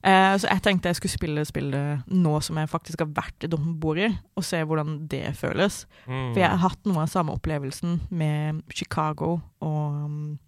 Eh, 0.02 0.34
så 0.40 0.48
jeg 0.48 0.62
tenkte 0.64 0.88
jeg 0.88 0.96
skulle 0.96 1.12
spille 1.18 1.42
spillet 1.44 2.06
nå 2.08 2.38
som 2.42 2.56
jeg 2.62 2.70
faktisk 2.72 3.02
har 3.04 3.10
vært 3.12 3.44
i 3.44 3.50
Dombori, 3.52 4.08
og 4.40 4.46
se 4.48 4.62
hvordan 4.64 5.08
det 5.12 5.34
føles. 5.36 5.82
Mm. 6.08 6.30
For 6.34 6.40
jeg 6.40 6.50
har 6.54 6.62
hatt 6.64 6.86
noe 6.88 7.04
av 7.04 7.10
samme 7.12 7.36
opplevelsen 7.36 7.98
med 8.16 8.62
Chicago 8.72 9.42
og 9.60 9.98
um, 10.06 10.40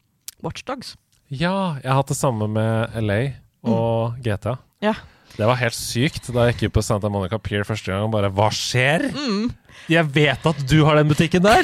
Watchdogs. 0.42 0.96
Ja, 1.28 1.76
jeg 1.84 1.92
har 1.92 2.00
hatt 2.00 2.08
det 2.14 2.18
samme 2.22 2.48
med 2.48 2.96
LA 3.04 3.20
og 3.68 4.16
GTA. 4.24 4.56
Ja. 4.82 4.94
Det 5.36 5.46
var 5.48 5.56
helt 5.60 5.76
sykt 5.76 6.32
da 6.32 6.48
jeg 6.48 6.56
gikk 6.58 6.70
ut 6.72 6.74
på 6.80 6.84
Santa 6.84 7.08
Monica 7.12 7.38
Pier 7.40 7.64
første 7.68 7.92
gang 7.92 8.10
bare 8.12 8.32
Hva 8.36 8.50
skjer? 8.56 9.10
Mm. 9.16 9.52
Jeg 9.92 10.08
vet 10.16 10.46
at 10.52 10.64
du 10.70 10.78
har 10.88 10.96
den 11.00 11.08
butikken 11.12 11.44
der! 11.46 11.64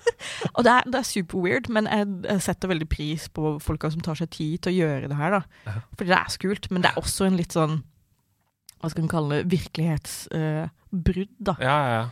Og 0.58 0.64
det 0.66 0.72
er, 0.72 0.82
det 0.90 0.98
er 0.98 1.06
super 1.06 1.38
weird, 1.44 1.68
men 1.70 1.86
jeg, 1.86 2.06
jeg 2.26 2.42
setter 2.42 2.68
veldig 2.72 2.88
pris 2.90 3.28
på 3.32 3.56
folka 3.62 3.90
som 3.94 4.02
tar 4.04 4.18
seg 4.18 4.30
tid 4.34 4.58
til 4.64 4.72
å 4.72 4.76
gjøre 4.78 5.10
det 5.12 5.16
her. 5.18 5.36
da. 5.38 5.74
Fordi 5.96 6.10
det 6.10 6.18
er 6.18 6.32
så 6.34 6.40
kult, 6.42 6.70
men 6.74 6.82
det 6.84 6.90
er 6.90 6.98
også 7.00 7.28
en 7.28 7.36
litt 7.38 7.54
sånn 7.54 7.78
Hva 8.82 8.90
skal 8.92 9.04
man 9.06 9.10
kalle 9.12 9.38
det? 9.42 9.48
Virkelighetsbrudd, 9.54 11.34
da. 11.38 11.54
Ja, 11.62 11.76
ja, 11.76 11.92
ja. 11.98 12.06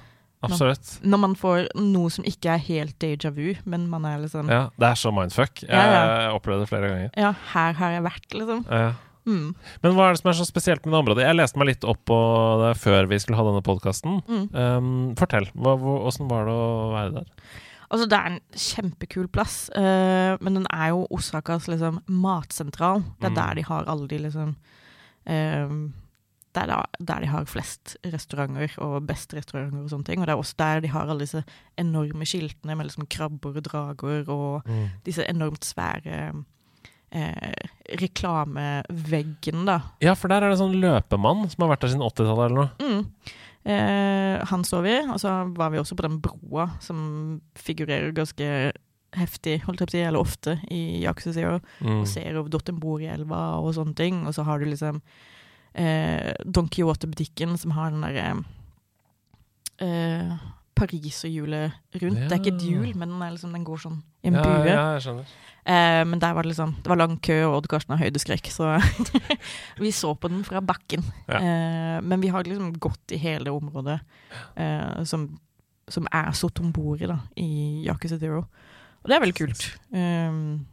Absolutt. 0.46 0.98
Når 1.02 1.18
man 1.18 1.34
får 1.38 1.64
noe 1.80 2.10
som 2.12 2.26
ikke 2.28 2.52
er 2.54 2.60
helt 2.68 2.96
déjà 3.02 3.30
vu, 3.34 3.54
men 3.66 3.86
man 3.90 4.04
er 4.06 4.20
liksom 4.22 4.50
Ja, 4.52 4.66
det 4.78 4.90
er 4.92 4.98
så 5.00 5.10
mindfuck. 5.14 5.62
Jeg, 5.64 5.70
Ja, 5.72 6.02
ja. 6.28 6.34
opplevde 6.36 6.66
det 6.66 6.70
flere 6.70 6.90
ganger. 6.92 7.10
Ja, 7.18 7.32
her 7.54 7.72
har 7.80 7.94
jeg 7.96 8.04
vært, 8.06 8.28
liksom. 8.36 8.60
Ja. 8.70 8.92
Mm. 9.26 9.54
Men 9.82 9.94
hva 9.96 10.06
er 10.08 10.14
det 10.14 10.20
som 10.22 10.30
er 10.30 10.38
så 10.38 10.46
spesielt 10.46 10.84
med 10.86 10.92
det 10.94 11.00
området? 11.02 11.24
Jeg 11.26 11.36
leste 11.36 11.58
meg 11.58 11.66
litt 11.72 11.84
opp 11.84 12.04
på 12.06 12.18
det 12.62 12.72
før 12.78 13.08
vi 13.10 13.18
skulle 13.18 13.38
ha 13.40 13.46
denne 13.48 13.64
podkasten. 13.66 14.20
Mm. 14.28 14.44
Um, 14.54 14.90
fortell. 15.18 15.48
Hva, 15.54 15.76
hvordan 15.82 16.28
var 16.30 16.46
det 16.46 16.54
å 16.54 16.68
være 16.94 17.14
der? 17.18 17.32
Altså, 17.86 18.06
det 18.10 18.18
er 18.18 18.30
en 18.32 18.40
kjempekul 18.58 19.28
plass, 19.30 19.68
uh, 19.76 20.34
men 20.42 20.56
den 20.60 20.66
er 20.74 20.88
jo 20.94 21.04
Osakas 21.14 21.68
liksom, 21.70 22.00
matsentral. 22.10 23.04
Det 23.20 23.28
er 23.28 23.34
Mm. 23.34 23.38
der 23.42 23.54
de 23.60 23.62
har 23.68 23.84
alle 23.86 24.08
de 24.08 24.18
liksom 24.18 24.56
eh, 25.26 25.68
Det 26.56 26.62
er 26.62 26.66
da, 26.70 26.78
der 26.98 27.20
de 27.20 27.26
har 27.28 27.44
flest 27.44 27.96
restauranter 28.06 28.72
og 28.80 29.06
best 29.06 29.34
restauranter 29.36 29.82
og 29.82 29.90
sånne 29.90 30.06
ting. 30.08 30.20
Og 30.22 30.26
det 30.26 30.32
er 30.32 30.40
også 30.40 30.54
der 30.56 30.80
de 30.80 30.88
har 30.88 31.06
alle 31.10 31.20
disse 31.26 31.42
enorme 31.76 32.24
skiltene 32.24 32.76
med 32.78 32.86
liksom 32.88 33.06
krabber 33.12 33.58
og 33.58 33.62
drager 33.66 34.30
og 34.32 34.62
Mm. 34.66 34.86
disse 35.04 35.26
enormt 35.28 35.64
svære 35.68 36.32
eh, 37.12 37.52
reklameveggen, 38.00 39.66
da. 39.68 39.80
Ja, 40.02 40.16
for 40.18 40.32
der 40.32 40.44
er 40.44 40.52
det 40.52 40.60
sånn 40.60 40.78
løpemann 40.82 41.46
som 41.52 41.64
har 41.64 41.74
vært 41.74 41.84
der 41.84 41.92
siden 41.94 42.06
80-tallet 42.06 42.48
eller 42.48 42.58
noe. 42.62 42.70
Mm. 42.80 43.36
Eh, 43.66 44.42
han 44.46 44.64
så 44.66 44.80
vi, 44.84 44.96
og 45.10 45.18
så 45.22 45.36
var 45.56 45.72
vi 45.74 45.80
også 45.80 45.96
på 45.98 46.06
den 46.06 46.20
broa 46.22 46.68
som 46.84 46.98
figurerer 47.58 48.14
ganske 48.14 48.50
heftig, 49.16 49.60
holdt 49.64 49.82
jeg 49.82 49.88
på 49.88 49.92
å 49.92 49.96
si, 49.96 50.02
eller 50.04 50.22
ofte, 50.22 50.56
i 50.72 51.00
Yakuza 51.04 51.32
Zero. 51.34 51.60
Mm. 51.80 52.00
Og 52.00 52.10
ser 52.10 52.36
over 52.36 52.52
Dottenbor 52.52 53.02
i 53.02 53.10
elva 53.10 53.56
og 53.62 53.72
sånne 53.76 53.96
ting. 53.98 54.22
Og 54.28 54.36
så 54.36 54.44
har 54.46 54.60
du 54.60 54.68
liksom 54.68 55.00
eh, 55.74 56.34
Don 56.44 56.68
Quijote-butikken 56.72 57.56
som 57.60 57.74
har 57.76 57.94
den 57.94 58.04
derre 58.04 58.28
eh, 59.82 60.36
pariserhjulet 60.76 61.72
rundt. 62.02 62.22
Det 62.28 62.32
er 62.32 62.40
ikke 62.40 62.54
et 62.54 62.62
Ja. 62.62 62.70
hjul, 62.70 62.94
men 62.96 63.08
den, 63.08 63.20
liksom, 63.34 63.52
den 63.56 63.64
går 63.66 63.78
sånn 63.82 63.98
i 64.22 64.28
en 64.28 64.34
Ja, 64.38 64.42
bue. 64.42 64.66
ja, 64.68 64.84
jeg 64.96 65.02
skjønner. 65.06 65.26
Eh, 65.66 66.04
men 66.06 66.20
der 66.22 66.32
var 66.36 66.42
det 66.46 66.52
liksom 66.52 66.76
Det 66.82 66.86
var 66.86 66.96
lang 67.00 67.16
kø, 67.20 67.40
og 67.48 67.56
Odd 67.56 67.68
Karsten 67.68 67.96
har 67.96 68.04
høydeskrekk, 68.04 68.46
så 68.54 68.76
vi 69.82 69.90
så 69.90 70.12
på 70.14 70.28
den 70.30 70.44
fra 70.46 70.60
bakken. 70.62 71.02
Ja. 71.28 71.40
Eh, 71.40 72.00
men 72.02 72.20
vi 72.22 72.28
har 72.28 72.44
liksom 72.46 72.72
gått 72.78 73.10
i 73.12 73.18
hele 73.18 73.50
området 73.50 73.98
eh, 74.56 75.02
som, 75.04 75.26
som 75.88 76.06
er 76.12 76.30
Sotombori, 76.32 77.06
da, 77.10 77.18
i 77.36 77.82
Yakuza 77.88 78.18
Zero. 78.20 78.44
Og 79.02 79.08
det 79.10 79.16
er 79.16 79.20
veldig 79.26 79.36
kult. 79.38 79.66
Um, 79.92 80.66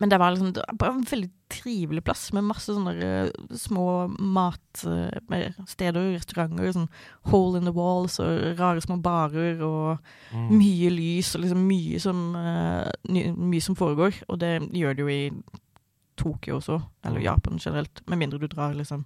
men 0.00 0.08
det 0.10 0.18
var 0.18 0.32
liksom 0.34 0.52
det 0.52 0.64
var 0.68 0.76
bare 0.80 0.96
en 0.98 1.04
veldig 1.08 1.30
trivelig 1.52 2.02
plass 2.06 2.30
med 2.32 2.44
masse 2.48 2.72
sånne 2.74 2.94
eh, 3.04 3.30
små 3.60 3.84
matsteder, 4.86 6.08
restauranter, 6.16 6.72
sånn 6.74 6.88
hole 7.30 7.60
in 7.60 7.66
the 7.68 7.74
walls 7.76 8.18
og 8.22 8.58
rare 8.60 8.80
små 8.84 8.96
barer 9.02 9.60
og 9.62 9.98
Mm. 10.32 10.48
mye 10.58 10.88
lys 10.90 11.34
og 11.36 11.42
liksom 11.44 11.66
mye 11.68 11.98
som, 12.00 12.34
eh, 12.36 12.90
mye 13.36 13.60
som 13.60 13.76
foregår. 13.76 14.14
Og 14.28 14.38
det 14.38 14.62
gjør 14.72 14.96
det 14.96 14.98
jo 15.04 15.08
i 15.08 15.30
Tokyo 16.16 16.56
også, 16.58 16.80
eller 17.04 17.18
Mm. 17.20 17.24
Japan 17.24 17.58
generelt, 17.58 18.00
med 18.08 18.18
mindre 18.18 18.38
du 18.40 18.46
drar 18.46 18.74
liksom 18.74 19.04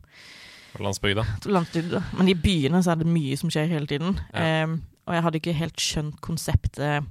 Landsbygda. 0.78 1.24
landsbygda. 1.46 2.02
Men 2.18 2.28
i 2.28 2.34
byene 2.34 2.82
så 2.82 2.90
er 2.92 2.96
det 2.96 3.06
mye 3.06 3.36
som 3.36 3.48
skjer 3.50 3.68
hele 3.68 3.86
tiden. 3.86 4.18
Ja. 4.34 4.64
Um, 4.64 4.82
og 5.06 5.14
jeg 5.14 5.22
hadde 5.22 5.34
ikke 5.40 5.52
helt 5.54 5.76
skjønt 5.76 6.20
konseptet 6.20 7.06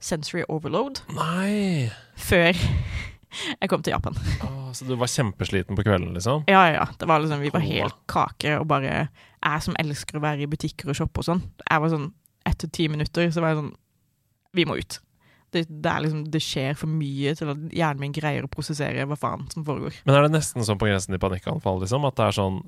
sensory 0.00 0.42
overload 0.48 1.00
Nei! 1.14 1.90
før 2.16 2.52
jeg 3.60 3.70
kom 3.72 3.82
til 3.86 3.94
Japan. 3.94 4.16
Å, 4.46 4.70
så 4.76 4.86
du 4.88 4.94
var 5.00 5.10
kjempesliten 5.10 5.78
på 5.78 5.84
kvelden, 5.86 6.14
liksom? 6.16 6.44
Ja, 6.50 6.64
ja. 6.74 6.86
Det 6.98 7.08
var 7.10 7.22
liksom, 7.22 7.40
vi 7.44 7.52
var 7.54 7.64
helt 7.66 7.98
kake, 8.10 8.56
og 8.60 8.66
bare 8.70 9.08
Jeg 9.40 9.62
som 9.64 9.76
elsker 9.80 10.18
å 10.18 10.24
være 10.24 10.44
i 10.44 10.50
butikker 10.50 10.90
og 10.92 10.98
shoppe 10.98 11.22
og 11.22 11.28
sånn. 11.30 11.44
Jeg 11.66 11.80
var 11.84 11.94
sånn 11.94 12.10
Etter 12.48 12.70
ti 12.72 12.86
minutter 12.88 13.28
så 13.30 13.42
var 13.44 13.52
jeg 13.54 13.60
sånn 13.62 13.72
Vi 14.56 14.64
må 14.66 14.78
ut. 14.80 14.98
Det, 15.50 15.64
det 15.82 15.92
liksom 16.04 16.20
Det 16.30 16.38
skjer 16.44 16.76
for 16.78 16.86
mye 16.92 17.32
til 17.34 17.48
at 17.50 17.62
hjernen 17.74 18.04
min 18.04 18.12
greier 18.14 18.46
å 18.46 18.50
prosessere 18.52 19.02
hva 19.10 19.16
faen 19.18 19.48
som 19.50 19.64
foregår. 19.66 19.96
Men 20.06 20.14
er 20.14 20.22
det 20.28 20.34
nesten 20.36 20.62
sånn 20.66 20.78
på 20.78 20.86
grensen 20.86 21.10
til 21.16 21.22
panikkanfall, 21.24 21.80
liksom? 21.82 22.06
At 22.06 22.20
det 22.20 22.28
er 22.28 22.36
sånn 22.38 22.60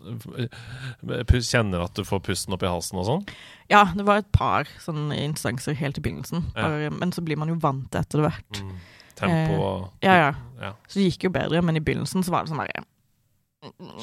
eh, 0.43 1.37
Kjenner 1.47 1.85
at 1.87 1.95
du 1.95 2.03
får 2.09 2.25
pusten 2.27 2.57
opp 2.57 2.65
i 2.67 2.71
halsen 2.73 2.99
og 2.99 3.07
sånn? 3.07 3.23
Ja, 3.71 3.85
det 3.95 4.05
var 4.09 4.21
et 4.25 4.33
par 4.35 4.67
sånne 4.83 5.15
instanser 5.29 5.77
helt 5.79 6.01
i 6.01 6.05
begynnelsen, 6.05 6.49
Ja. 6.59 6.91
men 6.91 7.15
så 7.15 7.23
blir 7.25 7.39
man 7.41 7.49
jo 7.53 7.57
vant 7.63 7.87
til 7.95 8.03
etter 8.03 8.25
hvert. 8.27 8.61
Mm. 8.61 8.75
Tempo 9.23 9.59
og 9.62 9.91
Ja, 10.05 10.14
ja. 10.20 10.33
ja. 10.61 10.73
Så 10.89 10.99
det 11.01 11.07
gikk 11.12 11.25
jo 11.29 11.31
bedre, 11.35 11.62
men 11.62 11.79
i 11.79 11.83
begynnelsen 11.85 12.25
så 12.27 12.35
var 12.35 12.45
det 12.45 12.53
sånn 12.53 12.62
derre 12.64 12.85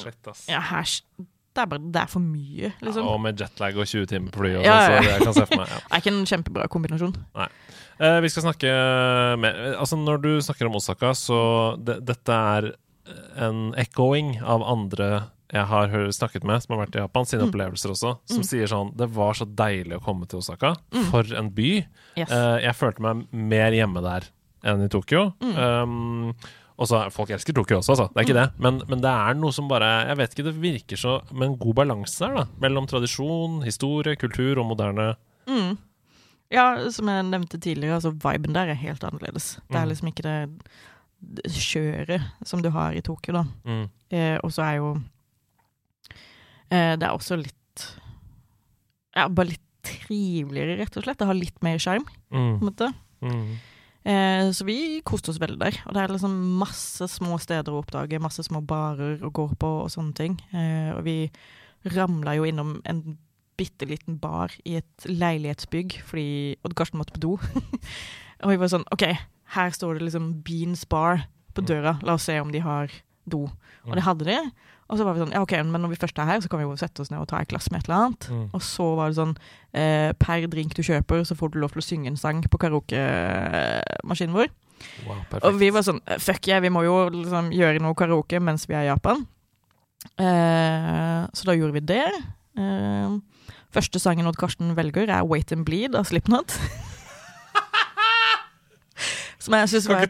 Shit, 0.00 0.16
ass. 0.30 0.46
Ja, 0.48 0.60
her 0.70 0.84
det 1.50 1.64
er 1.64 1.66
bare 1.66 1.82
Det 1.92 2.00
er 2.00 2.06
for 2.08 2.22
mye, 2.22 2.68
liksom. 2.80 3.02
Ja, 3.04 3.10
og 3.10 3.20
med 3.24 3.40
jetlag 3.42 3.76
og 3.76 3.88
20 3.90 4.06
timer 4.08 4.30
på 4.32 4.40
fly 4.44 4.52
og 4.60 4.64
sånn, 4.64 4.86
så 4.86 5.10
jeg 5.10 5.24
kan 5.26 5.34
se 5.36 5.46
for 5.50 5.58
meg. 5.60 5.72
Det 5.74 5.90
er 5.90 6.00
ikke 6.04 6.12
en 6.14 6.28
kjempebra 6.30 6.68
kombinasjon. 6.70 7.16
Eh, 8.00 8.20
vi 8.24 8.30
skal 8.32 8.44
snakke 8.46 8.70
mer 9.42 9.58
Altså, 9.74 9.98
når 9.98 10.22
du 10.22 10.30
snakker 10.46 10.70
om 10.70 10.78
Osaka, 10.78 11.10
så 11.18 11.40
det, 11.84 11.98
dette 12.08 12.32
er 12.54 12.70
en 13.42 13.74
echoing 13.82 14.36
av 14.40 14.62
andre 14.62 15.10
jeg 15.50 15.66
har 15.66 15.90
snakket 16.14 16.44
med 16.46 16.62
som 16.62 16.76
har 16.76 16.84
vært 16.86 16.94
i 16.94 17.00
Japan, 17.02 17.26
sine 17.26 17.42
Mm. 17.42 17.48
opplevelser 17.50 17.90
også, 17.90 18.12
som 18.30 18.38
Mm. 18.38 18.46
sier 18.46 18.68
sånn 18.70 18.92
Det 18.96 19.08
var 19.10 19.34
så 19.34 19.44
deilig 19.44 19.98
å 19.98 20.04
komme 20.04 20.28
til 20.30 20.38
Osaka. 20.38 20.76
Mm. 20.94 21.10
For 21.10 21.34
en 21.34 21.50
by. 21.50 21.70
Yes. 22.16 22.30
Eh, 22.30 22.58
jeg 22.62 22.76
følte 22.78 23.00
meg 23.02 23.26
mer 23.34 23.72
hjemme 23.74 24.00
der 24.00 24.28
enn 24.64 24.82
i 24.84 24.88
Tokyo. 24.92 25.32
Mm. 25.40 25.54
Um, 25.56 26.34
og 26.80 26.88
så 26.88 27.10
Folk 27.12 27.28
elsker 27.30 27.52
Tokyo 27.52 27.78
også, 27.78 27.92
altså. 27.92 28.06
Det 28.14 28.20
er 28.22 28.26
ikke 28.28 28.38
det. 28.40 28.46
Men, 28.58 28.78
men 28.88 29.00
det 29.04 29.10
er 29.12 29.34
noe 29.36 29.52
som 29.52 29.68
bare 29.68 30.06
Jeg 30.08 30.16
vet 30.16 30.32
ikke, 30.32 30.44
det 30.48 30.54
virker 30.62 30.96
så 30.96 31.18
med 31.32 31.48
en 31.50 31.56
god 31.60 31.74
balanse 31.82 32.18
der, 32.24 32.34
da. 32.40 32.44
Mellom 32.60 32.86
tradisjon, 32.88 33.62
historie, 33.66 34.16
kultur 34.16 34.58
og 34.62 34.66
moderne 34.72 35.14
Mm. 35.50 35.76
Ja, 36.52 36.64
som 36.90 37.06
jeg 37.08 37.24
nevnte 37.28 37.58
tidligere, 37.62 37.94
altså 38.00 38.10
viben 38.10 38.52
der 38.54 38.68
er 38.72 38.74
helt 38.74 39.02
annerledes. 39.04 39.58
Det 39.70 39.76
er 39.76 39.84
Mm. 39.84 39.88
liksom 39.90 40.08
ikke 40.08 40.22
det, 40.22 41.52
kjøret 41.52 42.22
som 42.48 42.62
du 42.62 42.70
har 42.70 42.92
i 42.96 43.00
Tokyo, 43.02 43.32
da. 43.34 43.44
mm. 43.64 43.84
Eh, 44.10 44.38
og 44.42 44.50
så 44.52 44.62
er 44.62 44.74
jo 44.80 44.88
eh, 46.70 46.96
Det 46.96 47.02
er 47.06 47.12
også 47.14 47.36
litt 47.40 47.84
Ja, 49.16 49.28
bare 49.28 49.50
litt 49.52 49.66
triveligere, 49.82 50.76
rett 50.78 50.96
og 51.00 51.04
slett. 51.06 51.18
Det 51.18 51.26
har 51.26 51.34
litt 51.38 51.62
mer 51.64 51.78
sjarm, 51.80 52.04
på 52.30 52.36
en 52.36 52.58
Mm. 52.58 52.60
måte. 52.68 52.92
Mm. 53.22 53.58
Eh, 54.04 54.50
så 54.56 54.64
vi 54.64 55.00
koste 55.04 55.32
oss 55.32 55.40
veldig 55.40 55.58
der. 55.60 55.80
Og 55.86 55.96
det 55.96 56.02
er 56.02 56.14
liksom 56.14 56.36
masse 56.60 57.08
små 57.12 57.38
steder 57.42 57.72
å 57.72 57.82
oppdage, 57.82 58.22
masse 58.22 58.44
små 58.46 58.62
barer 58.64 59.20
å 59.24 59.32
gå 59.34 59.48
på 59.60 59.72
og 59.84 59.90
sånne 59.92 60.16
ting. 60.16 60.38
Eh, 60.52 60.92
og 60.96 61.04
vi 61.08 61.18
ramla 61.96 62.36
jo 62.38 62.46
innom 62.48 62.78
en 62.88 63.18
bitte 63.60 63.88
liten 63.88 64.16
bar 64.20 64.52
i 64.64 64.78
et 64.80 65.04
leilighetsbygg 65.04 65.98
fordi 66.08 66.56
Odd 66.64 66.76
Karsten 66.78 67.00
måtte 67.00 67.16
på 67.16 67.24
do. 67.24 67.36
og 68.42 68.52
vi 68.52 68.58
var 68.60 68.72
sånn 68.72 68.88
OK, 68.94 69.04
her 69.56 69.76
står 69.76 69.98
det 69.98 70.08
liksom 70.08 70.32
Beans 70.46 70.86
Bar 70.88 71.26
på 71.56 71.64
døra, 71.66 71.98
la 72.06 72.16
oss 72.16 72.28
se 72.30 72.38
om 72.40 72.52
de 72.54 72.62
har 72.64 72.92
do. 73.28 73.48
Og 73.88 73.96
det 73.96 74.06
hadde 74.06 74.28
de. 74.28 74.38
Og 74.90 74.98
så 74.98 75.06
var 75.06 75.14
vi 75.14 75.22
sånn, 75.22 75.34
ja 75.34 75.40
ok, 75.44 75.52
men 75.68 75.84
når 75.84 75.92
vi 75.92 75.98
først 76.02 76.18
er 76.18 76.26
her, 76.26 76.40
så 76.42 76.50
kan 76.50 76.58
vi 76.58 76.66
jo 76.66 76.76
sette 76.78 77.04
oss 77.04 77.12
ned 77.12 77.22
og 77.22 77.28
ta 77.30 77.38
et 77.38 77.50
glass 77.50 77.70
med 77.70 77.80
et 77.80 77.88
eller 77.88 77.98
annet. 78.00 78.26
Mm. 78.30 78.46
Og 78.58 78.64
så 78.66 78.86
var 78.98 79.12
det 79.12 79.18
sånn, 79.20 79.34
eh, 79.72 80.10
per 80.18 80.46
drink 80.50 80.74
du 80.74 80.82
kjøper, 80.82 81.22
så 81.28 81.36
får 81.38 81.52
du 81.54 81.60
lov 81.62 81.76
til 81.76 81.82
å 81.82 81.86
synge 81.86 82.10
en 82.10 82.18
sang 82.18 82.42
på 82.42 82.58
karaokemaskinen 82.64 84.34
vår. 84.34 84.50
Wow, 85.06 85.20
Og 85.44 85.58
vi 85.60 85.68
var 85.70 85.84
sånn, 85.86 86.00
fuck 86.18 86.48
yeah, 86.48 86.62
vi 86.64 86.72
må 86.72 86.82
jo 86.86 86.96
liksom 87.12 87.52
gjøre 87.54 87.82
noe 87.84 87.94
karaoke 87.98 88.40
mens 88.42 88.66
vi 88.66 88.74
er 88.74 88.88
i 88.88 88.90
Japan. 88.90 89.26
Eh, 90.18 91.22
så 91.36 91.46
da 91.46 91.54
gjorde 91.54 91.76
vi 91.76 91.86
det. 91.92 92.06
Eh, 92.58 93.18
første 93.70 94.00
sangen 94.02 94.26
Odd 94.26 94.40
Karsten 94.40 94.74
velger 94.78 95.06
er 95.12 95.26
Wait 95.28 95.52
and 95.54 95.66
Bleed 95.68 95.94
av 95.94 96.08
Slipknot. 96.10 96.56
Som 99.40 99.54
jeg 99.56 99.70
syns 99.72 99.86
var. 99.88 100.02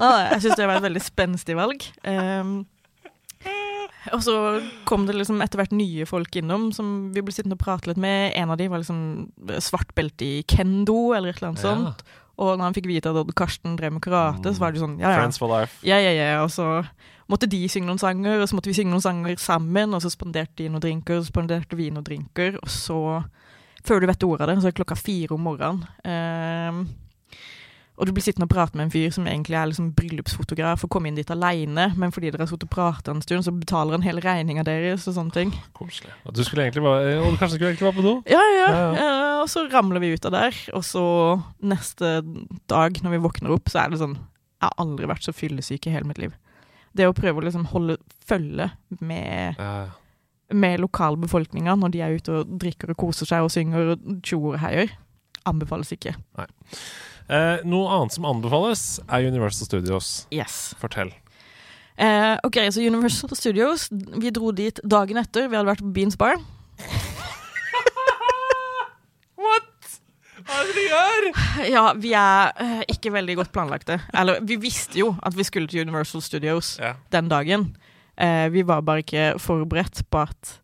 Nei, 0.00 0.14
jeg 0.34 0.40
synes 0.44 0.58
det 0.60 0.66
var 0.68 0.76
et 0.80 0.84
veldig 0.84 1.00
spenstig 1.04 1.54
valg. 1.56 1.84
Ehm, 2.04 2.66
og 4.12 4.20
så 4.22 4.34
kom 4.84 5.06
det 5.08 5.14
liksom 5.16 5.40
etter 5.44 5.60
hvert 5.62 5.72
nye 5.72 6.04
folk 6.06 6.36
innom 6.36 6.68
som 6.74 7.12
vi 7.14 7.22
ble 7.24 7.32
sittende 7.32 7.56
og 7.56 7.62
prate 7.64 7.88
litt 7.88 8.00
med. 8.00 8.32
En 8.36 8.50
av 8.50 8.58
de 8.60 8.68
var 8.68 8.82
liksom 8.82 9.30
svart 9.64 9.94
belte 9.96 10.26
i 10.26 10.42
kendo 10.50 11.14
eller 11.16 11.30
et 11.32 11.38
eller 11.40 11.52
annet 11.54 11.64
Ja. 11.64 11.70
sånt. 11.74 12.02
Og 12.36 12.56
når 12.58 12.64
han 12.66 12.74
fikk 12.74 12.86
vite 12.90 13.06
at 13.12 13.16
Odd 13.16 13.30
Karsten 13.38 13.76
drev 13.78 13.92
med 13.94 14.02
karate, 14.02 14.50
så 14.52 14.58
var 14.58 14.72
det 14.74 14.80
sånn 14.82 14.98
ja, 14.98 15.08
ja. 15.12 15.18
Friends 15.20 15.38
for 15.38 15.48
life. 15.52 15.78
Ja, 15.86 15.96
ja, 16.02 16.10
ja. 16.10 16.42
Og 16.42 16.50
så 16.50 16.82
måtte 17.30 17.46
de 17.48 17.60
synge 17.70 17.86
noen 17.86 18.00
sanger, 18.02 18.40
og 18.42 18.48
så 18.50 18.56
måtte 18.58 18.66
vi 18.72 18.74
synge 18.74 18.90
noen 18.90 19.04
sanger 19.04 19.36
sammen. 19.38 19.94
Og 19.94 20.02
så 20.02 20.10
spanderte 20.10 20.56
de 20.58 20.68
noen 20.68 20.82
drinker, 20.82 21.20
og 21.20 21.24
så 21.24 21.30
spanderte 21.30 21.78
vi 21.78 21.90
noen 21.94 22.02
drinker. 22.04 22.58
Og 22.60 22.68
så, 22.68 22.98
før 23.86 24.00
du 24.02 24.06
vet 24.10 24.26
ordet 24.26 24.40
av 24.42 24.50
det, 24.50 24.56
så 24.62 24.66
er 24.66 24.74
det 24.74 24.80
klokka 24.82 24.98
fire 24.98 25.30
om 25.38 25.46
morgenen. 25.46 25.86
Ehm, 26.04 26.88
og 27.96 28.06
du 28.06 28.12
blir 28.12 28.24
sittende 28.26 28.48
og 28.48 28.50
prate 28.50 28.74
med 28.74 28.86
en 28.88 28.90
fyr 28.90 29.10
som 29.14 29.26
egentlig 29.30 29.54
er 29.54 29.68
liksom 29.70 29.92
bryllupsfotograf 29.94 30.82
og 30.82 30.90
kommer 30.90 31.08
inn 31.12 31.14
dit 31.18 31.30
aleine, 31.30 31.84
men 31.96 32.10
fordi 32.10 32.30
dere 32.32 32.42
har 32.42 32.50
sittet 32.50 32.66
og 32.66 32.72
pratet 32.74 33.08
en 33.12 33.22
stund, 33.22 33.44
så 33.46 33.52
betaler 33.54 33.94
han 33.94 34.02
hele 34.02 34.20
regninga 34.24 34.64
deres 34.66 35.06
og 35.06 35.14
sånne 35.14 35.32
ting. 35.36 35.52
Koselig. 35.78 36.10
Du 36.34 36.42
skulle 36.42 36.64
egentlig 36.66 36.82
bare 36.82 37.20
Og 37.22 37.30
du 37.32 37.38
kanskje 37.38 37.54
skulle 37.60 37.70
egentlig 37.70 37.86
være 37.86 37.98
på 38.00 38.06
do? 38.08 38.14
Ja, 38.30 38.42
ja. 38.58 38.68
Ja, 38.74 38.84
Eh, 38.94 39.40
og 39.44 39.48
så 39.52 39.66
ramler 39.70 40.00
vi 40.00 40.12
ut 40.16 40.24
av 40.26 40.32
der, 40.32 40.54
og 40.74 40.82
så 40.82 41.04
neste 41.62 42.22
dag 42.70 42.98
når 43.04 43.10
vi 43.14 43.22
våkner 43.28 43.52
opp, 43.54 43.68
så 43.68 43.84
er 43.84 43.90
det 43.92 44.00
sånn 44.00 44.14
Jeg 44.16 44.70
har 44.70 44.74
aldri 44.80 45.06
vært 45.10 45.22
så 45.26 45.32
fyllesyk 45.36 45.86
i 45.86 45.92
hele 45.92 46.08
mitt 46.08 46.18
liv. 46.18 46.32
Det 46.96 47.04
å 47.06 47.12
prøve 47.14 47.42
å 47.42 47.44
liksom 47.44 47.66
holde 47.74 47.98
følge 48.26 48.70
med, 49.00 49.56
Ja. 49.58 49.88
med 50.50 50.80
lokalbefolkninga 50.80 51.74
når 51.76 51.90
de 51.92 52.00
er 52.00 52.14
ute 52.16 52.32
og 52.40 52.58
drikker 52.58 52.90
og 52.90 52.96
koser 52.96 53.26
seg 53.26 53.42
og 53.44 53.50
synger 53.50 53.92
og 53.94 54.22
tjoer 54.22 54.54
og 54.54 54.60
heier, 54.60 54.90
anbefales 55.44 55.92
ikke. 55.92 56.14
Eh, 57.28 57.62
noe 57.64 57.88
annet 57.88 58.12
som 58.12 58.24
anbefales, 58.28 59.00
er 59.08 59.26
Universal 59.30 59.66
Studios. 59.68 60.26
Yes. 60.34 60.74
Fortell. 60.80 61.12
Eh, 61.96 62.34
ok, 62.44 62.58
så 62.74 62.82
Universal 62.82 63.30
Studios, 63.38 63.88
vi 63.90 64.30
dro 64.34 64.50
dit 64.52 64.80
dagen 64.84 65.16
etter. 65.20 65.48
Vi 65.48 65.56
hadde 65.56 65.70
vært 65.70 65.84
på 65.84 65.92
Beans 65.94 66.16
Bar. 66.20 66.36
What?! 69.40 69.98
Hva 70.44 70.58
er 70.60 70.68
det 70.68 70.74
du 70.76 70.82
gjør?! 70.84 71.28
Ja, 71.70 71.84
vi 71.96 72.12
er 72.18 72.52
eh, 72.60 72.82
ikke 72.92 73.12
veldig 73.14 73.36
godt 73.40 73.52
planlagte. 73.54 74.00
Eller, 74.12 74.42
vi 74.44 74.58
visste 74.60 74.98
jo 75.00 75.14
at 75.24 75.36
vi 75.38 75.46
skulle 75.46 75.70
til 75.70 75.86
Universal 75.86 76.22
Studios 76.24 76.74
Ja. 76.82 76.94
den 77.14 77.30
dagen. 77.32 77.70
Eh, 78.20 78.48
vi 78.52 78.62
var 78.66 78.82
bare 78.86 79.02
ikke 79.02 79.38
forberedt 79.42 80.02
på 80.10 80.20
at 80.26 80.58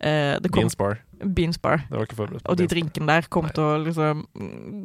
eh, 0.00 0.36
det 0.40 0.52
kom 0.52 0.62
Beans 0.64 0.76
Bar. 0.78 1.00
Beans 1.34 1.56
Bar. 1.58 1.78
Det 1.88 1.96
var 1.96 2.04
ikke 2.06 2.16
forberedt. 2.18 2.46
Og 2.50 2.56
de 2.58 2.66
drinkene 2.68 3.06
der 3.06 3.28
kom 3.32 3.48
til 3.50 3.62
å 3.64 3.78
liksom 3.84 4.24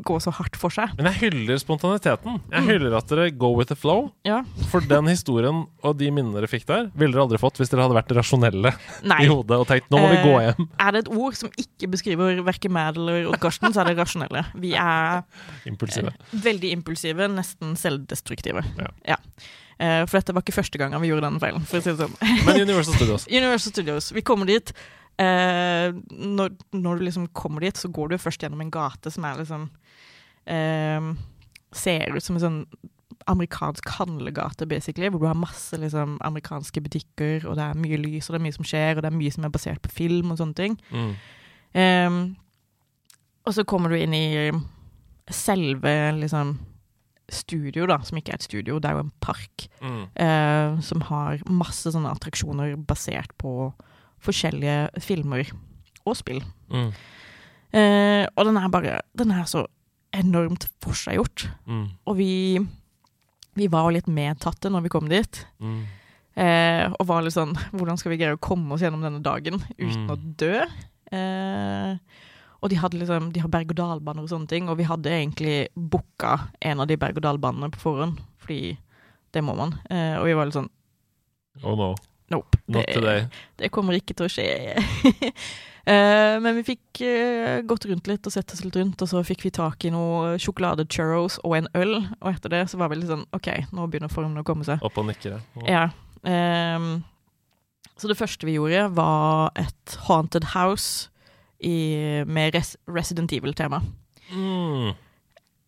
gå 0.06 0.18
så 0.24 0.32
hardt 0.38 0.56
for 0.56 0.70
seg. 0.74 0.94
Men 0.98 1.10
jeg 1.12 1.32
hyller 1.32 1.58
spontaniteten. 1.60 2.40
Jeg 2.52 2.62
Mm. 2.64 2.68
hyller 2.70 2.98
at 2.98 3.08
dere 3.08 3.32
go 3.32 3.54
with 3.58 3.68
the 3.70 3.76
flow. 3.76 4.12
Ja. 4.26 4.44
For 4.70 4.80
den 4.82 5.06
historien 5.08 5.66
og 5.84 5.98
de 5.98 6.10
minnene 6.12 6.34
dere 6.40 6.48
fikk 6.48 6.66
der, 6.66 6.92
ville 6.96 7.12
dere 7.14 7.24
aldri 7.28 7.38
fått 7.42 7.58
hvis 7.60 7.70
dere 7.70 7.82
hadde 7.88 7.98
vært 7.98 8.16
rasjonelle 8.16 8.74
Nei. 9.04 9.24
i 9.24 9.28
hodet 9.28 9.58
og 9.60 9.68
tenkt 9.68 9.90
'nå 9.90 9.98
må 10.00 10.10
vi 10.10 10.18
Eh, 10.18 10.26
gå 10.26 10.36
hjem'. 10.56 10.68
Er 10.80 10.92
det 10.92 11.08
et 11.08 11.14
ord 11.18 11.34
som 11.36 11.50
ikke 11.58 11.90
beskriver 11.92 12.44
verken 12.44 12.72
meg 12.72 12.96
eller 12.98 13.28
Odd 13.30 13.40
Karsten, 13.40 13.74
så 13.74 13.82
er 13.82 13.94
det 13.94 13.98
rasjonelle. 13.98 14.46
Vi 14.56 14.74
er 14.76 15.24
Impulsive. 15.66 16.14
veldig 16.34 16.72
impulsive, 16.72 17.28
nesten 17.30 17.76
selvdestruktive. 17.76 18.64
Ja. 18.78 18.88
ja. 19.08 19.16
For 19.80 20.20
dette 20.20 20.34
var 20.36 20.42
ikke 20.44 20.54
første 20.62 20.78
gangen 20.78 21.00
vi 21.00 21.08
gjorde 21.08 21.22
den 21.30 21.40
feilen. 21.40 21.62
For 21.66 21.80
å 21.80 21.82
si 21.82 21.90
det 21.94 22.00
sånn. 22.00 22.46
Men 22.46 22.60
Universal 22.62 22.96
Studios. 22.96 23.28
Universal 23.32 23.72
Studios. 23.72 24.12
Vi 24.12 24.22
kommer 24.22 24.46
dit. 24.46 24.74
Eh, 25.20 25.92
når, 26.16 26.54
når 26.72 27.00
du 27.02 27.04
liksom 27.10 27.26
kommer 27.36 27.66
dit, 27.66 27.76
så 27.76 27.90
går 27.92 28.14
du 28.14 28.18
først 28.22 28.40
gjennom 28.46 28.62
en 28.64 28.72
gate 28.72 29.12
som 29.12 29.26
er 29.28 29.42
liksom 29.42 29.66
eh, 30.48 31.10
Ser 31.76 32.16
ut 32.16 32.24
som 32.26 32.38
en 32.40 32.42
sånn 32.46 32.62
amerikansk 33.30 33.86
handlegate, 34.00 34.66
basically, 34.66 35.10
hvor 35.12 35.20
du 35.22 35.28
har 35.28 35.36
masse 35.38 35.78
liksom, 35.78 36.16
amerikanske 36.26 36.82
butikker, 36.82 37.44
og 37.46 37.60
det 37.60 37.66
er 37.68 37.78
mye 37.78 38.00
lys, 38.00 38.26
og 38.30 38.34
det 38.34 38.40
er 38.40 38.46
mye 38.48 38.56
som 38.56 38.66
skjer, 38.66 38.96
og 38.98 39.04
det 39.06 39.10
er 39.12 39.18
mye 39.20 39.34
som 39.36 39.46
er 39.46 39.52
basert 39.54 39.82
på 39.86 39.92
film 39.94 40.32
og 40.34 40.40
sånne 40.40 40.58
ting. 40.58 40.78
Mm. 40.90 41.12
Eh, 41.78 42.18
og 43.46 43.54
så 43.54 43.66
kommer 43.70 43.92
du 43.94 44.00
inn 44.00 44.16
i 44.18 44.50
selve 45.30 45.94
liksom 46.18 46.56
studio, 47.30 47.86
da, 47.92 48.00
som 48.08 48.18
ikke 48.18 48.34
er 48.34 48.40
et 48.40 48.48
studio, 48.48 48.80
det 48.82 48.90
er 48.90 48.98
jo 48.98 49.04
en 49.06 49.14
park 49.22 49.68
Mm. 49.84 50.02
eh, 50.16 50.80
som 50.82 51.02
har 51.12 51.38
masse 51.46 51.92
sånne 51.94 52.10
attraksjoner 52.16 52.74
basert 52.90 53.36
på 53.38 53.74
forskjellige 54.26 55.02
filmer 55.06 55.50
og 56.06 56.16
spill. 56.20 56.42
Mm. 56.72 56.90
Eh, 57.72 58.26
og 58.36 58.46
den 58.50 58.58
er 58.58 58.70
bare 58.74 58.96
Den 59.18 59.32
er 59.32 59.46
så 59.46 59.66
enormt 60.16 60.66
forseggjort. 60.82 61.48
Mm. 61.70 61.86
Og 62.10 62.16
vi, 62.18 62.32
vi 63.60 63.68
var 63.70 63.86
jo 63.88 63.96
litt 64.00 64.08
medtatte 64.10 64.72
når 64.74 64.88
vi 64.88 64.90
kom 64.94 65.10
dit. 65.12 65.44
Mm. 65.62 65.84
Eh, 66.40 66.86
og 67.00 67.08
var 67.10 67.22
litt 67.26 67.36
sånn 67.36 67.52
Hvordan 67.74 67.98
skal 68.00 68.14
vi 68.14 68.20
greie 68.22 68.38
å 68.38 68.42
komme 68.42 68.72
oss 68.76 68.82
gjennom 68.86 69.02
denne 69.04 69.22
dagen 69.26 69.60
uten 69.78 70.06
Mm. 70.06 70.10
å 70.14 70.18
dø? 70.40 70.66
Eh, 71.12 71.98
og 72.62 72.70
de 72.70 72.78
hadde 72.80 73.00
liksom 73.00 73.32
De 73.34 73.40
har 73.42 73.50
berg-og-dal-baner 73.50 74.24
og 74.26 74.30
sånne 74.30 74.48
ting, 74.52 74.70
og 74.70 74.78
vi 74.78 74.84
hadde 74.88 75.10
egentlig 75.14 75.70
booka 75.76 76.50
en 76.62 76.80
av 76.84 76.88
de 76.88 76.98
berg-og-dal-banene 77.00 77.72
på 77.72 77.80
forhånd, 77.82 78.20
fordi 78.42 78.78
det 79.34 79.44
må 79.46 79.56
man. 79.58 79.74
Eh, 79.90 80.18
og 80.20 80.26
vi 80.28 80.34
var 80.38 80.46
litt 80.50 80.58
sånn 80.58 80.70
Oh 81.64 81.76
no, 81.76 81.94
Nope. 82.30 82.58
det- 82.68 83.28
Det 83.58 83.72
kommer 83.72 83.94
ikke 83.98 84.14
til 84.16 84.26
å 84.26 84.30
skje. 84.30 84.48
Eh, 85.90 86.36
men 86.44 86.54
vi 86.60 86.62
fikk 86.76 87.00
eh, 87.02 87.62
gått 87.66 87.86
rundt 87.90 88.06
litt 88.06 88.28
og 88.28 88.34
sett 88.36 88.52
oss 88.54 88.60
litt 88.62 88.76
rundt, 88.78 89.02
og 89.02 89.08
så 89.10 89.24
fikk 89.26 89.42
vi 89.48 89.50
tak 89.56 89.82
i 89.88 89.90
noe 89.90 90.36
sjokolade-churros 90.38 91.40
og 91.48 91.56
en 91.58 91.70
øl. 91.74 91.96
Og 92.22 92.28
etter 92.30 92.52
det 92.54 92.60
så 92.70 92.78
var 92.78 92.92
vi 92.92 93.00
litt 93.00 93.10
sånn 93.10 93.24
OK, 93.34 93.48
nå 93.74 93.88
begynner 93.90 94.12
formen 94.12 94.38
å 94.38 94.44
komme 94.46 94.68
seg. 94.68 94.84
Opp 94.86 95.00
og 95.02 95.08
nikke. 95.08 95.40
ja. 95.66 95.66
Ja. 95.66 95.82
ehm, 96.30 97.00
så 97.98 98.12
det 98.12 98.20
første 98.20 98.46
vi 98.46 98.60
gjorde, 98.60 98.84
var 98.94 99.50
et 99.58 99.98
haunted 100.06 100.52
house 100.54 101.10
i, 101.64 102.22
med 102.28 102.54
res 102.54 102.76
Resident 102.86 103.34
Evil-tema. 103.34 103.82
Mm. 104.30 104.94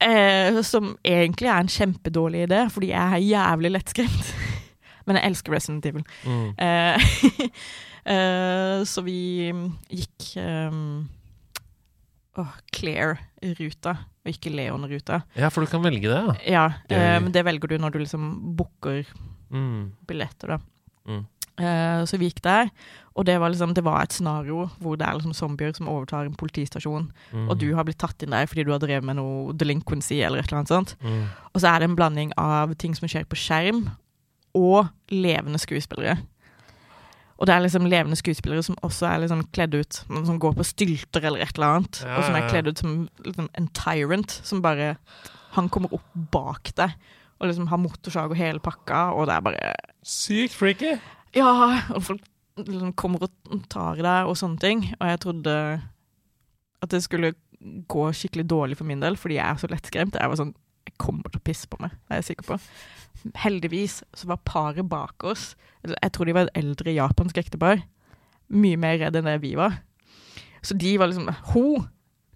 Uh, 0.02 0.62
som 0.66 0.96
egentlig 1.06 1.50
er 1.50 1.60
en 1.64 1.68
kjempedårlig 1.72 2.46
idé, 2.48 2.62
fordi 2.70 2.92
jeg 2.94 3.18
er 3.18 3.26
jævlig 3.26 3.74
lettskremt. 3.80 4.32
Men 5.12 5.20
jeg 5.20 5.32
elsker 5.34 5.52
Resident 5.58 5.86
Evil. 5.92 6.06
Mm. 6.24 6.54
Eh, 6.58 7.50
eh, 8.16 8.84
så 8.88 9.04
vi 9.06 9.18
gikk 9.92 10.30
um, 10.40 11.10
åh, 12.40 12.54
Claire-ruta, 12.72 13.98
og 14.24 14.32
ikke 14.32 14.54
Leon-ruta. 14.56 15.22
Ja, 15.36 15.50
for 15.52 15.66
du 15.66 15.72
kan 15.72 15.84
velge 15.84 16.08
det, 16.08 16.22
ja. 16.48 16.70
Ja, 16.88 16.96
eh, 16.96 17.20
men 17.22 17.34
det 17.36 17.44
velger 17.48 17.74
du 17.74 17.78
når 17.82 17.96
du 17.98 18.02
liksom 18.06 18.56
booker 18.58 19.04
Mm. 19.52 19.92
billetter, 20.08 20.48
da. 20.54 20.58
Mm. 21.12 21.26
Eh, 21.60 22.04
så 22.08 22.16
vi 22.18 22.30
gikk 22.30 22.40
der, 22.46 22.70
og 23.20 23.26
det 23.28 23.34
var, 23.42 23.52
liksom, 23.52 23.74
det 23.76 23.84
var 23.84 24.06
et 24.06 24.14
scenario 24.16 24.70
hvor 24.80 24.96
det 24.98 25.04
er 25.06 25.18
liksom 25.20 25.34
zombier 25.36 25.74
som 25.76 25.90
overtar 25.92 26.24
en 26.30 26.38
politistasjon, 26.40 27.10
Mm. 27.34 27.50
og 27.52 27.58
du 27.60 27.76
har 27.76 27.84
blitt 27.84 28.00
tatt 28.00 28.24
inn 28.24 28.32
der 28.32 28.48
fordi 28.48 28.64
du 28.64 28.72
har 28.72 28.80
drevet 28.80 29.04
med 29.04 29.18
noe 29.20 29.52
delinquency 29.52 30.22
eller 30.24 30.40
et 30.40 30.48
eller 30.48 30.62
annet 30.62 30.72
sånt. 30.72 30.96
Mm. 31.04 31.26
Og 31.54 31.60
så 31.62 31.68
er 31.76 31.80
det 31.84 31.90
en 31.90 31.98
blanding 32.00 32.32
av 32.40 32.74
ting 32.80 32.96
som 32.96 33.10
skjer 33.12 33.26
på 33.28 33.36
skjerm, 33.36 33.90
og 34.58 34.90
levende 35.12 35.60
skuespillere. 35.62 36.18
Og 37.42 37.48
det 37.50 37.56
er 37.56 37.64
liksom 37.64 37.88
levende 37.90 38.18
skuespillere 38.20 38.62
som 38.64 38.78
også 38.86 39.08
er 39.10 39.24
liksom 39.24 39.40
kledd 39.50 39.74
ut 39.74 40.04
Som 40.06 40.38
går 40.40 40.54
på 40.60 40.66
stylter 40.68 41.24
eller 41.26 41.42
et 41.42 41.56
eller 41.58 41.80
annet. 41.80 42.02
Ja, 42.06 42.20
Og 42.20 42.28
som 42.28 42.36
er 42.38 42.50
kledd 42.52 42.70
ut 42.70 42.78
som 42.84 42.92
liksom, 43.26 43.48
en 43.58 43.70
tyrant. 43.74 44.36
Som 44.46 44.62
bare 44.62 44.96
Han 45.58 45.70
kommer 45.74 45.94
opp 45.98 46.06
bak 46.32 46.70
deg 46.78 46.94
og 47.42 47.50
liksom 47.50 47.72
har 47.72 47.80
motorsag 47.82 48.30
og 48.30 48.38
hele 48.38 48.62
pakka, 48.62 49.16
og 49.18 49.26
det 49.26 49.34
er 49.34 49.42
bare 49.42 49.70
Sykt 50.06 50.54
freaky. 50.54 50.92
Ja! 51.34 51.82
Og 51.90 52.04
folk 52.06 52.28
liksom 52.62 52.92
kommer 52.94 53.24
og 53.26 53.64
tar 53.72 53.98
i 53.98 54.06
deg 54.06 54.30
og 54.30 54.38
sånne 54.38 54.62
ting. 54.62 54.84
Og 55.00 55.10
jeg 55.10 55.22
trodde 55.24 55.56
at 56.82 56.94
det 56.94 57.02
skulle 57.02 57.34
gå 57.90 58.06
skikkelig 58.14 58.46
dårlig 58.50 58.78
for 58.78 58.90
min 58.90 59.02
del, 59.02 59.18
fordi 59.18 59.40
jeg 59.40 59.46
er 59.48 59.62
så 59.62 59.70
lettskremt. 59.72 60.18
Jeg 60.22 60.30
var 60.30 60.38
sånn 60.38 60.54
Jeg 60.86 60.96
kommer 60.98 61.30
til 61.30 61.42
å 61.42 61.46
pisse 61.46 61.70
på 61.70 61.78
meg, 61.82 61.94
det 61.94 62.14
er 62.16 62.22
jeg 62.22 62.32
sikker 62.32 62.48
på. 62.48 62.56
Heldigvis 63.38 64.02
så 64.18 64.30
var 64.32 64.42
paret 64.48 64.88
bak 64.90 65.24
oss 65.30 65.52
Jeg 65.86 66.12
tror 66.14 66.26
de 66.26 66.34
var 66.34 66.48
et 66.48 66.60
eldre 66.62 66.94
japansk 66.96 67.38
ektepar. 67.42 67.84
Mye 68.52 68.80
mer 68.80 69.00
redd 69.02 69.18
enn 69.18 69.30
det 69.30 69.40
vi 69.44 69.56
var. 69.60 69.80
Så 70.62 70.78
de 70.78 70.94
var 71.02 71.10
liksom 71.10 71.30
Hun, 71.54 71.88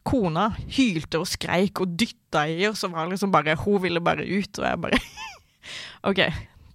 kona, 0.05 0.51
hylte 0.77 1.21
og 1.21 1.29
skreik 1.29 1.81
og 1.81 1.95
dytta 1.97 2.45
i, 2.49 2.65
og 2.69 2.77
var 2.93 3.09
liksom 3.11 3.33
bare 3.33 3.57
Hun 3.61 3.81
ville 3.83 4.01
bare 4.01 4.25
ut, 4.25 4.59
og 4.59 4.65
jeg 4.65 4.81
bare 4.81 5.01
OK. 6.09 6.21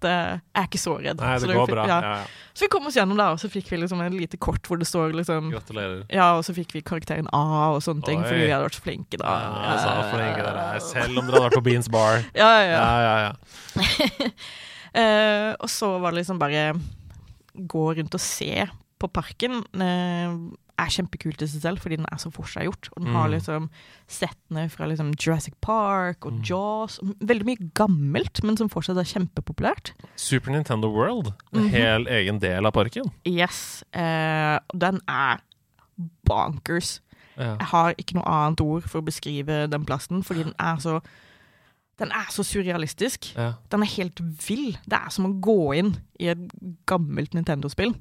Det, 0.01 0.11
jeg 0.11 0.61
er 0.63 0.67
ikke 0.69 0.79
så 0.81 0.93
redd. 0.97 1.19
Nei, 1.21 1.33
Så 1.39 1.49
det 1.49 1.55
går 1.57 1.71
bra. 1.71 1.83
Ja. 1.89 1.97
Ja, 2.01 2.13
ja. 2.21 2.47
Så 2.57 2.65
vi 2.65 2.69
kom 2.73 2.87
oss 2.89 2.97
gjennom 2.97 3.19
da, 3.19 3.27
og 3.35 3.39
så 3.41 3.49
fikk 3.53 3.69
vi 3.71 3.77
liksom 3.83 4.01
en 4.03 4.15
lite 4.17 4.39
kort 4.41 4.65
hvor 4.67 4.79
det 4.81 4.87
står 4.89 5.13
liksom 5.17 5.51
Gratulerer. 5.53 6.01
Ja, 6.11 6.31
og 6.39 6.43
så 6.47 6.55
fikk 6.57 6.73
vi 6.75 6.81
karakteren 6.85 7.29
A 7.35 7.43
og 7.75 7.79
sånne 7.85 8.03
ting, 8.07 8.23
Oi. 8.23 8.27
fordi 8.27 8.47
vi 8.47 8.51
hadde 8.51 8.65
vært 8.67 8.79
så 8.79 8.85
flinke 8.85 9.21
da. 9.21 9.35
Ja, 9.61 9.75
så 9.79 9.93
flinke 10.11 10.41
dere 10.47 10.65
er. 10.73 10.81
Selv 10.83 11.21
om 11.21 11.29
dere 11.29 11.37
hadde 11.37 11.45
vært 11.47 11.59
på 11.59 11.65
Beans 11.69 11.91
Bar. 11.93 12.25
Ja, 12.41 12.49
ja, 12.59 12.67
ja. 12.67 12.81
Ja, 12.81 12.99
ja, 13.05 13.15
ja. 13.29 14.31
Eh, 14.91 15.53
og 15.63 15.69
så 15.71 15.87
var 16.03 16.11
det 16.11 16.17
liksom 16.19 16.35
bare 16.41 16.73
gå 17.55 17.83
rundt 17.95 18.15
og 18.17 18.19
se 18.19 18.65
på 18.99 19.07
parken. 19.07 19.61
Eh, 19.71 20.33
er 20.81 20.89
kjempekult 20.95 21.41
i 21.41 21.47
seg 21.47 21.61
selv, 21.61 21.79
fordi 21.83 21.97
den 21.99 22.07
er 22.11 22.17
så 22.17 22.31
forseggjort. 22.33 22.89
Og 22.95 23.03
den 23.05 23.13
har 23.13 23.27
Mm. 23.29 23.33
liksom 23.35 23.69
settene 24.07 24.69
fra 24.69 24.87
liksom 24.87 25.13
Jurassic 25.15 25.53
Park 25.61 26.25
og 26.25 26.33
Mm. 26.33 26.41
Jaws. 26.49 26.99
Veldig 27.21 27.45
mye 27.45 27.69
gammelt, 27.73 28.43
men 28.43 28.57
som 28.57 28.69
fortsatt 28.69 28.97
er 28.97 29.03
kjempepopulært. 29.07 29.93
Super 30.15 30.51
Nintendo 30.51 30.89
World. 30.89 31.33
En 31.53 31.61
Mhm. 31.63 31.69
hel 31.69 32.05
egen 32.07 32.39
del 32.39 32.65
av 32.65 32.73
parken. 32.73 33.11
Yes. 33.25 33.83
Eh, 33.93 34.59
den 34.77 34.99
er 35.07 35.39
bonkers. 36.27 36.99
Ja. 37.37 37.55
Jeg 37.57 37.67
har 37.71 37.93
ikke 37.97 38.15
noe 38.19 38.27
annet 38.27 38.61
ord 38.61 38.83
for 38.89 39.01
å 39.01 39.05
beskrive 39.07 39.69
den 39.71 39.85
plassen, 39.87 40.23
fordi 40.23 40.43
den 40.43 40.55
er 40.59 40.77
så 40.83 41.01
Den 41.99 42.09
er 42.11 42.25
så 42.31 42.41
surrealistisk. 42.41 43.35
ja. 43.37 43.53
Den 43.69 43.83
er 43.83 43.85
helt 43.85 44.15
vill. 44.47 44.71
Det 44.89 44.93
er 45.05 45.09
som 45.11 45.25
å 45.27 45.39
gå 45.39 45.75
inn 45.77 45.97
i 46.19 46.29
et 46.29 46.37
gammelt 46.87 47.29
Nintendo-spill. 47.35 47.93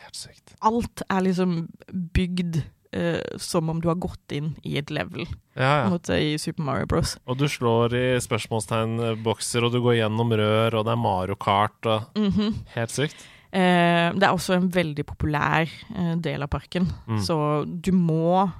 Helt. 0.00 0.54
Alt 0.62 1.02
er 1.08 1.20
liksom 1.28 1.68
bygd 2.16 2.62
Uh, 2.90 3.20
som 3.38 3.68
om 3.70 3.78
du 3.80 3.86
har 3.86 3.94
gått 4.02 4.32
inn 4.34 4.56
i 4.66 4.72
et 4.80 4.88
level 4.90 5.20
Ja, 5.54 5.84
ja. 5.84 5.90
måte, 5.92 6.10
i 6.18 6.32
Super 6.42 6.64
Mario 6.66 6.88
Bros. 6.90 7.12
Og 7.24 7.36
du 7.38 7.44
slår 7.46 7.94
i 7.94 8.18
spørsmålstegn-bokser, 8.18 9.62
og 9.62 9.70
du 9.70 9.78
går 9.84 10.00
gjennom 10.00 10.32
rør, 10.34 10.74
og 10.80 10.84
det 10.88 10.92
er 10.96 10.98
Mario 10.98 11.36
Kart 11.38 11.86
og 11.86 12.08
Mhm. 12.18 12.54
Helt 12.74 12.90
sykt. 12.90 13.14
Uh, 13.54 14.10
det 14.18 14.24
er 14.26 14.32
også 14.34 14.56
en 14.56 14.68
veldig 14.74 15.04
populær 15.06 15.68
uh, 15.94 16.16
del 16.16 16.42
av 16.42 16.48
parken, 16.50 16.90
Mm. 17.06 17.20
så 17.22 17.64
du 17.80 17.92
må 17.92 18.50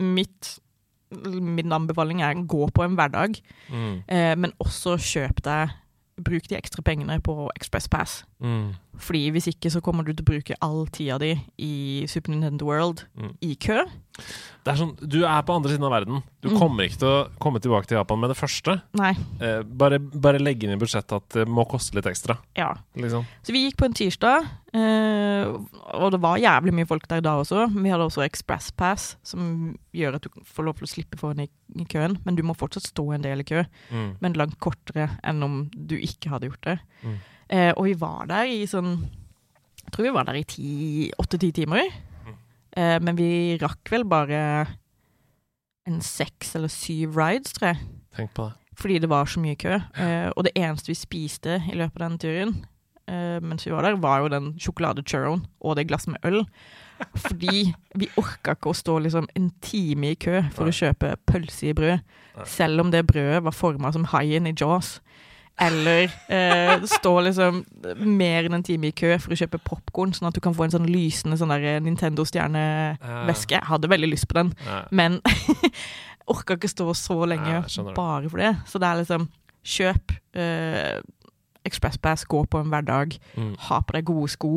mitt 0.00 0.58
Min 1.10 1.72
anbefaling 1.72 2.20
er 2.20 2.34
gå 2.34 2.68
på 2.70 2.84
en 2.84 2.94
hverdag, 2.94 3.40
Mm. 3.72 4.02
eh, 4.08 4.34
men 4.34 4.52
også 4.60 4.98
kjøp 5.00 5.40
deg 5.40 5.70
Bruk 6.20 6.46
de 6.48 6.56
ekstra 6.56 6.82
pengene 6.84 7.18
på 7.22 7.48
Express 7.56 7.88
Pass. 7.88 8.24
Mm. 8.40 8.74
Fordi 8.98 9.30
hvis 9.34 9.48
ikke 9.50 9.70
så 9.70 9.80
kommer 9.82 10.04
du 10.06 10.12
til 10.12 10.24
å 10.24 10.28
bruke 10.30 10.54
all 10.62 10.86
tida 10.86 11.18
di 11.18 11.32
i 11.58 12.04
Super 12.06 12.30
Nintendo 12.32 12.66
World 12.66 13.04
Mm. 13.18 13.32
i 13.42 13.54
kø. 13.54 13.84
Det 14.64 14.72
er 14.72 14.76
sånn, 14.76 14.96
Du 15.08 15.24
er 15.24 15.42
på 15.42 15.54
andre 15.54 15.70
siden 15.70 15.84
av 15.86 15.92
verden. 15.92 16.22
Du 16.42 16.48
Mm. 16.50 16.58
kommer 16.58 16.84
ikke 16.84 16.98
til 16.98 17.08
å 17.08 17.28
komme 17.40 17.60
tilbake 17.60 17.86
til 17.86 17.96
Japan 17.98 18.18
med 18.20 18.30
det 18.30 18.36
første. 18.36 18.82
Nei, 18.94 19.12
Eh, 19.40 19.62
bare, 19.62 19.98
bare 19.98 20.38
legge 20.38 20.64
inn 20.64 20.70
i 20.72 20.76
budsjettet 20.76 21.12
at 21.16 21.28
det 21.30 21.46
må 21.48 21.64
koste 21.68 21.94
litt 21.94 22.04
ekstra. 22.06 22.38
ja. 22.56 22.74
Liksom. 22.96 23.24
Så 23.44 23.52
vi 23.52 23.70
gikk 23.70 23.76
på 23.76 23.84
en 23.86 23.92
tirsdag, 23.94 24.48
eh, 24.74 25.44
og 25.94 26.10
det 26.12 26.20
var 26.20 26.38
jævlig 26.38 26.72
mye 26.74 26.86
folk 26.86 27.06
der 27.08 27.20
da 27.20 27.36
også. 27.42 27.66
Vi 27.72 27.88
hadde 27.90 28.06
også 28.06 28.24
Express 28.24 28.70
Pass, 28.76 29.16
som 29.22 29.76
gjør 29.94 30.16
at 30.16 30.22
du 30.22 30.28
får 30.44 30.64
lov 30.64 30.76
til 30.78 30.86
å 30.86 30.92
slippe 30.94 31.18
foran 31.18 31.40
i, 31.40 31.48
i 31.76 31.84
køen. 31.84 32.18
Men 32.24 32.34
du 32.36 32.42
må 32.42 32.56
fortsatt 32.56 32.86
stå 32.92 33.14
en 33.14 33.22
del 33.22 33.40
i 33.40 33.44
kø, 33.44 33.64
Mm. 33.92 34.16
men 34.20 34.32
langt 34.34 34.58
kortere 34.58 35.18
enn 35.24 35.42
om 35.42 35.70
du 35.70 35.96
ikke 35.96 36.30
hadde 36.30 36.48
gjort 36.50 36.62
det. 36.62 36.80
Mm. 37.04 37.18
Eh, 37.48 37.72
og 37.76 37.84
vi 37.88 37.94
var 37.96 38.26
der 38.28 38.44
i 38.50 38.66
sånn 38.68 38.98
Jeg 39.86 39.92
tror 39.94 40.04
vi 40.04 40.12
var 40.12 40.26
der 40.28 40.36
i 40.36 41.10
åtte-ti 41.18 41.48
timer. 41.56 41.86
Eh, 42.76 42.98
men 43.00 43.16
vi 43.16 43.56
rakk 43.62 43.88
vel 43.90 44.04
bare 44.04 44.40
en 45.88 46.00
seks 46.04 46.54
eller 46.58 46.68
syv 46.68 47.16
rides, 47.16 47.54
tror 47.56 47.70
jeg. 47.72 47.86
Tenk 48.18 48.34
på 48.36 48.50
det. 48.50 48.54
Fordi 48.78 48.98
det 49.02 49.08
var 49.10 49.24
så 49.26 49.40
mye 49.42 49.56
kø. 49.58 49.78
Eh, 49.98 50.28
og 50.36 50.44
det 50.44 50.52
eneste 50.60 50.92
vi 50.92 50.98
spiste 50.98 51.56
i 51.72 51.78
løpet 51.78 52.02
av 52.02 52.10
den 52.12 52.18
turen, 52.22 52.52
eh, 53.08 53.38
mens 53.40 53.64
vi 53.66 53.72
var 53.72 53.82
der, 53.88 53.96
var 53.96 54.20
jo 54.22 54.28
den 54.28 54.52
sjokoladechurroen 54.60 55.46
og 55.64 55.76
det 55.80 55.88
glasset 55.88 56.12
med 56.12 56.28
øl. 56.28 56.44
Fordi 57.16 57.72
vi 57.98 58.10
orka 58.20 58.54
ikke 58.54 58.70
å 58.70 58.76
stå 58.76 58.98
liksom 59.02 59.26
en 59.38 59.48
time 59.64 60.12
i 60.12 60.18
kø 60.18 60.42
for 60.52 60.66
Nei. 60.68 60.74
å 60.74 60.78
kjøpe 60.78 61.14
pølse 61.30 61.70
i 61.70 61.74
brød, 61.78 62.00
Nei. 62.36 62.46
selv 62.46 62.84
om 62.84 62.92
det 62.92 63.06
brødet 63.08 63.42
var 63.46 63.56
forma 63.56 63.92
som 63.94 64.04
haien 64.12 64.46
i 64.46 64.54
Jaws. 64.54 64.98
Eller 65.60 66.12
eh, 66.30 66.84
stå 66.86 67.12
liksom 67.26 67.64
mer 68.06 68.46
enn 68.46 68.54
en 68.54 68.62
time 68.62 68.88
i 68.92 68.94
kø 68.94 69.16
for 69.18 69.34
å 69.34 69.38
kjøpe 69.40 69.58
popkorn, 69.66 70.12
sånn 70.14 70.28
at 70.30 70.36
du 70.36 70.40
kan 70.44 70.54
få 70.54 70.64
en 70.68 70.74
sånn 70.76 70.86
lysende 70.86 71.34
sånn 71.40 71.50
der 71.50 71.80
Nintendo-stjerneveske. 71.82 73.56
Jeg 73.58 73.66
hadde 73.66 73.90
veldig 73.90 74.10
lyst 74.12 74.28
på 74.30 74.38
den, 74.38 74.52
Nei. 74.66 74.82
men 74.94 75.18
orka 76.32 76.54
ikke 76.58 76.70
stå 76.70 76.86
så 76.94 77.16
lenge 77.26 77.62
Nei, 77.64 77.94
bare 77.96 78.28
for 78.30 78.38
det. 78.42 78.52
Så 78.70 78.78
det 78.78 78.86
er 78.90 79.00
liksom 79.02 79.28
kjøp 79.68 80.14
eh, 80.38 80.98
Expresspass, 81.68 82.22
gå 82.24 82.44
på 82.48 82.60
en 82.62 82.70
hverdag, 82.72 83.18
Mm. 83.36 83.56
ha 83.66 83.80
på 83.84 83.92
deg 83.98 84.06
gode 84.08 84.30
sko, 84.32 84.52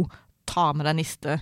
ta 0.48 0.70
med 0.74 0.86
deg 0.88 0.96
niste. 1.02 1.40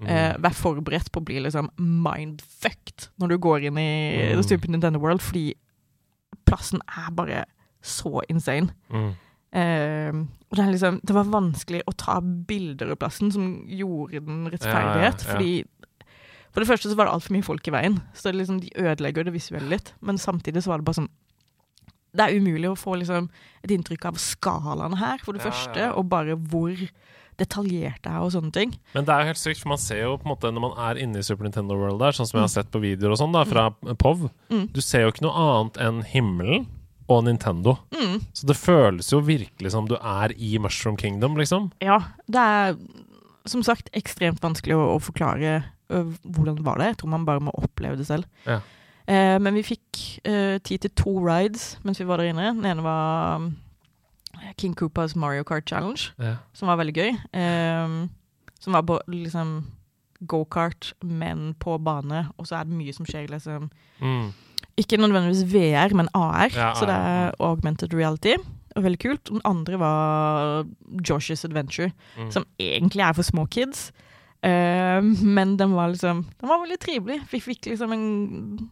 Mm. 0.00 0.08
Eh, 0.08 0.32
vær 0.42 0.56
forberedt 0.56 1.12
på 1.14 1.20
å 1.20 1.24
bli 1.28 1.36
liksom 1.44 1.68
mindfucked 1.78 3.10
når 3.20 3.28
du 3.28 3.38
går 3.38 3.68
inn 3.68 3.78
i 3.78 3.90
Mm. 4.32 4.36
The 4.40 4.42
Super 4.48 4.68
Nintendo 4.72 4.98
World, 4.98 5.20
fordi 5.22 5.52
plassen 6.48 6.80
er 6.88 7.10
bare 7.14 7.44
så 7.82 8.22
insane. 8.30 8.70
Mm. 8.92 9.10
Uh, 9.52 10.22
det, 10.56 10.64
liksom, 10.72 11.00
det 11.04 11.12
var 11.16 11.28
vanskelig 11.28 11.82
å 11.86 11.92
ta 12.00 12.20
bilder 12.22 12.94
av 12.94 12.96
plassen 13.02 13.32
som 13.34 13.50
gjorde 13.68 14.22
den 14.24 14.46
rettferdighet. 14.52 15.26
Ja, 15.26 15.28
ja. 15.28 15.34
Fordi 15.36 15.52
For 16.52 16.60
det 16.60 16.68
første 16.68 16.90
så 16.90 16.96
var 16.98 17.06
det 17.08 17.14
altfor 17.14 17.32
mye 17.32 17.44
folk 17.46 17.68
i 17.68 17.72
veien, 17.72 17.94
så 18.12 18.28
det 18.28 18.34
liksom, 18.42 18.58
de 18.60 18.68
ødelegger 18.76 19.24
det 19.24 19.32
visuelle 19.32 19.70
litt. 19.72 19.94
Men 20.04 20.18
samtidig 20.20 20.60
så 20.62 20.68
var 20.74 20.78
det 20.82 20.84
bare 20.84 20.98
sånn 21.00 21.08
Det 22.12 22.26
er 22.26 22.34
umulig 22.36 22.68
å 22.68 22.76
få 22.76 22.98
liksom, 23.00 23.30
et 23.64 23.70
inntrykk 23.72 24.04
av 24.10 24.18
skalaene 24.20 24.98
her, 25.00 25.16
for 25.24 25.32
det 25.32 25.40
første, 25.46 25.86
og 25.96 26.10
bare 26.12 26.36
hvor 26.36 26.76
detaljert 27.40 28.02
det 28.04 28.10
er 28.12 28.20
og 28.20 28.34
sånne 28.34 28.52
ting. 28.52 28.74
Men 28.92 29.06
det 29.08 29.14
er 29.14 29.22
jo 29.24 29.30
helt 29.32 29.40
sykt, 29.40 29.62
for 29.62 29.72
man 29.72 29.80
ser 29.80 30.02
jo 30.04 30.18
på 30.20 30.26
en 30.28 30.32
måte 30.34 30.50
når 30.52 30.60
man 30.66 30.74
er 30.90 31.00
inne 31.00 31.22
i 31.22 31.24
Super 31.24 31.48
Nintendo 31.48 31.78
World 31.80 32.02
der, 32.04 32.12
sånn 32.12 32.28
som 32.28 32.36
jeg 32.36 32.44
har 32.44 32.52
Mm. 32.52 32.56
sett 32.58 32.70
på 32.70 32.82
videoer 32.84 33.12
og 33.16 33.18
sånn 33.22 33.32
da, 33.32 33.44
fra 33.48 33.70
POV, 33.96 34.28
Mm. 34.50 34.66
du 34.74 34.80
ser 34.84 35.00
jo 35.06 35.08
ikke 35.10 35.24
noe 35.24 35.32
annet 35.40 35.80
enn 35.80 36.02
himmelen 36.04 36.66
og 37.10 37.24
Nintendo. 37.24 37.76
Mm. 37.94 38.20
Så 38.34 38.46
det 38.46 38.56
føles 38.56 39.08
jo 39.12 39.18
virkelig 39.24 39.72
som 39.74 39.88
du 39.88 39.96
er 39.98 40.32
i 40.36 40.56
Mushroom 40.62 40.96
Kingdom, 40.96 41.36
liksom. 41.36 41.70
Ja, 41.82 41.98
det 42.30 42.40
er 42.40 42.76
som 43.46 43.62
sagt 43.66 43.88
ekstremt 43.96 44.40
vanskelig 44.42 44.76
å, 44.78 44.92
å 44.96 45.00
forklare 45.02 45.62
hvordan 45.92 46.14
hvordan 46.32 46.62
var 46.64 46.78
der. 46.80 46.92
Jeg 46.92 47.00
tror 47.02 47.10
man 47.12 47.26
bare 47.28 47.42
må 47.44 47.52
oppleve 47.58 47.98
det 48.00 48.06
selv. 48.08 48.24
Ja. 48.46 48.60
Eh, 49.04 49.36
men 49.42 49.54
vi 49.58 49.64
fikk 49.66 49.98
eh, 50.24 50.56
tid 50.64 50.86
til 50.86 50.92
to 50.96 51.12
rides 51.26 51.74
mens 51.84 52.00
vi 52.00 52.06
var 52.08 52.22
der 52.22 52.30
inne. 52.30 52.52
Den 52.56 52.64
ene 52.70 52.84
var 52.86 53.42
um, 53.42 53.50
King 54.56 54.72
Koopas 54.78 55.16
Mario 55.18 55.44
Kart 55.44 55.66
Challenge, 55.68 56.12
Ja. 56.22 56.36
som 56.54 56.70
var 56.70 56.78
veldig 56.80 56.94
gøy. 56.96 57.10
Eh, 57.36 57.98
som 58.62 58.72
var 58.78 58.86
på 58.88 59.00
liksom 59.10 59.66
gokart, 60.22 60.92
men 61.02 61.52
på 61.58 61.76
bane, 61.82 62.28
og 62.38 62.46
så 62.46 62.60
er 62.60 62.64
det 62.70 62.78
mye 62.78 62.94
som 62.94 63.04
skjer 63.08 63.28
liksom 63.28 63.70
Mm. 64.00 64.32
Ikke 64.82 64.98
nødvendigvis 65.00 65.44
VR, 65.52 65.94
men 65.96 66.08
AR. 66.14 66.50
Ja, 66.54 66.72
så 66.74 66.86
det 66.88 66.94
er 66.96 67.32
augmented 67.40 67.94
reality. 67.94 68.34
Og 68.76 68.84
veldig 68.86 68.98
kult. 69.02 69.24
Den 69.28 69.40
andre 69.44 69.78
var 69.78 70.64
Josh's 71.08 71.44
Adventure, 71.44 71.90
Mm. 72.18 72.30
som 72.32 72.46
egentlig 72.60 73.02
er 73.04 73.12
for 73.12 73.22
små 73.22 73.46
kids. 73.50 73.90
Uh, 74.44 74.98
men 75.22 75.56
den 75.56 75.74
var 75.76 75.92
liksom 75.92 76.24
Den 76.40 76.48
var 76.48 76.58
veldig 76.64 76.78
trivelig. 76.82 77.20
Vi 77.30 77.38
fikk 77.40 77.66
liksom 77.70 77.92
en 77.92 78.70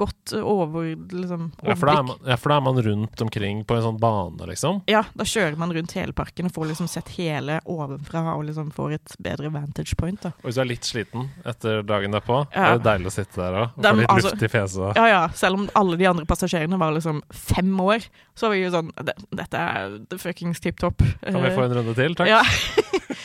godt 0.00 0.32
over 0.40 0.88
liksom, 1.12 1.50
Ja, 1.66 1.76
for 1.76 1.90
da 1.90 1.96
er 2.00 2.06
man, 2.08 2.20
ja, 2.26 2.36
for 2.40 2.52
da 2.52 2.56
er 2.60 2.64
man 2.66 2.80
rundt 2.86 3.22
omkring 3.24 3.62
på 3.68 3.76
en 3.76 3.84
sånn 3.84 3.98
bane, 4.00 4.48
liksom. 4.50 4.80
Ja, 4.90 5.02
da 5.16 5.26
kjører 5.28 5.58
man 5.60 5.74
rundt 5.76 5.94
hele 5.98 6.14
parken 6.16 6.48
og 6.48 6.54
får 6.56 6.70
liksom 6.72 6.88
sett 6.90 7.12
hele 7.18 7.58
ovenfra 7.68 8.22
og 8.34 8.46
liksom 8.48 8.70
får 8.74 8.96
et 8.98 9.16
bedre 9.22 9.52
vantage 9.52 9.96
point. 10.00 10.20
da. 10.24 10.32
Og 10.40 10.48
hvis 10.50 10.58
du 10.58 10.62
er 10.64 10.70
litt 10.72 10.88
sliten 10.88 11.28
etter 11.44 11.82
dagen 11.86 12.16
derpå, 12.16 12.40
Ja. 12.54 12.72
er 12.72 12.78
det 12.78 12.86
deilig 12.88 13.10
å 13.12 13.14
sitte 13.18 13.36
der. 13.36 13.60
Og 13.62 13.70
få 13.84 13.94
litt 14.00 14.08
altså- 14.08 14.30
luft 14.32 14.42
i 14.42 14.48
fjeset. 14.48 14.96
Ja, 14.96 15.06
ja, 15.06 15.22
selv 15.28 15.54
om 15.60 15.68
alle 15.76 15.96
de 15.96 16.06
andre 16.06 16.24
passasjerene 16.24 16.78
var 16.78 16.92
liksom 16.96 17.22
fem 17.32 17.76
år, 17.80 18.04
så 18.34 18.48
var 18.48 18.54
vi 18.56 18.64
jo 18.64 18.70
sånn 18.70 18.90
Dette 19.30 19.54
er 19.54 19.98
the 20.08 20.16
fuckings 20.18 20.60
tipp 20.60 20.78
topp. 20.80 20.98
Kan 21.22 21.42
vi 21.42 21.50
få 21.50 21.64
en 21.64 21.74
runde 21.74 21.94
til, 21.94 22.14
takk? 22.14 22.26
Ja. 22.26 22.42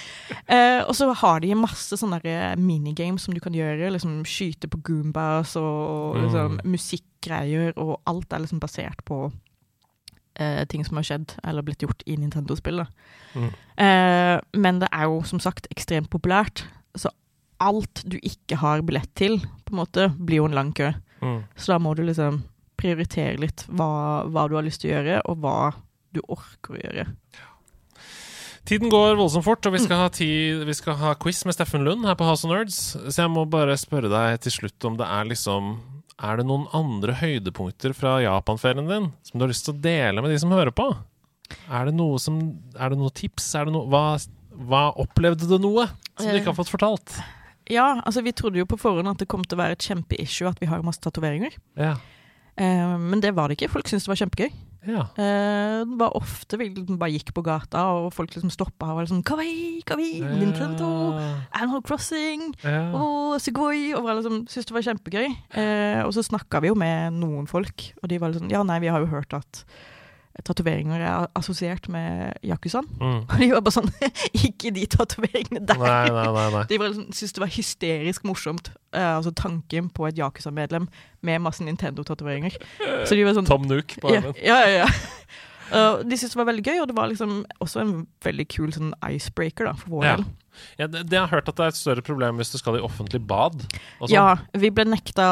Eh, 0.46 0.82
og 0.86 0.94
så 0.94 1.08
har 1.18 1.42
de 1.42 1.56
masse 1.58 1.98
sånne 1.98 2.20
eh, 2.30 2.54
minigames 2.62 3.26
som 3.26 3.34
du 3.34 3.42
kan 3.42 3.56
gjøre. 3.56 3.90
Liksom 3.94 4.20
Skyte 4.30 4.70
på 4.70 4.82
goombas 4.86 5.56
og 5.58 5.74
og 6.16 6.22
liksom, 6.22 6.60
musikkgreier, 6.70 7.74
og 7.82 7.98
alt 8.10 8.34
er 8.34 8.44
liksom 8.44 8.62
basert 8.62 9.02
på 9.08 9.26
eh, 10.40 10.64
ting 10.70 10.86
som 10.86 11.00
har 11.00 11.08
skjedd 11.08 11.36
eller 11.44 11.66
blitt 11.66 11.84
gjort 11.86 12.06
i 12.06 12.18
Nintendo-spill. 12.20 12.84
Mm. 13.36 13.52
Eh, 13.82 14.36
men 14.62 14.82
det 14.84 14.92
er 14.92 15.10
jo 15.10 15.22
som 15.28 15.42
sagt 15.44 15.70
ekstremt 15.74 16.12
populært, 16.14 16.66
så 16.96 17.12
alt 17.64 18.04
du 18.06 18.18
ikke 18.22 18.60
har 18.62 18.84
billett 18.86 19.12
til, 19.18 19.40
på 19.66 19.74
en 19.74 19.82
måte, 19.82 20.10
blir 20.20 20.44
jo 20.44 20.50
en 20.50 20.58
lang 20.58 20.74
kø. 20.76 20.92
Mm. 21.24 21.42
Så 21.56 21.74
da 21.74 21.80
må 21.82 21.96
du 21.96 22.04
liksom 22.06 22.44
prioritere 22.80 23.40
litt 23.40 23.66
hva, 23.72 24.28
hva 24.28 24.48
du 24.52 24.58
har 24.58 24.66
lyst 24.68 24.84
til 24.84 24.92
å 24.92 24.98
gjøre, 24.98 25.20
og 25.32 25.44
hva 25.44 25.58
du 26.16 26.22
orker 26.28 26.76
å 26.76 26.82
gjøre. 26.82 27.06
Tiden 28.66 28.90
går 28.90 29.14
voldsomt 29.20 29.46
fort, 29.46 29.68
og 29.70 29.76
vi 29.76 29.80
skal, 29.84 30.00
ha 30.02 30.10
ti, 30.10 30.28
vi 30.66 30.74
skal 30.74 30.96
ha 30.98 31.12
quiz 31.22 31.44
med 31.46 31.54
Steffen 31.54 31.84
Lund 31.86 32.08
her 32.08 32.16
på 32.18 32.26
House 32.26 32.48
of 32.48 32.50
Nerds. 32.50 32.80
Så 32.98 33.20
jeg 33.22 33.30
må 33.30 33.44
bare 33.46 33.76
spørre 33.78 34.10
deg 34.10 34.40
til 34.42 34.56
slutt 34.56 34.88
om 34.90 34.98
det 34.98 35.06
er 35.06 35.30
liksom 35.30 35.76
Er 36.16 36.40
det 36.40 36.48
noen 36.50 36.66
andre 36.74 37.14
høydepunkter 37.20 37.94
fra 37.94 38.16
Japanferien 38.24 38.90
din 38.90 39.12
som 39.28 39.38
du 39.38 39.46
har 39.46 39.54
lyst 39.54 39.68
til 39.68 39.76
å 39.76 39.84
dele 39.84 40.24
med 40.26 40.34
de 40.34 40.42
som 40.42 40.56
hører 40.56 40.74
på? 40.74 40.88
Er 41.70 41.92
det 41.92 41.94
noe 41.94 42.18
som 42.18 42.42
Er 42.74 42.90
det 42.90 42.98
noe 42.98 43.14
tips? 43.14 43.52
Er 43.54 43.70
det 43.70 43.76
noe 43.76 43.86
hva, 43.92 44.18
hva 44.58 44.84
Opplevde 45.04 45.46
du 45.46 45.60
noe 45.62 45.86
som 46.16 46.32
du 46.32 46.40
ikke 46.40 46.50
har 46.56 46.58
fått 46.58 46.74
fortalt? 46.74 47.20
Ja, 47.70 48.00
altså 48.02 48.26
vi 48.26 48.34
trodde 48.34 48.62
jo 48.62 48.70
på 48.70 48.82
forhånd 48.82 49.14
at 49.14 49.22
det 49.22 49.30
kom 49.30 49.46
til 49.46 49.60
å 49.60 49.62
være 49.62 49.78
et 49.78 49.86
kjempeissue 49.86 50.50
at 50.50 50.58
vi 50.62 50.70
har 50.70 50.86
masse 50.86 51.02
tatoveringer. 51.06 51.54
Ja. 51.78 51.98
Uh, 52.58 52.98
men 53.02 53.22
det 53.22 53.34
var 53.38 53.50
det 53.50 53.58
ikke. 53.58 53.74
Folk 53.74 53.90
syntes 53.90 54.06
det 54.06 54.14
var 54.14 54.22
kjempegøy. 54.22 54.54
Ja. 54.88 55.02
Eh, 55.18 55.80
det 55.90 55.98
var 56.00 56.16
ofte 56.18 56.58
vi 56.62 56.70
liksom 56.74 56.98
bare 57.02 57.12
gikk 57.16 57.34
på 57.36 57.44
gata, 57.46 57.84
og 57.98 58.12
folk 58.14 58.34
liksom 58.36 58.52
stoppa 58.54 58.92
og 58.92 59.00
var 59.00 59.08
liksom 59.08 59.24
Kawaii, 59.26 59.82
kawaii, 59.88 60.22
Nintendo, 60.40 60.90
Animal 61.54 61.82
Crossing, 61.88 62.54
Ja. 62.64 62.92
og 62.94 63.40
Sigoy 63.42 63.94
og 63.98 64.04
var 64.06 64.16
liksom, 64.20 64.44
syntes 64.48 64.66
det 64.70 64.78
var 64.78 64.86
kjempegøy. 64.90 65.28
Eh, 65.58 66.02
og 66.06 66.14
så 66.14 66.24
snakka 66.26 66.62
vi 66.62 66.68
jo 66.72 66.76
med 66.80 67.14
noen 67.20 67.48
folk, 67.48 67.92
og 68.04 68.10
de 68.10 68.20
var 68.22 68.32
liksom 68.34 68.50
Ja, 68.52 68.64
nei, 68.64 68.80
vi 68.80 68.88
har 68.94 69.00
jo 69.04 69.12
hørt 69.12 69.34
at 69.34 69.66
tatoveringer 70.44 71.00
er 71.00 71.28
assosiert 71.40 71.88
med 71.92 72.34
Yakuzaen. 72.44 72.88
Mm. 73.00 73.22
Og 73.24 73.36
de 73.42 73.50
var 73.54 73.64
bare 73.64 73.76
sånn 73.78 73.88
Ikke 74.48 74.74
de 74.76 74.84
tatoveringene 74.92 75.62
der! 75.66 75.80
Nei, 75.80 76.10
nei, 76.12 76.26
nei. 76.36 76.46
nei. 76.58 76.64
De 76.70 76.80
liksom, 76.82 77.08
syntes 77.16 77.36
det 77.38 77.44
var 77.46 77.54
hysterisk 77.56 78.28
morsomt, 78.28 78.72
uh, 78.98 79.16
altså 79.18 79.32
tanken 79.38 79.90
på 79.96 80.10
et 80.10 80.20
Yakuza-medlem 80.20 80.90
med 81.26 81.42
masse 81.46 81.64
Nintendo-tatoveringer. 81.66 82.58
Så 83.08 83.16
de 83.16 83.24
var 83.26 83.38
sånn 83.38 83.48
Tom 83.50 83.66
Nook 83.70 83.96
på 84.04 84.12
ja, 84.14 84.22
armen. 84.22 84.40
ja, 84.44 84.60
ja, 84.68 84.80
ja. 84.84 84.90
Uh, 85.66 86.04
de 86.06 86.14
syntes 86.14 86.36
det 86.36 86.38
var 86.44 86.46
veldig 86.52 86.62
gøy, 86.68 86.80
og 86.84 86.90
det 86.92 86.96
var 87.00 87.08
liksom 87.10 87.40
også 87.64 87.80
en 87.82 87.94
veldig 88.22 88.46
kul 88.54 88.74
sånn 88.76 88.92
icebreaker 89.08 89.66
da, 89.72 89.74
for 89.80 89.96
vår 89.98 90.04
Ja. 90.06 90.18
del. 90.20 90.28
Ja, 90.80 90.86
det, 90.88 91.02
det 91.12 91.18
har 91.20 91.28
hørt 91.34 91.50
at 91.52 91.58
det 91.58 91.66
er 91.66 91.74
et 91.74 91.76
større 91.80 92.04
problem 92.06 92.38
hvis 92.40 92.54
du 92.54 92.60
skal 92.62 92.78
i 92.78 92.84
offentlig 92.86 93.20
bad. 93.28 93.58
og 94.00 94.06
sånn. 94.08 94.14
Ja, 94.14 94.38
vi 94.56 94.70
ble 94.72 94.86
nekta 94.88 95.26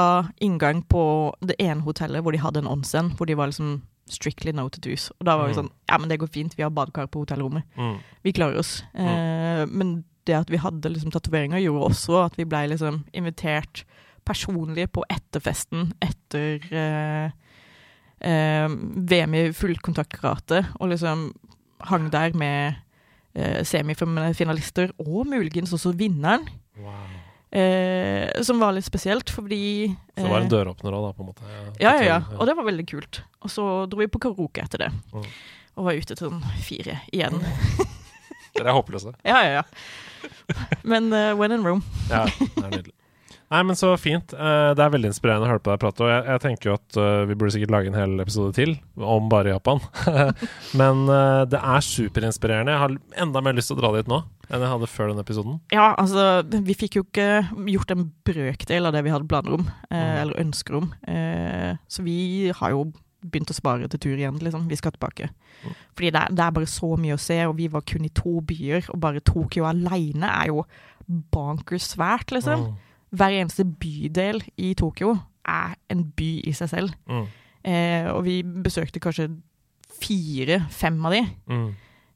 inngang 0.43 0.81
på 0.91 1.03
det 1.39 1.55
ene 1.63 1.85
hotellet 1.85 2.25
hvor 2.25 2.35
de 2.35 2.41
hadde 2.43 2.59
en 2.59 2.67
onsen, 2.67 3.13
hvor 3.15 3.29
de 3.29 3.37
var 3.39 3.47
liksom 3.53 3.77
strictly 4.14 4.51
no 4.55 4.68
tattoos. 4.70 5.09
Og 5.20 5.26
da 5.28 5.36
var 5.38 5.47
vi 5.49 5.53
Mm. 5.53 5.64
sånn 5.64 5.72
Ja, 5.89 5.97
men 5.97 6.09
det 6.09 6.20
går 6.20 6.30
fint, 6.32 6.55
vi 6.57 6.64
har 6.64 6.72
badekar 6.72 7.07
på 7.07 7.26
hotellrommet. 7.26 7.64
Mm. 7.78 7.97
Vi 8.24 8.32
klarer 8.32 8.57
oss. 8.59 8.84
Eh, 8.95 9.66
men 9.68 10.03
det 10.26 10.36
at 10.36 10.49
vi 10.49 10.57
hadde 10.57 10.89
liksom 10.93 11.11
tatoveringer, 11.11 11.59
gjorde 11.59 11.89
også 11.91 12.26
at 12.26 12.38
vi 12.38 12.45
blei 12.45 12.68
liksom 12.68 13.03
invitert 13.14 13.84
personlig 14.26 14.88
på 14.91 15.03
etterfesten 15.11 15.91
etter 16.01 16.61
eh, 16.72 17.32
eh, 18.22 18.70
VM 18.70 19.34
i 19.36 19.51
fullkontaktkarate, 19.51 20.66
og 20.80 20.89
liksom 20.93 21.34
hang 21.89 22.09
der 22.09 22.32
med 22.34 22.76
eh, 23.36 23.64
semifinalister, 23.64 24.91
og 24.99 25.28
muligens 25.28 25.74
også 25.74 25.91
vinneren. 25.97 26.47
Wow. 26.80 26.93
Eh, 27.53 28.41
som 28.41 28.57
var 28.59 28.73
litt 28.73 28.85
spesielt, 28.85 29.29
fordi 29.29 29.95
Så 30.15 30.23
det 30.23 30.29
var 30.29 30.39
en 30.41 30.47
eh, 30.47 30.49
døråpner 30.49 30.95
òg, 30.97 31.03
da, 31.05 31.11
på 31.13 31.21
en 31.21 31.27
måte. 31.29 31.49
Ja, 31.77 31.91
ja, 31.99 32.05
ja. 32.07 32.15
Og 32.39 32.47
det 32.49 32.55
var 32.57 32.65
veldig 32.65 32.85
kult. 32.89 33.21
Og 33.45 33.53
så 33.53 33.65
dro 33.89 34.01
vi 34.01 34.09
på 34.09 34.21
karaoke 34.23 34.63
etter 34.63 34.87
det. 34.87 34.89
Mm. 35.13 35.27
Og 35.77 35.85
var 35.85 35.99
ute 35.99 36.15
til 36.17 36.31
sånn 36.31 36.41
fire 36.65 36.97
igjen. 37.13 37.37
Dere 38.57 38.73
er 38.73 38.77
håpløse. 38.79 39.13
Ja, 39.29 39.43
ja, 39.45 39.61
ja. 39.61 40.73
Men 40.81 41.13
uh, 41.13 41.35
when 41.37 41.53
in 41.53 41.65
Rome. 41.65 41.85
Ja, 42.09 42.25
det 42.25 42.49
er 42.57 42.73
nydelig. 42.73 42.97
Nei, 43.53 43.61
men 43.69 43.77
så 43.77 43.91
fint. 44.01 44.33
Uh, 44.33 44.73
Det 44.73 44.81
er 44.81 44.93
veldig 44.93 45.11
inspirerende 45.11 45.45
å 45.45 45.51
høre 45.51 45.61
på 45.61 45.69
deg 45.73 45.81
prate. 45.81 46.05
Og 46.05 46.09
jeg, 46.09 46.25
jeg 46.31 46.41
tenker 46.47 46.71
jo 46.71 46.77
at 46.79 46.97
uh, 46.97 47.23
vi 47.29 47.37
burde 47.37 47.53
sikkert 47.53 47.73
lage 47.75 47.91
en 47.91 47.97
hel 47.97 48.15
episode 48.23 48.55
til 48.57 48.73
om 48.97 49.29
bare 49.29 49.53
Japan. 49.53 49.81
men 50.81 51.05
eh, 51.05 51.43
det 51.53 51.61
er 51.61 51.85
superinspirerende. 51.85 52.73
Jeg 52.73 52.81
har 52.81 52.97
enda 53.27 53.45
mer 53.45 53.57
lyst 53.57 53.69
til 53.69 53.77
å 53.77 53.83
dra 53.83 53.93
dit 53.99 54.09
nå. 54.09 54.23
Enn 54.53 54.61
jeg 54.61 54.69
hadde 54.69 54.87
før 54.91 55.09
den 55.11 55.19
episoden. 55.23 55.59
Ja, 55.73 55.93
altså, 55.97 56.43
vi 56.45 56.75
fikk 56.77 56.95
jo 56.99 57.03
ikke 57.07 57.27
gjort 57.73 57.91
en 57.95 58.11
brøkdel 58.27 58.85
av 58.85 58.93
det 58.93 59.03
vi 59.03 59.11
hadde 59.13 59.27
planer 59.27 59.55
om, 59.57 59.67
eh, 59.89 59.97
Mm. 59.97 60.21
eller 60.21 60.39
ønsker 60.45 60.75
om. 60.77 60.93
Eh, 61.07 61.75
så 61.89 62.03
vi 62.05 62.51
har 62.53 62.69
jo 62.71 62.91
begynt 63.23 63.49
å 63.49 63.55
spare 63.55 63.87
til 63.87 63.99
tur 63.99 64.17
igjen, 64.17 64.37
liksom. 64.43 64.67
Vi 64.67 64.75
skal 64.75 64.91
tilbake. 64.91 65.29
Mm. 65.63 65.75
Fordi 65.95 66.09
det, 66.11 66.23
det 66.35 66.39
er 66.43 66.51
bare 66.51 66.65
så 66.67 66.97
mye 66.99 67.15
å 67.15 67.19
se, 67.19 67.37
og 67.47 67.55
vi 67.57 67.67
var 67.71 67.81
kun 67.81 68.03
i 68.05 68.09
to 68.09 68.41
byer, 68.41 68.89
og 68.93 68.99
bare 68.99 69.21
Tokyo 69.23 69.63
alene 69.65 70.27
er 70.27 70.47
jo 70.47 70.65
bankers 71.31 71.95
svært, 71.95 72.31
liksom. 72.35 72.59
Mm. 72.59 72.75
Hver 73.15 73.31
eneste 73.39 73.63
bydel 73.65 74.41
i 74.57 74.73
Tokyo 74.73 75.17
er 75.47 75.75
en 75.89 76.03
by 76.15 76.41
i 76.47 76.51
seg 76.51 76.69
selv. 76.69 76.93
Mm. 77.07 77.27
Eh, 77.63 78.07
og 78.11 78.23
vi 78.25 78.41
besøkte 78.43 78.99
kanskje 78.99 79.29
fire-fem 80.01 81.05
av 81.05 81.11
de. 81.15 81.21
Mm. 81.49 81.67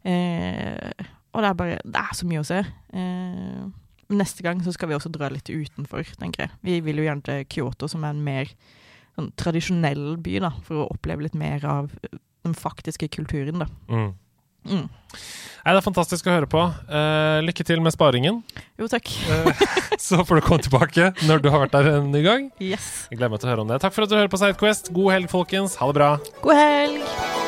Eh, 0.08 0.92
og 1.34 1.44
det 1.44 1.50
er 1.50 1.58
bare 1.60 1.80
Det 1.84 2.02
er 2.02 2.16
så 2.18 2.28
mye 2.30 2.42
å 2.42 2.48
se. 2.48 2.62
Eh, 2.94 3.64
neste 4.18 4.46
gang 4.46 4.62
så 4.64 4.74
skal 4.76 4.92
vi 4.92 4.98
også 4.98 5.12
dra 5.14 5.30
litt 5.32 5.50
utenfor, 5.50 6.08
tenker 6.20 6.46
jeg. 6.46 6.56
Vi 6.64 6.80
vil 6.86 7.02
jo 7.02 7.08
gjerne 7.08 7.26
til 7.28 7.44
Kyoto, 7.52 7.90
som 7.92 8.06
er 8.08 8.16
en 8.16 8.24
mer 8.24 8.54
sånn, 9.18 9.34
tradisjonell 9.40 10.16
by, 10.24 10.38
da, 10.46 10.54
for 10.68 10.84
å 10.84 10.88
oppleve 10.94 11.28
litt 11.28 11.38
mer 11.38 11.66
av 11.68 11.92
den 12.48 12.56
faktiske 12.56 13.10
kulturen, 13.18 13.66
da. 13.66 13.68
Mm. 13.92 14.14
Mm. 14.68 14.88
Nei, 14.88 15.74
det 15.74 15.80
er 15.80 15.84
fantastisk 15.86 16.28
å 16.28 16.36
høre 16.36 16.50
på. 16.52 16.62
Eh, 16.88 17.40
lykke 17.46 17.66
til 17.68 17.82
med 17.84 17.96
sparingen. 17.96 18.42
Jo, 18.80 18.90
takk. 18.92 19.12
Eh, 19.32 19.66
så 20.08 20.24
får 20.28 20.40
du 20.40 20.46
komme 20.48 20.64
tilbake 20.64 21.12
når 21.28 21.44
du 21.44 21.52
har 21.54 21.64
vært 21.66 21.76
der 21.76 21.92
en 21.96 22.12
ny 22.14 22.24
gang. 22.26 22.48
Yes. 22.60 23.08
Jeg 23.12 23.20
gleder 23.20 23.36
meg 23.36 23.44
til 23.44 23.52
å 23.52 23.56
høre 23.56 23.68
om 23.68 23.74
det. 23.74 23.82
Takk 23.84 23.96
for 23.96 24.08
at 24.08 24.14
du 24.14 24.20
hører 24.20 24.32
på 24.32 24.42
Sidequest. 24.44 24.92
God 24.96 25.14
helg, 25.16 25.32
folkens. 25.34 25.80
Ha 25.82 25.92
det 25.92 26.00
bra. 26.02 26.16
God 26.44 26.60
helg! 26.60 27.47